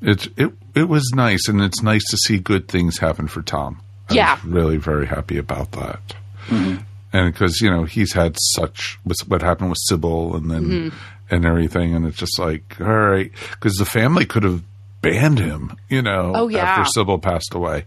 [0.00, 3.80] it it it was nice, and it's nice to see good things happen for Tom.
[4.10, 4.34] I Yeah.
[4.34, 6.14] was really very happy about that,
[6.50, 10.92] and because you know he's had such with what happened with Sybil, and then Mhm.
[11.30, 14.62] and everything, and it's just like all right, because the family could have
[15.00, 16.64] banned him, you know, Oh, yeah.
[16.64, 17.84] after Sybil passed away,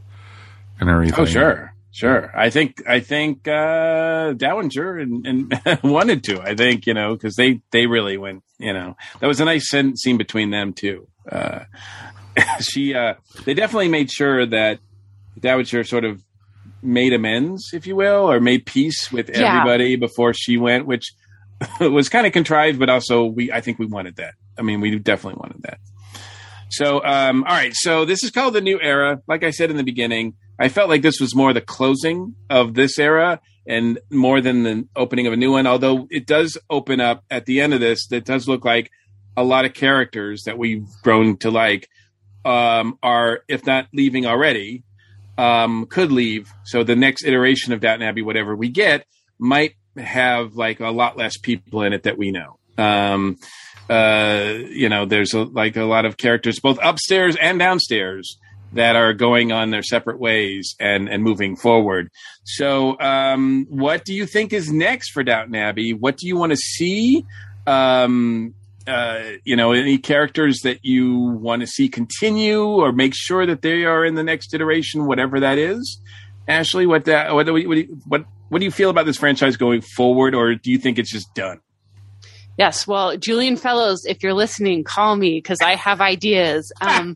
[0.79, 1.19] and everything.
[1.19, 2.31] Oh, sure, sure.
[2.35, 6.41] I think I think uh, Dowager and, and wanted to.
[6.41, 8.43] I think you know because they they really went.
[8.59, 11.07] You know that was a nice scene scene between them too.
[11.31, 11.61] Uh,
[12.61, 13.15] she uh,
[13.45, 14.79] they definitely made sure that
[15.39, 16.23] Dowager sort of
[16.81, 19.57] made amends, if you will, or made peace with Yeah.
[19.57, 21.13] everybody before she went, which
[21.79, 24.33] was kind of contrived, but also we I think we wanted that.
[24.57, 25.79] I mean, we definitely wanted that.
[26.69, 27.73] So, um, all right.
[27.73, 29.21] So this is called the new era.
[29.27, 32.73] Like I said in the beginning, I felt like this was more the closing of
[32.73, 35.67] this era and more than the opening of a new one.
[35.67, 38.91] Although it does open up at the end of this, that does look like
[39.35, 41.87] a lot of characters that we've grown to like
[42.43, 44.83] um, are, if not leaving already,
[45.37, 46.51] um, could leave.
[46.63, 49.05] So the next iteration of Downton Abbey, whatever we get,
[49.37, 52.57] might have like a lot less people in it that we know.
[52.77, 53.37] Um,
[53.89, 58.37] uh, you know, there's a, like a lot of characters both upstairs and downstairs
[58.73, 62.09] that are going on their separate ways and and moving forward.
[62.43, 65.93] So, um, what do you think is next for Downton Abbey?
[65.93, 67.25] What do you want to see?
[67.65, 68.53] Um,
[68.87, 73.61] uh, you know, any characters that you want to see continue or make sure that
[73.61, 75.99] they are in the next iteration, whatever that is.
[76.47, 80.33] Ashley, what that, what, what, what what do you feel about this franchise going forward,
[80.33, 81.59] or do you think it's just done?
[82.57, 86.71] Yes, well, Julian Fellowes, if you're listening, call me because I have ideas.
[86.87, 87.15] Um,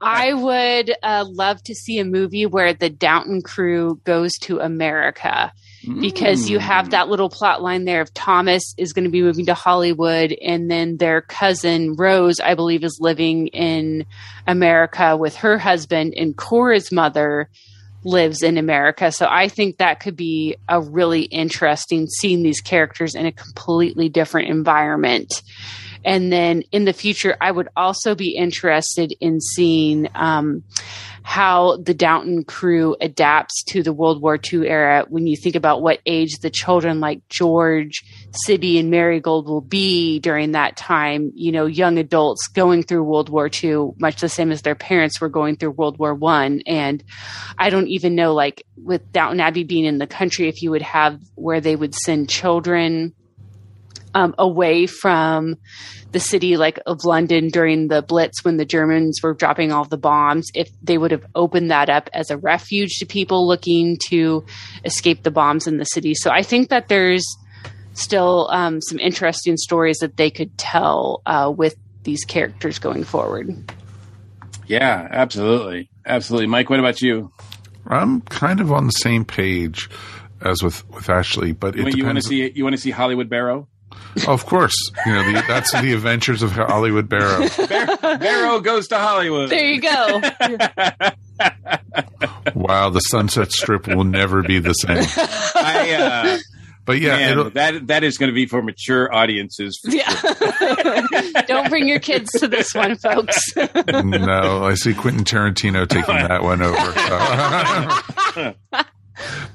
[0.00, 5.52] I would uh, love to see a movie where the Downton crew goes to America
[6.00, 9.46] because you have that little plot line there of Thomas is going to be moving
[9.46, 14.06] to Hollywood, and then their cousin Rose, I believe, is living in
[14.46, 17.50] America with her husband, and Cora's mother
[18.04, 19.12] lives in America.
[19.12, 24.08] So I think that could be a really interesting seeing these characters in a completely
[24.08, 25.42] different environment.
[26.04, 30.64] And then in the future, I would also be interested in seeing um,
[31.22, 35.82] how the Downton crew adapts to the World War II era when you think about
[35.82, 38.02] what age the children like George,
[38.34, 41.32] Sibby, and Marigold will be during that time.
[41.34, 45.20] You know, young adults going through World War II, much the same as their parents
[45.20, 46.62] were going through World War One.
[46.66, 47.02] And
[47.58, 50.82] I don't even know, like, with Downton Abbey being in the country, if you would
[50.82, 53.14] have where they would send children
[54.14, 55.56] um, away from
[56.12, 59.96] the city like of London during the Blitz when the Germans were dropping all the
[59.96, 64.44] bombs, if they would have opened that up as a refuge to people looking to
[64.84, 66.14] escape the bombs in the city.
[66.14, 67.24] So I think that there's
[67.94, 73.72] still um, some interesting stories that they could tell uh, with these characters going forward.
[74.66, 76.46] Yeah, absolutely, absolutely.
[76.46, 77.32] Mike, what about you?
[77.86, 79.90] I'm kind of on the same page
[80.40, 82.90] as with with Ashley, but it Wait, you want to see you want to see
[82.90, 83.68] Hollywood Barrow?
[84.26, 84.74] Of course,
[85.04, 87.46] you know the, that's the adventures of Hollywood Barrow.
[88.18, 89.50] Barrow goes to Hollywood.
[89.50, 90.20] There you go.
[92.54, 95.04] Wow, the Sunset Strip will never be the same.
[95.56, 96.38] I, uh,
[96.84, 99.80] But yeah, man, that that is going to be for mature audiences.
[99.84, 100.10] Yeah.
[101.46, 103.40] Don't bring your kids to this one, folks.
[103.56, 106.92] no, I see Quentin Tarantino taking that one over.
[108.34, 108.54] so.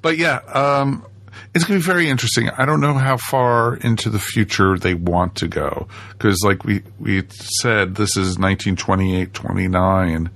[0.01, 1.05] but yeah, um,
[1.53, 2.49] it's going to be very interesting.
[2.49, 6.83] I don't know how far into the future they want to go because, like we
[6.99, 7.23] we
[7.61, 10.29] said, this is 1928, 29.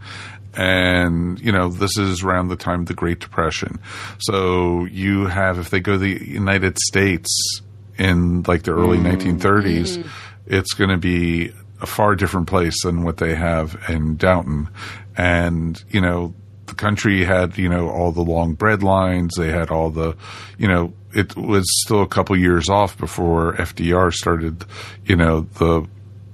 [0.54, 3.80] And, you know, this is around the time of the Great Depression.
[4.20, 7.62] So you have, if they go to the United States
[7.98, 9.18] in like the early mm.
[9.18, 10.10] 1930s, mm.
[10.48, 14.70] it's going to be a far different place than what they have in Downton.
[15.18, 16.34] And, you know,
[16.72, 19.36] the country had, you know, all the long bread lines.
[19.36, 20.16] They had all the,
[20.58, 24.66] you know, it was still a couple years off before FDR started,
[25.06, 25.86] you know, the,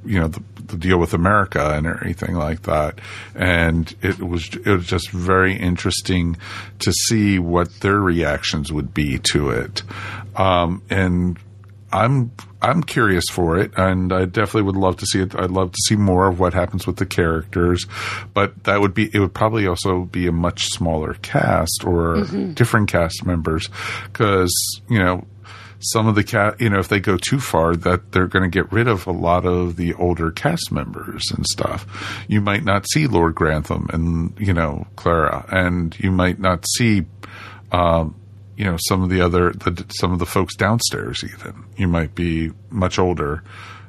[0.05, 2.99] you know, the, the deal with America and everything like that.
[3.35, 6.37] And it was, it was just very interesting
[6.79, 9.83] to see what their reactions would be to it.
[10.35, 11.39] Um, and
[11.91, 12.31] I'm
[12.61, 15.33] I'm curious for it, and I definitely would love to see it.
[15.35, 17.85] I'd love to see more of what happens with the characters,
[18.33, 19.19] but that would be it.
[19.19, 22.55] Would probably also be a much smaller cast or Mhm.
[22.55, 23.69] different cast members,
[24.11, 24.51] because
[24.89, 25.25] you know
[25.79, 26.59] some of the cat.
[26.59, 29.11] You know, if they go too far, that they're going to get rid of a
[29.11, 31.85] lot of the older cast members and stuff.
[32.27, 37.05] You might not see Lord Grantham and you know Clara, and you might not see.
[37.71, 38.15] Um,
[38.55, 42.15] you know some of the other the, some of the folks downstairs even you might
[42.15, 43.43] be much older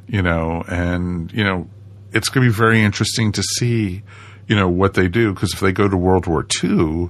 [0.07, 1.67] you know and you know
[2.13, 4.03] it's going to be very interesting to see
[4.47, 7.09] you know what they do because if they go to world war ii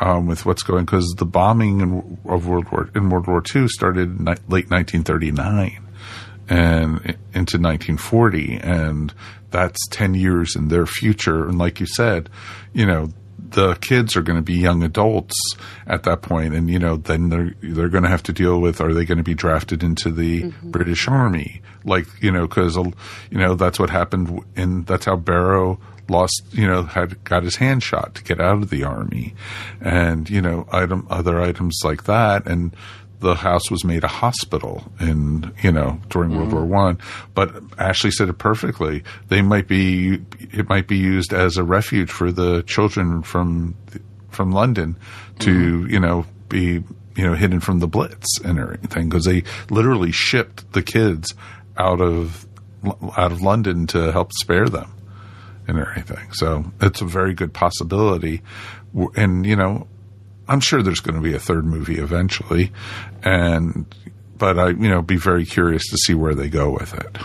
[0.00, 3.68] um, with what's going because the bombing in, of world war in world war ii
[3.68, 5.86] started ni- late 1939
[6.48, 7.00] and
[7.34, 9.12] into 1940 and
[9.50, 11.46] that's 10 years in their future.
[11.46, 12.28] And like you said
[12.72, 13.08] you know
[13.50, 15.34] the kids are going to be young adults
[15.86, 18.80] at that point and you know then they're they're going to have to deal with
[18.80, 21.62] are they going to be drafted into the British army?
[21.84, 26.66] Like you know cuz you know that's what happened in that's how Barrow lost you
[26.66, 29.34] know had got his hand shot to get out of the army.
[29.80, 32.46] And you know item other items like that.
[32.46, 32.74] And
[33.20, 36.56] the house was made a hospital in you know during World mm-hmm.
[36.56, 36.98] War One.
[37.34, 39.02] But Ashley said it perfectly.
[39.28, 43.76] They might be it might be used as a refuge for the children from
[44.30, 44.96] from London
[45.40, 45.92] to mm-hmm.
[45.92, 46.82] you know be
[47.16, 49.08] you know hidden from the Blitz and everything.
[49.08, 51.34] Because they literally shipped the kids
[51.76, 52.46] out of
[53.16, 54.92] out of London to help spare them
[55.68, 56.32] and everything.
[56.32, 58.42] So it's a very good possibility.
[59.14, 59.86] And, you know,
[60.48, 62.72] I'm sure there's going to be a third movie eventually.
[63.22, 63.94] And,
[64.36, 67.18] but I, you know, be very curious to see where they go with it.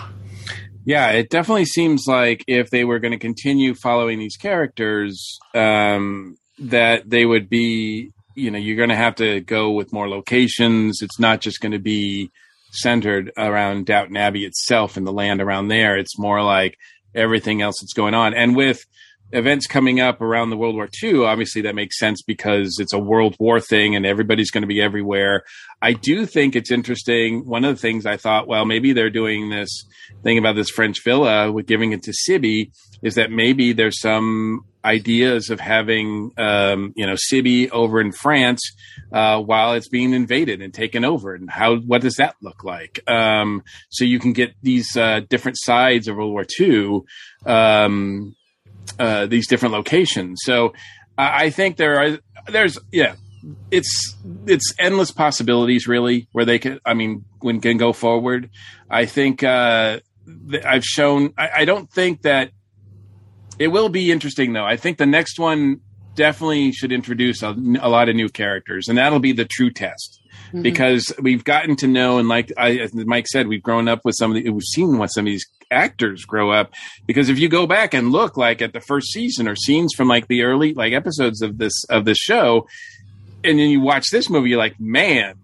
[0.86, 6.38] Yeah, it definitely seems like if they were going to continue following these characters, um,
[6.60, 11.02] that they would be, you know, you're going to have to go with more locations.
[11.02, 12.32] It's not just going to be
[12.72, 15.98] centered around Downton Abbey itself and the land around there.
[15.98, 16.78] It's more like
[17.16, 18.34] everything else that's going on.
[18.34, 18.86] And with
[19.32, 23.00] events coming up around the World War II, obviously that makes sense because it's a
[23.00, 25.44] World War thing and everybody's going to be everywhere.
[25.82, 27.46] I do think it's interesting.
[27.46, 29.86] One of the things I thought, well, maybe they're doing this
[30.22, 32.72] thing about this French villa with giving it to Sibby
[33.02, 38.62] is that maybe there's some ideas of having, um, you know, Sibby over in France
[39.12, 41.34] uh, while it's being invaded and taken over.
[41.34, 43.00] And how, what does that look like?
[43.10, 47.02] Um, so you can get these uh, different sides of World War II.
[47.46, 48.36] Um,
[49.00, 50.40] uh, these different locations.
[50.44, 50.74] So
[51.18, 53.16] I I think there are there's yeah
[53.72, 54.16] it's
[54.48, 58.50] it's endless possibilities really where they can I mean when can go forward.
[58.90, 60.00] I think uh,
[60.50, 61.34] th- I've shown.
[61.38, 62.52] I, I don't think that
[63.60, 64.66] it will be interesting though.
[64.66, 65.82] I think the next one
[66.16, 67.50] definitely should introduce a,
[67.82, 70.20] a lot of new characters, and that'll be the true test.
[70.54, 70.64] Mhm.
[70.64, 74.16] Because we've gotten to know, and like I, as Mike said, we've grown up with
[74.18, 76.74] some of the, we've seen what some of these actors grow up.
[77.06, 80.08] Because if you go back and look, like at the first season or scenes from
[80.08, 82.68] like the early like episodes of this of this show,
[83.44, 85.36] and then you watch this movie, you're like, man,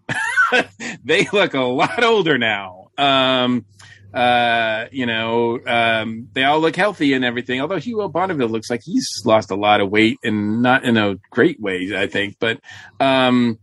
[1.03, 2.89] they look a lot older now.
[2.97, 3.65] Um,
[4.14, 7.61] uh, you know, um, they all look healthy and everything.
[7.61, 11.15] Although Hugo Bonneville looks like he's lost a lot of weight and not in a
[11.30, 12.38] great way, I think.
[12.39, 12.60] But,
[12.99, 13.60] um,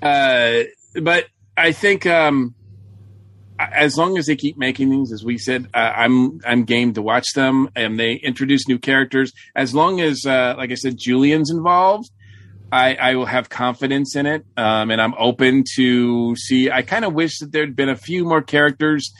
[0.00, 0.62] uh,
[1.00, 1.26] but
[1.56, 2.54] I think, um,
[3.72, 7.02] as long as they keep making these, as we said, uh, I'm I'm game to
[7.02, 9.32] watch them, and they introduce new characters.
[9.54, 12.10] As long as, uh, like I said, Julian's involved,
[12.70, 16.70] I, I will have confidence in it, um, and I'm open to see.
[16.70, 19.12] I kind of wish that there'd been a few more characters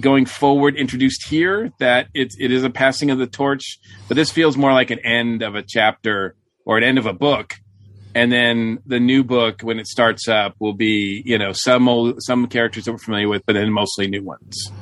[0.00, 1.72] going forward introduced here.
[1.78, 5.00] That it it is a passing of the torch, but this feels more like an
[5.00, 7.56] end of a chapter or an end of a book.
[8.16, 12.22] And then the new book, when it starts up, will be you know some old
[12.22, 14.72] some characters that we're familiar with, but then mostly new ones.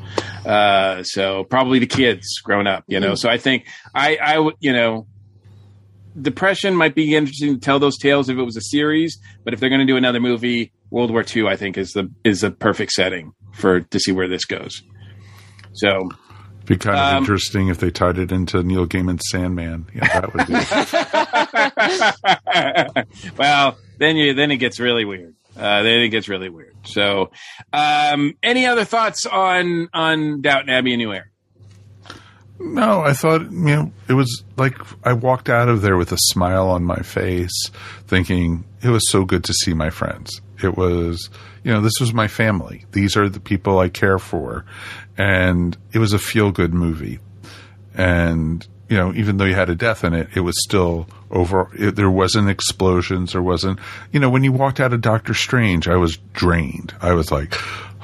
[0.46, 3.12] Uh, so probably the kids growing up, you know.
[3.14, 3.18] Mhm.
[3.18, 5.08] So I think I I would you know
[6.20, 9.58] depression might be interesting to tell those tales if it was a series, but if
[9.58, 12.52] they're going to do another movie, World War II, I think is the is a
[12.52, 14.80] perfect setting for to see where this goes.
[15.72, 16.08] So
[16.66, 19.86] Be kind of Um, interesting if they tied it into Neil Gaiman's Sandman.
[19.94, 20.46] Yeah, that would
[23.26, 23.34] be.
[23.38, 25.34] well, then you then it gets really weird.
[25.56, 26.74] Uh, then it gets really weird.
[26.84, 27.30] So,
[27.72, 31.24] um, any other thoughts on on Downton Abbey and New Era?
[32.58, 36.16] No, I thought, you know, it was like I walked out of there with a
[36.18, 37.70] smile on my face,
[38.06, 40.40] thinking it was so good to see my friends.
[40.62, 41.30] It was,
[41.64, 42.84] you know, this was my family.
[42.92, 44.64] These are the people I care for.
[45.16, 47.20] And it was a feel good movie.
[47.94, 51.70] And, you know, even though you had a death in it, it was still over.
[51.78, 53.32] It, there wasn't explosions.
[53.32, 53.78] There wasn't,
[54.12, 56.94] you know, when you walked out of Doctor Strange, I was drained.
[57.00, 57.54] I was like,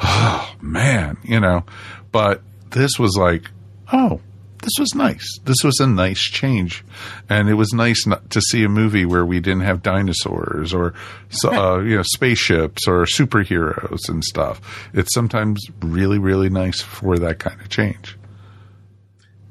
[0.02, 1.64] oh, man, you know,
[2.12, 3.50] but this was like,
[3.92, 4.20] oh,
[4.62, 5.26] this was nice.
[5.44, 6.84] This was a nice change,
[7.28, 10.94] and it was nice not to see a movie where we didn't have dinosaurs or
[11.44, 14.90] uh, you know spaceships or superheroes and stuff.
[14.92, 18.16] It's sometimes really really nice for that kind of change.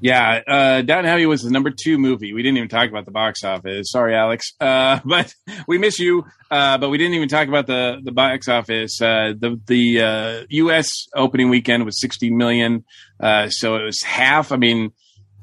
[0.02, 2.34] Yeah, uh, Downton Abbey was the number two movie.
[2.34, 3.92] We didn't even talk about the box office.
[3.92, 5.34] Sorry, Alex, uh, but
[5.68, 6.26] we miss you.
[6.50, 9.02] Uh, but we didn't even talk about the the box office.
[9.02, 10.90] Uh, the the uh, U.S.
[11.16, 12.86] opening weekend was 60 million,
[13.20, 14.52] uh, so it was half.
[14.52, 14.92] I mean,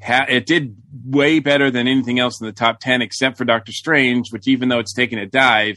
[0.02, 3.72] ha- it did way better than anything else in the top 10, except for Doctor
[3.72, 5.76] Strange, which even though it's taken a dive,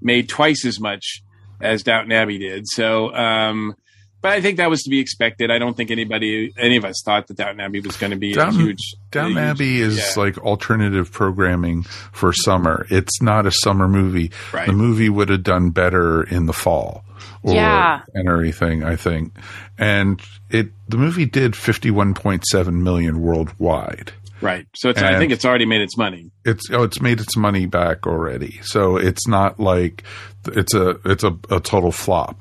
[0.00, 1.22] made twice as much
[1.60, 2.66] as Downton Abbey did.
[2.68, 3.12] So.
[3.14, 3.74] Um,
[4.22, 5.50] but I think that was to be expected.
[5.50, 8.32] I don't think anybody, any of us, thought that Downton Abbey was going to be
[8.32, 8.94] a Downton, huge.
[9.10, 10.22] Downton huge- Abbey is yeah.
[10.22, 12.86] like alternative programming for summer.
[12.90, 14.30] It's not a summer movie.
[14.52, 14.66] Right.
[14.66, 17.04] The movie would have done better in the fall.
[17.42, 18.00] Or, Yeah.
[18.14, 19.34] and everything, I think.
[19.78, 20.20] And
[20.50, 24.12] it, the movie did 51.7 million worldwide.
[24.42, 24.66] right.
[24.74, 26.30] So it's, I think it's already made its money.
[26.44, 28.60] It's oh, it's made its money back already.
[28.62, 30.02] So it's not like
[30.46, 32.38] it's a it's a, a total flop.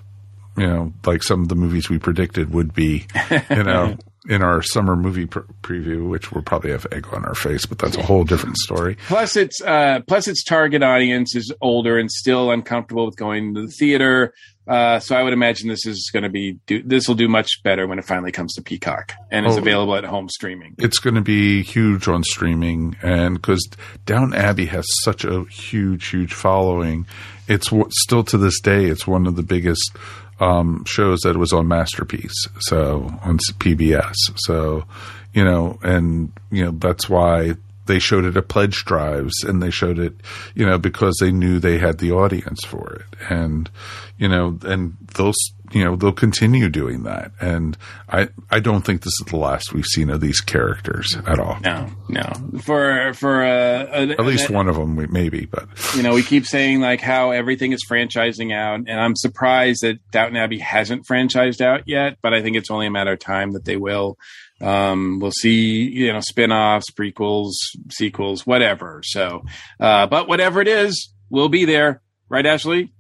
[0.59, 3.05] You know, like some of the movies we predicted would be.
[3.49, 3.97] You know,
[4.29, 7.79] in our summer movie pr- preview, which we'll probably have egg on our face, but
[7.79, 8.97] that's a whole different story.
[9.07, 13.61] Plus, its uh, plus its target audience is older and still uncomfortable with going to
[13.65, 14.33] the theater.
[14.67, 17.49] Uh, so I would imagine this is going to be do, this will do much
[17.63, 19.59] better when it finally comes to Peacock and is Oh.
[19.59, 20.75] available at home streaming.
[20.77, 23.67] It's going to be huge on streaming, and because
[24.05, 27.07] Down Abbey has such a huge, huge following,
[27.47, 29.91] it's w- still to this day it's one of the biggest
[30.39, 34.15] um, shows that it was on Masterpiece, so on PBS.
[34.37, 34.85] So
[35.33, 37.55] you know, and you know that's why
[37.85, 40.13] they showed it at pledge drives, and they showed it,
[40.53, 43.69] you know, because they knew they had the audience for it, and
[44.17, 45.35] you know, and those
[45.71, 47.77] you know they'll continue doing that and
[48.09, 51.57] i i don't think this is the last we've seen of these characters at all
[51.61, 52.23] No, no.
[52.61, 53.85] For for uh,
[54.17, 57.31] at least one of them we- maybe but you know, we keep saying like how
[57.31, 62.17] everything is franchising out, and I'm surprised that Downton Abbey hasn't franchised out yet.
[62.21, 64.17] But I think it's only a matter of time that they will.
[64.61, 67.53] Um, we'll see, you know, spin-offs, prequels,
[67.91, 69.01] sequels, whatever.
[69.03, 69.45] So,
[69.79, 72.91] uh, but whatever it is, we'll be there, right, Ashley?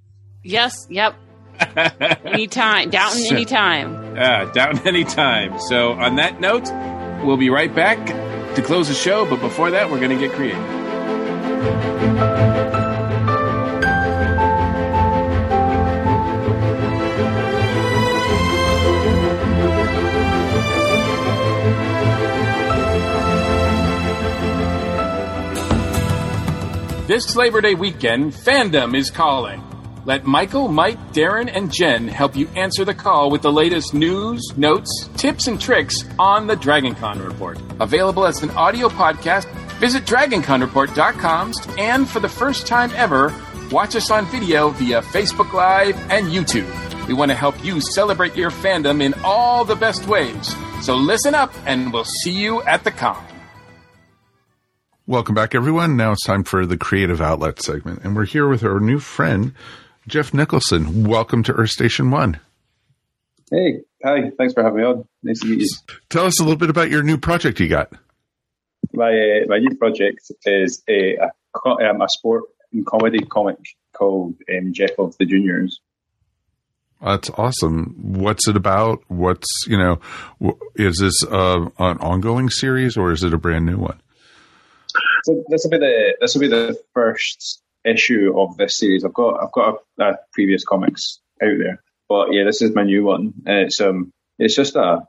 [0.43, 0.73] Yes.
[0.89, 1.15] Yep
[2.25, 2.89] anytime.
[2.89, 4.15] Downton so, anytime.
[4.15, 5.59] Yeah, uh, Downton anytime.
[5.59, 6.69] So, on that note,
[7.25, 8.05] we'll be right back
[8.55, 10.79] to close the show, but before that, we're going to get creative.
[27.09, 29.68] This Labor Day weekend, fandom is calling.
[30.09, 34.41] Let Michael, Mike, Darren, and Jen help you answer the call with the latest news,
[34.57, 37.59] notes, tips, and tricks on the DragonCon Report.
[37.79, 39.45] Available as an audio podcast,
[39.77, 43.31] visit DragonConReport.com and for the first time ever,
[43.69, 47.07] watch us on video via Facebook Live and YouTube.
[47.07, 50.55] We want to help you celebrate your fandom in all the best ways.
[50.81, 53.23] So listen up, and we'll see you at the con.
[55.05, 55.97] Welcome back, everyone.
[55.97, 59.53] Now it's time for the creative outlet segment, and we're here with our new friend,
[60.09, 61.03] Geoff Nicholson.
[61.07, 62.39] Welcome to Earth Station One.
[63.51, 64.31] Hey, hi.
[64.37, 65.07] Thanks for having me on.
[65.21, 65.67] Nice to meet you.
[66.09, 67.93] Tell us a little bit about your new project you got.
[68.91, 73.57] My uh, my new project is a a, um, a sport and comedy comic
[73.93, 75.79] called um, Geoff of the Juniors.
[77.01, 77.95] That's awesome.
[77.97, 79.03] What's it about?
[79.07, 79.99] What's you know?
[80.75, 84.01] Is this uh, an ongoing series or is it a brand new one?
[85.25, 89.03] So this will be the this will be the first issue of this series.
[89.03, 92.83] I've got I've got a, a previous comics out there, but yeah, this is my
[92.83, 93.33] new one.
[93.45, 95.07] And it's um it's just a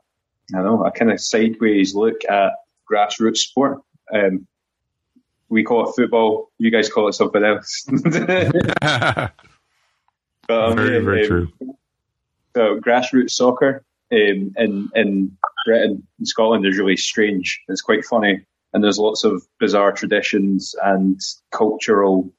[0.53, 2.53] I don't know a kind of sideways look at
[2.89, 3.81] grassroots sport.
[4.13, 4.47] Um,
[5.49, 6.51] we call it football.
[6.57, 7.85] You guys call it something else.
[10.47, 11.47] But, um, very, yeah, very um, true.
[12.55, 17.61] So grassroots soccer um, in in Britain and Scotland is really strange.
[17.69, 21.21] It's quite funny, and there's lots of bizarre traditions and
[21.51, 22.33] cultural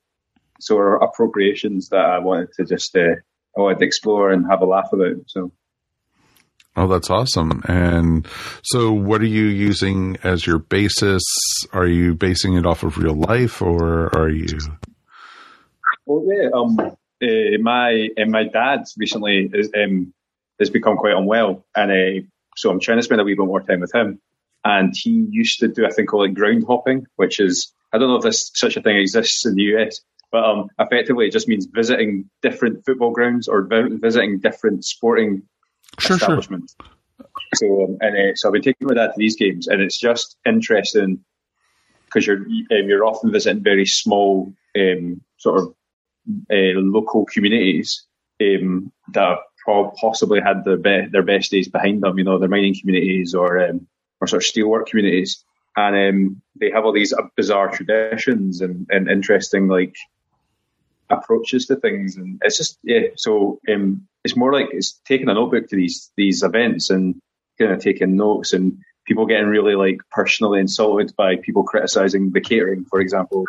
[0.63, 3.17] sort of appropriations that I wanted to just uh,
[3.57, 5.17] I wanted to explore and have a laugh about.
[5.27, 5.53] So
[6.75, 7.63] Oh, that's awesome.
[7.69, 8.27] And
[8.63, 11.23] so, what are you using as your basis?
[11.73, 14.59] Are you basing it off of real life, or are you?
[16.07, 16.49] Well, yeah.
[16.55, 20.15] Um, uh, my uh, my dad recently is, um,
[20.59, 22.27] has become quite unwell, and uh,
[22.57, 24.21] so I'm trying to spend a wee bit more time with him.
[24.65, 28.09] And he used to do a thing called like ground hopping, which is I don't
[28.09, 30.01] know if this such a thing exists in the US,
[30.33, 35.43] but um, effectively it just means visiting different football grounds or visiting different sporting
[35.99, 36.75] establishments.
[37.55, 39.99] So um, and uh, so I've been taking with that to these games, and it's
[39.99, 41.23] just interesting
[42.07, 45.75] because you're um, you're often visiting very small um, sort of
[46.51, 48.07] uh, local communities
[48.41, 52.19] um, that have po- possibly had their be- their best days behind them.
[52.19, 53.87] You know, their mining communities or um,
[54.21, 55.45] or sort of steelwork communities,
[55.77, 59.95] and um, they have all these bizarre traditions and, and interesting like
[61.13, 63.09] approaches to things, and it's just yeah.
[63.17, 67.21] So um, it's more like it's taking a notebook to these these events and
[67.59, 72.41] kind of taking notes and people getting really like personally insulted by people criticizing the
[72.41, 73.45] catering, for example,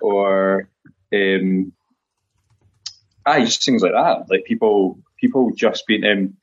[0.00, 0.68] or
[1.14, 1.72] um,
[3.26, 4.26] ah, just things like that.
[4.28, 6.04] Like people, people just being.
[6.04, 6.36] Um,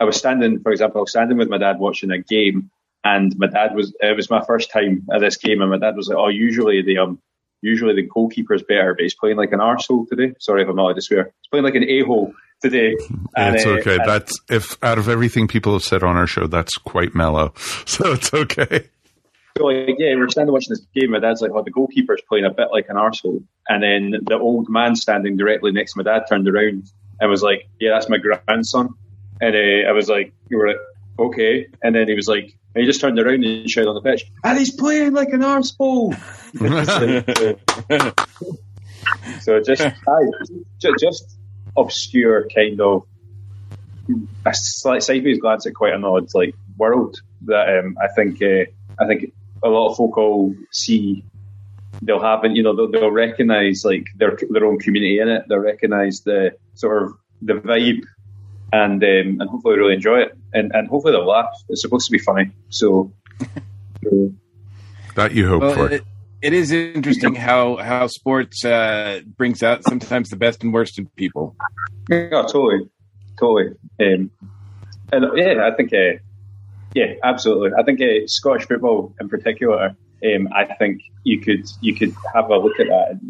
[0.00, 2.70] I was standing, for example, I was standing with my dad watching a game,
[3.04, 3.94] and my dad was.
[4.00, 6.82] It was my first time at this game, and my dad was like, "Oh, usually
[6.82, 7.20] the um,
[7.60, 10.76] usually the goalkeeper is better, but he's playing like an arsehole today." Sorry if I'm
[10.76, 11.24] not allowed to swear.
[11.24, 12.96] He's playing like an a hole today.
[13.36, 13.96] And, it's uh, okay.
[13.96, 17.54] and- That's if out of everything people have said on our show, that's quite mellow.
[17.86, 18.88] So it's okay.
[19.56, 21.10] So like, yeah, we're standing watching this game.
[21.10, 23.42] My dad's like, "Oh, the goalkeeper's playing a bit like an arsehole.
[23.68, 26.90] And then the old man standing directly next to my dad turned around
[27.20, 28.90] and was like, "Yeah, that's my grandson."
[29.40, 30.76] And uh, I was like, "You were like,
[31.18, 34.02] okay." And then he was like, and he just turned around and shouted on the
[34.02, 36.14] pitch, "And he's playing like an arsehole."
[39.40, 39.82] so just,
[40.98, 41.36] just
[41.76, 43.06] obscure kind of
[44.46, 48.64] a slight sideways glance at quite an odd like world that um, I think uh,
[48.98, 49.32] I think
[49.62, 51.24] a lot of folk will see.
[52.00, 55.44] They'll have, and you know, they'll, they'll recognize like their their own community in it.
[55.48, 57.12] They'll recognize the sort of
[57.42, 58.04] the vibe,
[58.72, 61.54] and um, and hopefully really enjoy it, and and hopefully they'll laugh.
[61.68, 63.12] It's supposed to be funny, so.
[65.14, 65.90] That you hope Well, for.
[65.90, 66.04] it,
[66.40, 71.06] it is interesting how how sports uh, brings out sometimes the best and worst in
[71.16, 71.56] people.
[72.08, 72.88] Yeah, totally,
[73.38, 73.74] totally.
[74.00, 74.30] Um,
[75.12, 76.18] and yeah, I think, uh,
[76.94, 77.70] yeah, absolutely.
[77.78, 79.96] I think uh, Scottish football in particular.
[80.24, 83.20] Um, I think you could you could have a look at that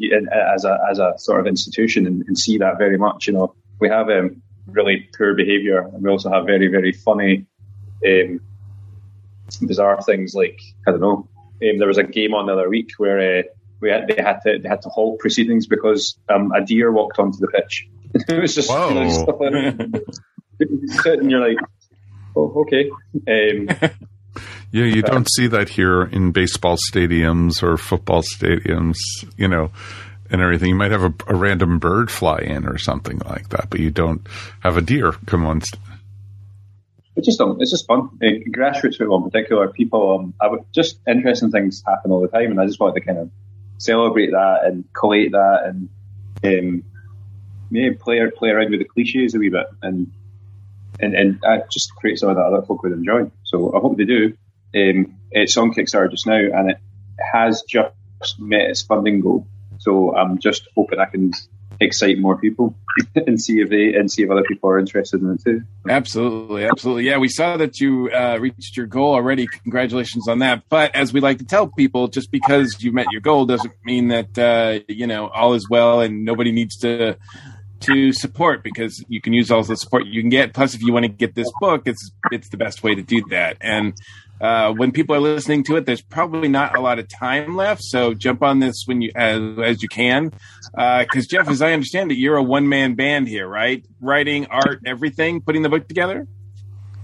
[0.54, 3.26] as a as a sort of institution and, and see that very much.
[3.26, 7.46] You know, we have um, really poor behaviour, and we also have very very funny,
[8.06, 8.40] um,
[9.62, 11.28] bizarre things like I don't know.
[11.62, 13.42] Um, there was a game on the other week where uh,
[13.80, 17.18] we had, they had to they had to halt proceedings because um, a deer walked
[17.18, 17.88] onto the pitch.
[18.14, 20.04] it was just you know, stuff like that.
[21.04, 21.58] And you're like,
[22.34, 22.90] oh, okay.
[23.28, 23.68] Um,
[24.70, 28.98] Yeah, you don't see that here in baseball stadiums or football stadiums,
[29.38, 29.70] you know,
[30.30, 30.70] and everything.
[30.70, 33.90] You might have a, a random bird fly in or something like that, but you
[33.90, 34.26] don't
[34.60, 35.60] have a deer come on.
[35.60, 35.80] St-
[37.16, 38.10] it's just um, it's just fun.
[38.22, 42.28] Uh, grassroots football in particular, people um, I would, just interesting things happen all the
[42.28, 43.30] time, and I just wanted to kind of
[43.78, 45.88] celebrate that and collate that and
[46.44, 46.84] um,
[47.98, 50.12] play play around with the cliches a wee bit and
[51.00, 53.30] and and uh, just create something that other folk would enjoy.
[53.42, 54.36] So I hope they do.
[54.74, 56.78] Um, it's on Kickstarter just now, and it
[57.32, 59.46] has just met its funding goal.
[59.78, 61.32] So I'm just hoping I can
[61.80, 62.74] excite more people
[63.14, 65.62] and see if they and see if other people are interested in it too.
[65.88, 67.04] Absolutely, absolutely.
[67.04, 69.46] Yeah, we saw that you uh, reached your goal already.
[69.62, 70.64] Congratulations on that.
[70.68, 74.08] But as we like to tell people, just because you met your goal doesn't mean
[74.08, 77.16] that uh, you know all is well and nobody needs to
[77.80, 80.52] to support because you can use all the support you can get.
[80.52, 83.22] Plus, if you want to get this book, it's it's the best way to do
[83.30, 83.56] that.
[83.60, 83.94] And
[84.40, 87.82] uh, when people are listening to it, there's probably not a lot of time left.
[87.82, 90.32] So jump on this when you as, as you can,
[90.72, 93.84] because uh, Geoff, as I understand it, you're a one man band here, right?
[94.00, 96.26] Writing, art, everything, putting the book together.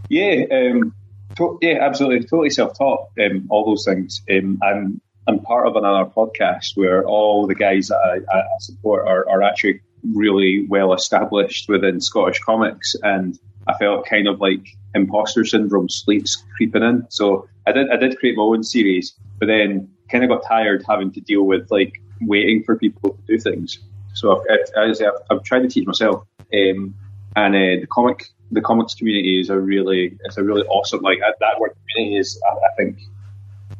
[0.09, 0.95] Yeah, um,
[1.37, 3.09] to- yeah, absolutely, totally self taught.
[3.21, 4.23] Um, all those things.
[4.31, 9.09] Um, I'm I'm part of another podcast where all the guys that I, I support
[9.09, 9.81] are, are actually
[10.13, 16.43] really well established within Scottish comics, and I felt kind of like imposter syndrome sleeps
[16.57, 17.07] creeping in.
[17.09, 20.85] So I did I did create my own series, but then kind of got tired
[20.89, 23.79] having to deal with like waiting for people to do things.
[24.15, 24.97] So I've, I've,
[25.31, 26.95] I've tried to teach myself, um,
[27.37, 31.19] and uh, the comic the comics community is a really it's a really awesome like
[31.19, 32.99] that word community is I, I think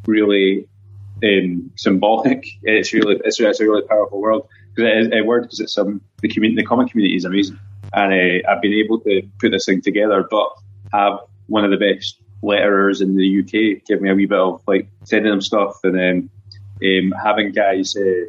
[0.07, 0.67] really
[1.23, 2.45] um, symbolic.
[2.63, 5.77] It's really it's, it's a really powerful world because it is a word because it's
[5.79, 7.59] um the community the comic community is amazing,
[7.93, 10.49] and uh, I've been able to put this thing together, but
[10.93, 14.63] have one of the best letterers in the UK give me a wee bit of
[14.67, 15.79] like sending them stuff.
[15.83, 16.31] And then
[16.85, 18.27] um, having guys uh,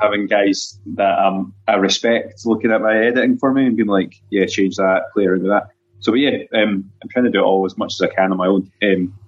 [0.00, 4.20] having guys that um, I respect looking at my editing for me and being like,
[4.30, 5.68] yeah, change that, play around with that.
[6.00, 8.32] So but yeah, um, I'm trying to do it all as much as I can
[8.32, 9.18] on my own, um,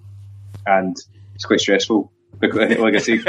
[0.65, 0.97] and
[1.33, 2.11] it's quite stressful.
[2.39, 3.19] Because, like I say,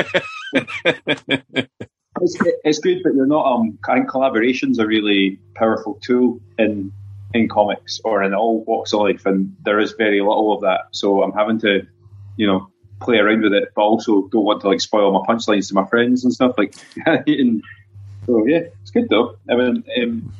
[2.20, 3.46] it's, it's good, but you're not.
[3.46, 6.92] Um, I think collaboration's a really powerful tool in
[7.34, 10.88] in comics or in all walks of life, and there is very little of that.
[10.92, 11.86] So I'm having to,
[12.36, 12.70] you know,
[13.00, 15.86] play around with it, but also don't want to like spoil my punchlines to my
[15.86, 16.74] friends and stuff like.
[17.06, 17.62] and,
[18.26, 19.36] so yeah, it's good though.
[19.48, 20.32] I mean, um,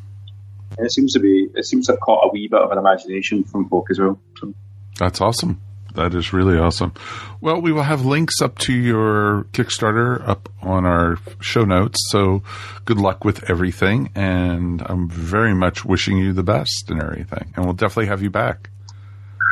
[0.79, 3.45] it seems to be it seems to have caught a wee bit of an imagination
[3.45, 4.21] from folk as well.
[4.39, 4.55] So.
[4.99, 5.61] That's awesome.
[5.95, 6.93] That is really awesome.
[7.41, 11.99] Well, we will have links up to your Kickstarter up on our show notes.
[12.11, 12.43] So
[12.85, 14.11] good luck with everything.
[14.15, 17.53] And I'm very much wishing you the best and everything.
[17.57, 18.71] And we'll definitely have you back.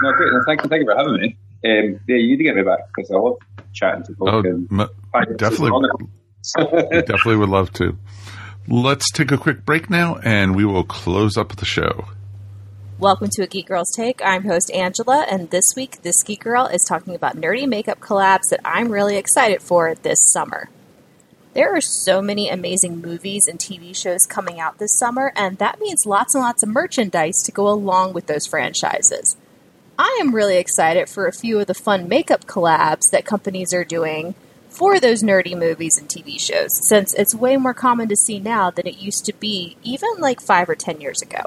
[0.03, 0.33] No, great.
[0.33, 0.69] No, thank you.
[0.69, 1.37] Thank you for having me.
[1.65, 3.39] Um, yeah, you need to get me back because I love
[3.73, 4.33] chatting to folks.
[4.33, 4.43] Oh,
[4.81, 5.71] m- definitely.
[6.57, 7.97] definitely would love to.
[8.69, 12.07] Let's take a quick break now and we will close up the show.
[12.99, 14.23] Welcome to a Geek Girls Take.
[14.25, 18.49] I'm host Angela, and this week, this Geek Girl is talking about nerdy makeup collabs
[18.49, 20.71] that I'm really excited for this summer.
[21.53, 25.79] There are so many amazing movies and TV shows coming out this summer, and that
[25.79, 29.37] means lots and lots of merchandise to go along with those franchises.
[29.99, 33.85] I am really excited for a few of the fun makeup collabs that companies are
[33.85, 34.35] doing
[34.71, 38.71] for those nerdy movies and TV shows, since it's way more common to see now
[38.71, 41.45] than it used to be even like five or ten years ago.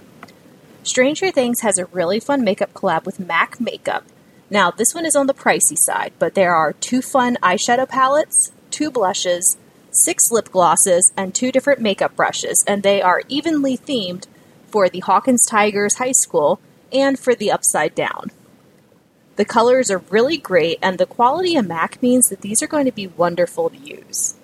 [0.83, 4.05] Stranger Things has a really fun makeup collab with MAC Makeup.
[4.49, 8.51] Now, this one is on the pricey side, but there are two fun eyeshadow palettes,
[8.71, 9.57] two blushes,
[9.91, 14.25] six lip glosses, and two different makeup brushes, and they are evenly themed
[14.67, 16.59] for the Hawkins Tigers High School
[16.93, 18.31] and for the Upside Down.
[19.35, 22.85] The colors are really great, and the quality of MAC means that these are going
[22.85, 24.35] to be wonderful to use.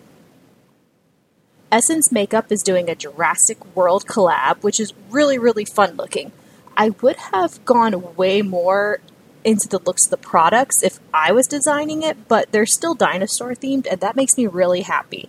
[1.75, 6.31] Essence Makeup is doing a Jurassic World collab, which is really, really fun looking.
[6.77, 9.01] I would have gone way more
[9.43, 13.55] into the looks of the products if I was designing it, but they're still dinosaur
[13.55, 15.27] themed, and that makes me really happy.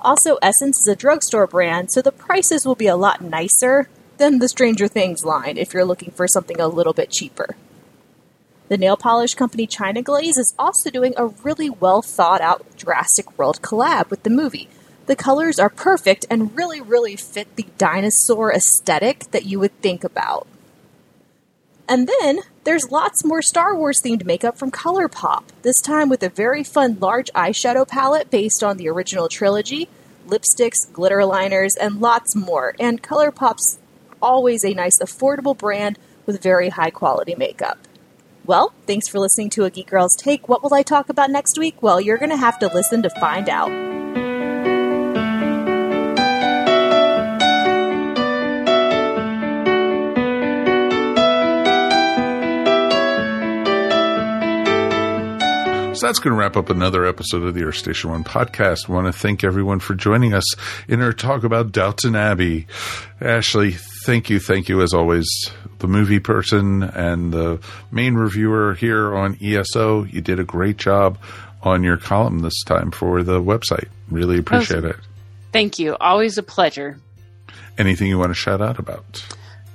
[0.00, 3.88] Also, Essence is a drugstore brand, so the prices will be a lot nicer
[4.18, 7.56] than the Stranger Things line if you're looking for something a little bit cheaper.
[8.68, 13.36] The nail polish company China Glaze is also doing a really well thought out Jurassic
[13.36, 14.68] World collab with the movie.
[15.08, 20.04] The colors are perfect and really, really fit the dinosaur aesthetic that you would think
[20.04, 20.46] about.
[21.88, 26.28] And then there's lots more Star Wars themed makeup from ColourPop, this time with a
[26.28, 29.88] very fun large eyeshadow palette based on the original trilogy,
[30.26, 32.74] lipsticks, glitter liners, and lots more.
[32.78, 33.78] And ColourPop's
[34.20, 37.78] always a nice, affordable brand with very high quality makeup.
[38.44, 40.50] Well, thanks for listening to A Geek Girl's Take.
[40.50, 41.82] What will I talk about next week?
[41.82, 43.87] Well, you're going to have to listen to find out.
[55.98, 58.88] So that's going to wrap up another episode of the Earth Station One podcast.
[58.88, 60.44] I want to thank everyone for joining us
[60.86, 62.68] in our talk about Downton Abbey.
[63.20, 63.72] Ashley,
[64.06, 65.28] thank you, thank you as always,
[65.80, 67.58] the movie person and the
[67.90, 70.04] main reviewer here on ESO.
[70.04, 71.18] You did a great job
[71.64, 73.88] on your column this time for the website.
[74.08, 74.94] Really appreciate it.
[75.52, 75.96] Thank you.
[75.96, 77.00] Always a pleasure.
[77.76, 79.26] Anything you want to shout out about?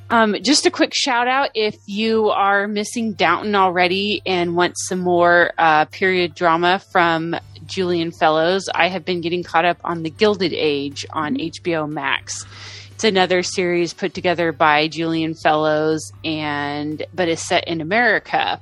[0.10, 5.00] Um, just a quick shout out if you are missing Downton already and want some
[5.00, 7.36] more uh, period drama from
[7.66, 12.46] Julian Fellowes, I have been getting caught up on The Gilded Age on HBO Max.
[12.92, 18.62] It's another series put together by Julian Fellowes and but is set in America.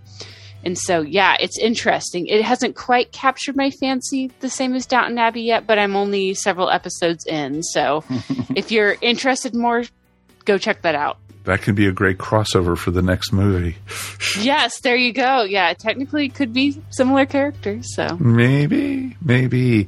[0.64, 2.28] And so, yeah, it's interesting.
[2.28, 6.34] It hasn't quite captured my fancy the same as Downton Abbey yet, but I'm only
[6.34, 7.64] several episodes in.
[7.64, 8.04] So,
[8.56, 9.84] if you're interested more,
[10.46, 11.18] go check that out.
[11.46, 13.76] That could be a great crossover for the next movie.
[14.40, 15.42] yes, there you go.
[15.42, 17.96] Yeah, technically it could be similar characters.
[17.96, 19.88] So maybe, maybe.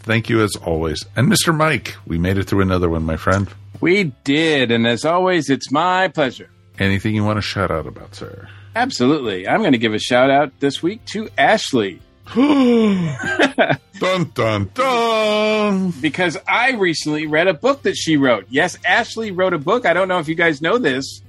[0.00, 1.04] Thank you as always.
[1.16, 1.54] And Mr.
[1.54, 3.48] Mike, we made it through another one, my friend.
[3.80, 4.70] We did.
[4.70, 6.50] And as always, it's my pleasure.
[6.78, 8.48] Anything you want to shout out about, sir?
[8.76, 9.48] Absolutely.
[9.48, 12.00] I'm going to give a shout out this week to Ashley.
[12.34, 15.90] dun dun dun!
[16.00, 18.46] Because I recently read a book that she wrote.
[18.48, 19.86] Yes, Ashley wrote a book.
[19.86, 21.22] I don't know if you guys know this.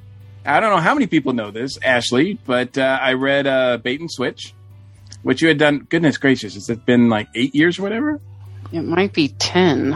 [0.46, 4.00] I don't know how many people know this, Ashley, but uh, I read uh, Bait
[4.00, 4.54] and Switch,
[5.22, 5.86] which you had done.
[5.90, 8.20] Goodness gracious, has it been like eight years or whatever?
[8.72, 9.96] It might be ten.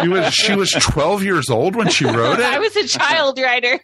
[0.00, 2.44] she was she was twelve years old when she wrote it.
[2.44, 3.80] I was a child writer.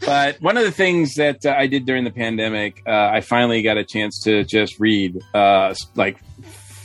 [0.00, 3.62] but one of the things that uh, I did during the pandemic, uh, I finally
[3.62, 6.18] got a chance to just read uh, like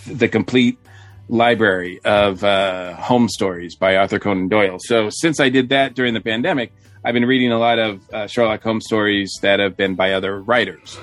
[0.06, 0.78] the complete
[1.30, 4.78] library of uh, Holmes stories by Arthur Conan Doyle.
[4.80, 6.74] So since I did that during the pandemic,
[7.04, 10.42] I've been reading a lot of uh, Sherlock Holmes stories that have been by other
[10.42, 10.98] writers.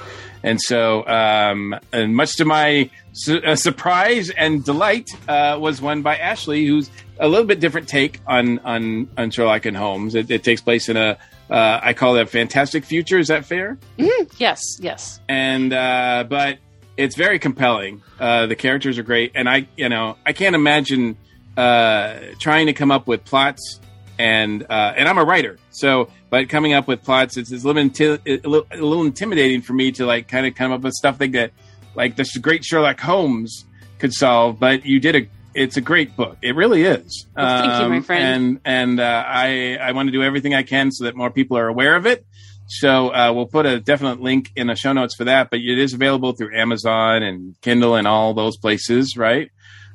[0.45, 6.03] And so, um, and much to my su- uh, surprise and delight, uh, was won
[6.03, 10.15] by Ashley, who's a little bit different take on on, on Sherlock and Holmes.
[10.15, 11.19] It, it takes place in a
[11.49, 13.19] uh, I call it a fantastic future.
[13.19, 13.79] Is that fair?
[13.99, 14.35] Mm-hmm.
[14.37, 15.19] Yes, yes.
[15.31, 16.59] And uh, but
[16.99, 18.03] it's very compelling.
[18.21, 21.17] Uh, the characters are great, and I you know I can't imagine
[21.57, 23.81] uh, trying to come up with plots
[24.19, 27.83] and and I'm a writer, so but coming up with plots it's, it's a, little
[27.83, 30.93] inti- a, little, a little intimidating for me to like kind of come up with
[30.95, 31.53] stuff like that
[31.95, 33.65] like this great Sherlock Holmes
[33.99, 34.59] could solve.
[34.59, 36.37] But you did a it's a great book.
[36.43, 37.27] It really is.
[37.37, 38.61] Well, thank um, you, my friend.
[38.65, 41.57] And and uh, I I want to do everything I can so that more people
[41.57, 42.27] are aware of it.
[42.67, 45.51] So uh, we'll put a definite link in the show notes for that.
[45.51, 49.51] But it is available through Amazon and Kindle and all those places, right?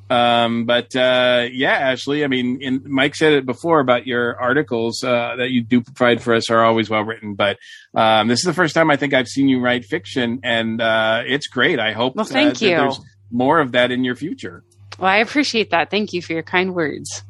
[0.10, 5.04] Um, but uh, yeah, Ashley, I mean, in, Mike said it before about your articles
[5.04, 7.36] uh, that you do provide for us are always well written.
[7.36, 7.58] But
[7.94, 11.22] um, this is the first time I think I've seen you write fiction, and uh,
[11.26, 11.80] it's great.
[11.80, 12.70] I hope well, thank you.
[12.70, 13.00] there's
[13.32, 14.64] more of that in your future.
[14.98, 15.92] Well, I appreciate that.
[15.92, 17.24] Thank you for your kind words.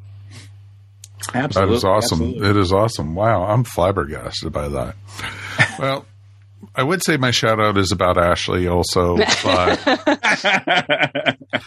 [1.33, 2.21] Absolutely, that is awesome.
[2.21, 2.49] Absolutely.
[2.49, 3.13] It is awesome.
[3.13, 4.95] Wow, I'm flabbergasted by that.
[5.79, 6.05] well.
[6.75, 9.27] I would say my shout out is about Ashley also, but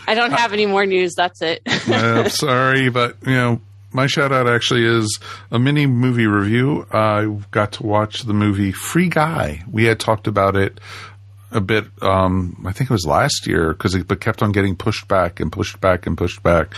[0.06, 1.14] I don't have any more news.
[1.14, 1.62] That's it.
[1.66, 3.60] I'm sorry, but you know,
[3.92, 5.18] my shout out actually is
[5.50, 6.86] a mini movie review.
[6.90, 9.62] I got to watch the movie Free Guy.
[9.70, 10.78] We had talked about it
[11.50, 11.84] a bit.
[12.00, 15.52] Um, I think it was last year because it kept on getting pushed back and
[15.52, 16.74] pushed back and pushed back,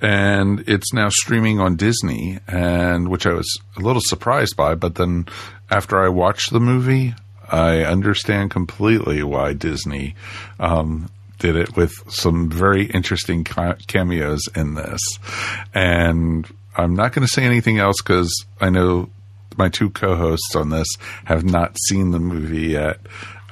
[0.00, 4.74] and it's now streaming on Disney, and which I was a little surprised by.
[4.74, 5.26] But then
[5.70, 7.14] after I watched the movie,
[7.50, 10.14] I understand completely why Disney
[10.58, 15.00] um, did it with some very interesting cameos in this.
[15.74, 16.46] And
[16.76, 19.10] I'm not going to say anything else because I know
[19.56, 20.88] my two co hosts on this
[21.24, 23.00] have not seen the movie yet.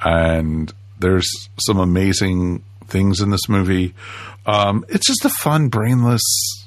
[0.03, 1.27] And there's
[1.65, 3.93] some amazing things in this movie.
[4.45, 6.21] Um, it's just a fun, brainless,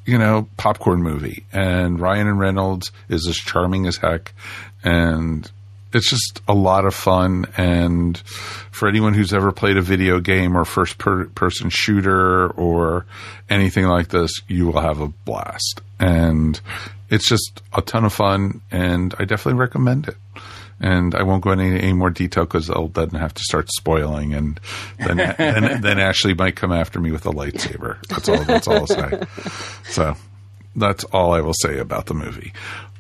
[0.05, 1.45] you know, popcorn movie.
[1.53, 4.35] And Ryan and Reynolds is as charming as heck.
[4.83, 5.51] And
[5.93, 7.47] it's just a lot of fun.
[7.57, 8.19] And
[8.71, 13.07] for anyone who's ever played a video game or first per- person shooter or
[13.49, 15.81] anything like this, you will have a blast.
[15.99, 16.61] And
[17.11, 18.61] it's just a ton of fun.
[18.71, 20.17] And I definitely recommend it.
[20.81, 23.69] And I won't go into any, any more detail because I'll then have to start
[23.69, 24.61] spoiling, and
[24.99, 28.01] then, then then Ashley might come after me with a lightsaber.
[28.07, 28.45] That's all.
[28.45, 29.21] That's all I'll say.
[29.83, 30.15] So
[30.77, 32.53] that's all I will say about the movie.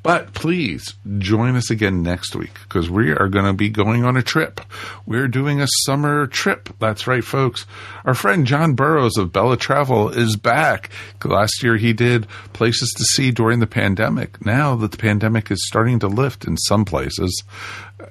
[0.03, 4.17] But please join us again next week because we are going to be going on
[4.17, 4.61] a trip.
[5.07, 6.69] We're doing a summer trip.
[6.79, 7.67] That's right, folks.
[8.05, 10.91] Our friend John Burroughs of Bella Travel is back.
[11.25, 14.45] Last year he did places to see during the pandemic.
[14.45, 17.43] Now that the pandemic is starting to lift in some places,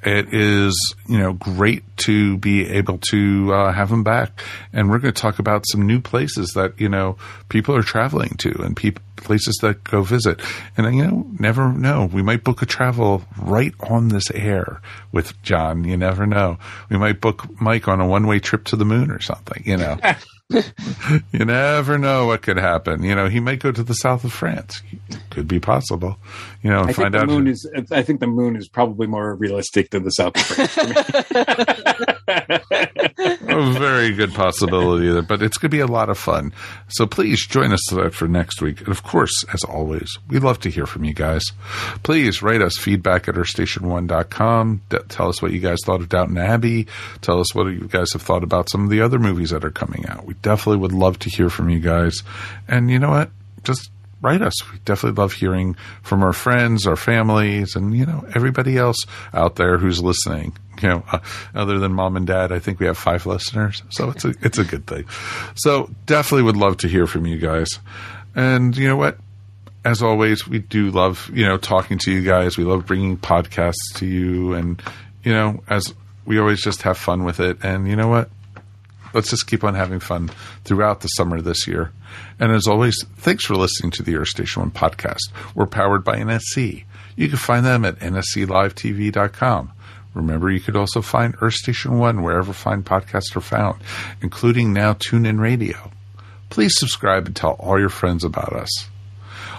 [0.03, 4.41] it is you know great to be able to uh, have him back.
[4.73, 7.18] And we're going to talk about some new places that you know
[7.49, 10.41] people are traveling to and people places that go visit.
[10.77, 12.09] And you know never know.
[12.11, 14.81] We might book a travel right on this air
[15.11, 15.84] with john.
[15.84, 16.57] You never know.
[16.89, 19.97] We might book mike on a one-way trip to the moon or something you know
[21.32, 23.03] you never know what could happen.
[23.03, 24.82] You know, he might go to the south of France.
[25.30, 26.18] Could be possible.
[26.64, 27.28] You know, I find think the out.
[27.28, 27.69] moon is.
[27.91, 30.78] I think the moon is probably more realistic than the south of France.
[33.49, 36.53] A very good possibility there, but it's going to be a lot of fun.
[36.90, 38.80] So please join us for next week.
[38.82, 41.44] And of course, as always, we love to hear from you guys.
[42.03, 44.82] Please write us feedback at earthstation1.com.
[44.90, 46.88] D- tell us what you guys thought of Downton Abbey.
[47.22, 49.72] Tell us what you guys have thought about some of the other movies that are
[49.72, 50.26] coming out.
[50.26, 52.23] We definitely would love to hear from you guys.
[52.68, 53.31] And you know what?
[53.64, 53.91] Just
[54.22, 54.53] write us.
[54.72, 58.97] We definitely love hearing from our friends, our families, and you know everybody else
[59.34, 60.57] out there who's listening.
[60.81, 61.19] You know, uh,
[61.55, 64.57] other than mom and dad, I think we have five listeners, so it's a it's
[64.57, 65.05] a good thing.
[65.55, 67.80] So definitely would love to hear from you guys.
[68.35, 69.18] And you know what?
[69.84, 72.57] As always, we do love you know talking to you guys.
[72.57, 74.81] We love bringing podcasts to you, and
[75.23, 75.93] you know, as
[76.26, 77.64] we always just have fun with it.
[77.64, 78.30] And you know what?
[79.18, 80.30] Let's just keep on having fun
[80.64, 81.91] throughout the summer this year.
[82.39, 85.31] And as always, thanks for listening to the Earth Station One podcast.
[85.56, 86.85] We're powered by NSC.
[87.15, 89.72] You can find them at nsclivetv.com.
[90.14, 93.81] Remember, you could also find Earth Station One wherever fine podcasts are found,
[94.22, 95.91] including now TuneIn Radio.
[96.52, 98.88] Please subscribe and tell all your friends about us.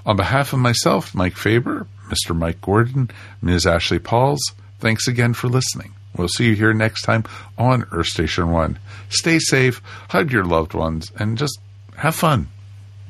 [0.06, 2.34] On behalf of myself, Mike Faber, Mr.
[2.34, 3.10] Mike Gordon,
[3.42, 3.66] Ms.
[3.66, 4.40] Ashley Pauls,
[4.78, 5.94] thanks again for listening.
[6.18, 7.24] We'll see you here next time
[7.56, 8.78] on Earth Station One.
[9.08, 9.80] Stay safe,
[10.10, 11.58] hug your loved ones, and just
[11.96, 12.48] have fun.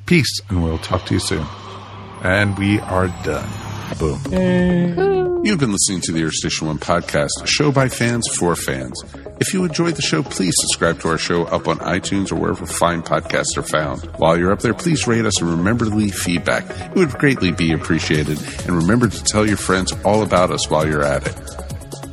[0.06, 1.46] Peace, and we'll talk to you soon.
[2.22, 3.48] And we are done.
[3.98, 5.44] Boom.
[5.44, 9.02] You've been listening to the Earth Station One podcast, show by fans for fans.
[9.40, 12.66] If you enjoyed the show, please subscribe to our show up on iTunes or wherever
[12.66, 14.02] fine podcasts are found.
[14.16, 16.68] While you're up there, please rate us and remember to leave feedback.
[16.90, 18.38] It would greatly be appreciated.
[18.66, 21.67] And remember to tell your friends all about us while you're at it.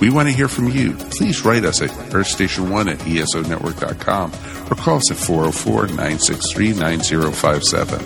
[0.00, 0.94] We want to hear from you.
[0.94, 4.32] Please write us at earthstation1 at esonetwork.com
[4.70, 7.98] or call us at 404 963 9057.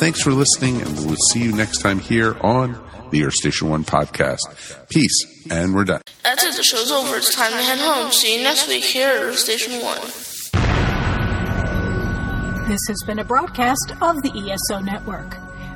[0.00, 2.78] Thanks for listening, and we'll see you next time here on
[3.10, 4.38] the Earth Station 1 podcast.
[4.88, 6.00] Peace, and we're done.
[6.22, 6.56] That's it.
[6.56, 7.16] The show's over.
[7.16, 8.10] It's time to head home.
[8.12, 10.00] See you next week here at Earth Station 1.
[12.68, 15.36] This has been a broadcast of the ESO Network.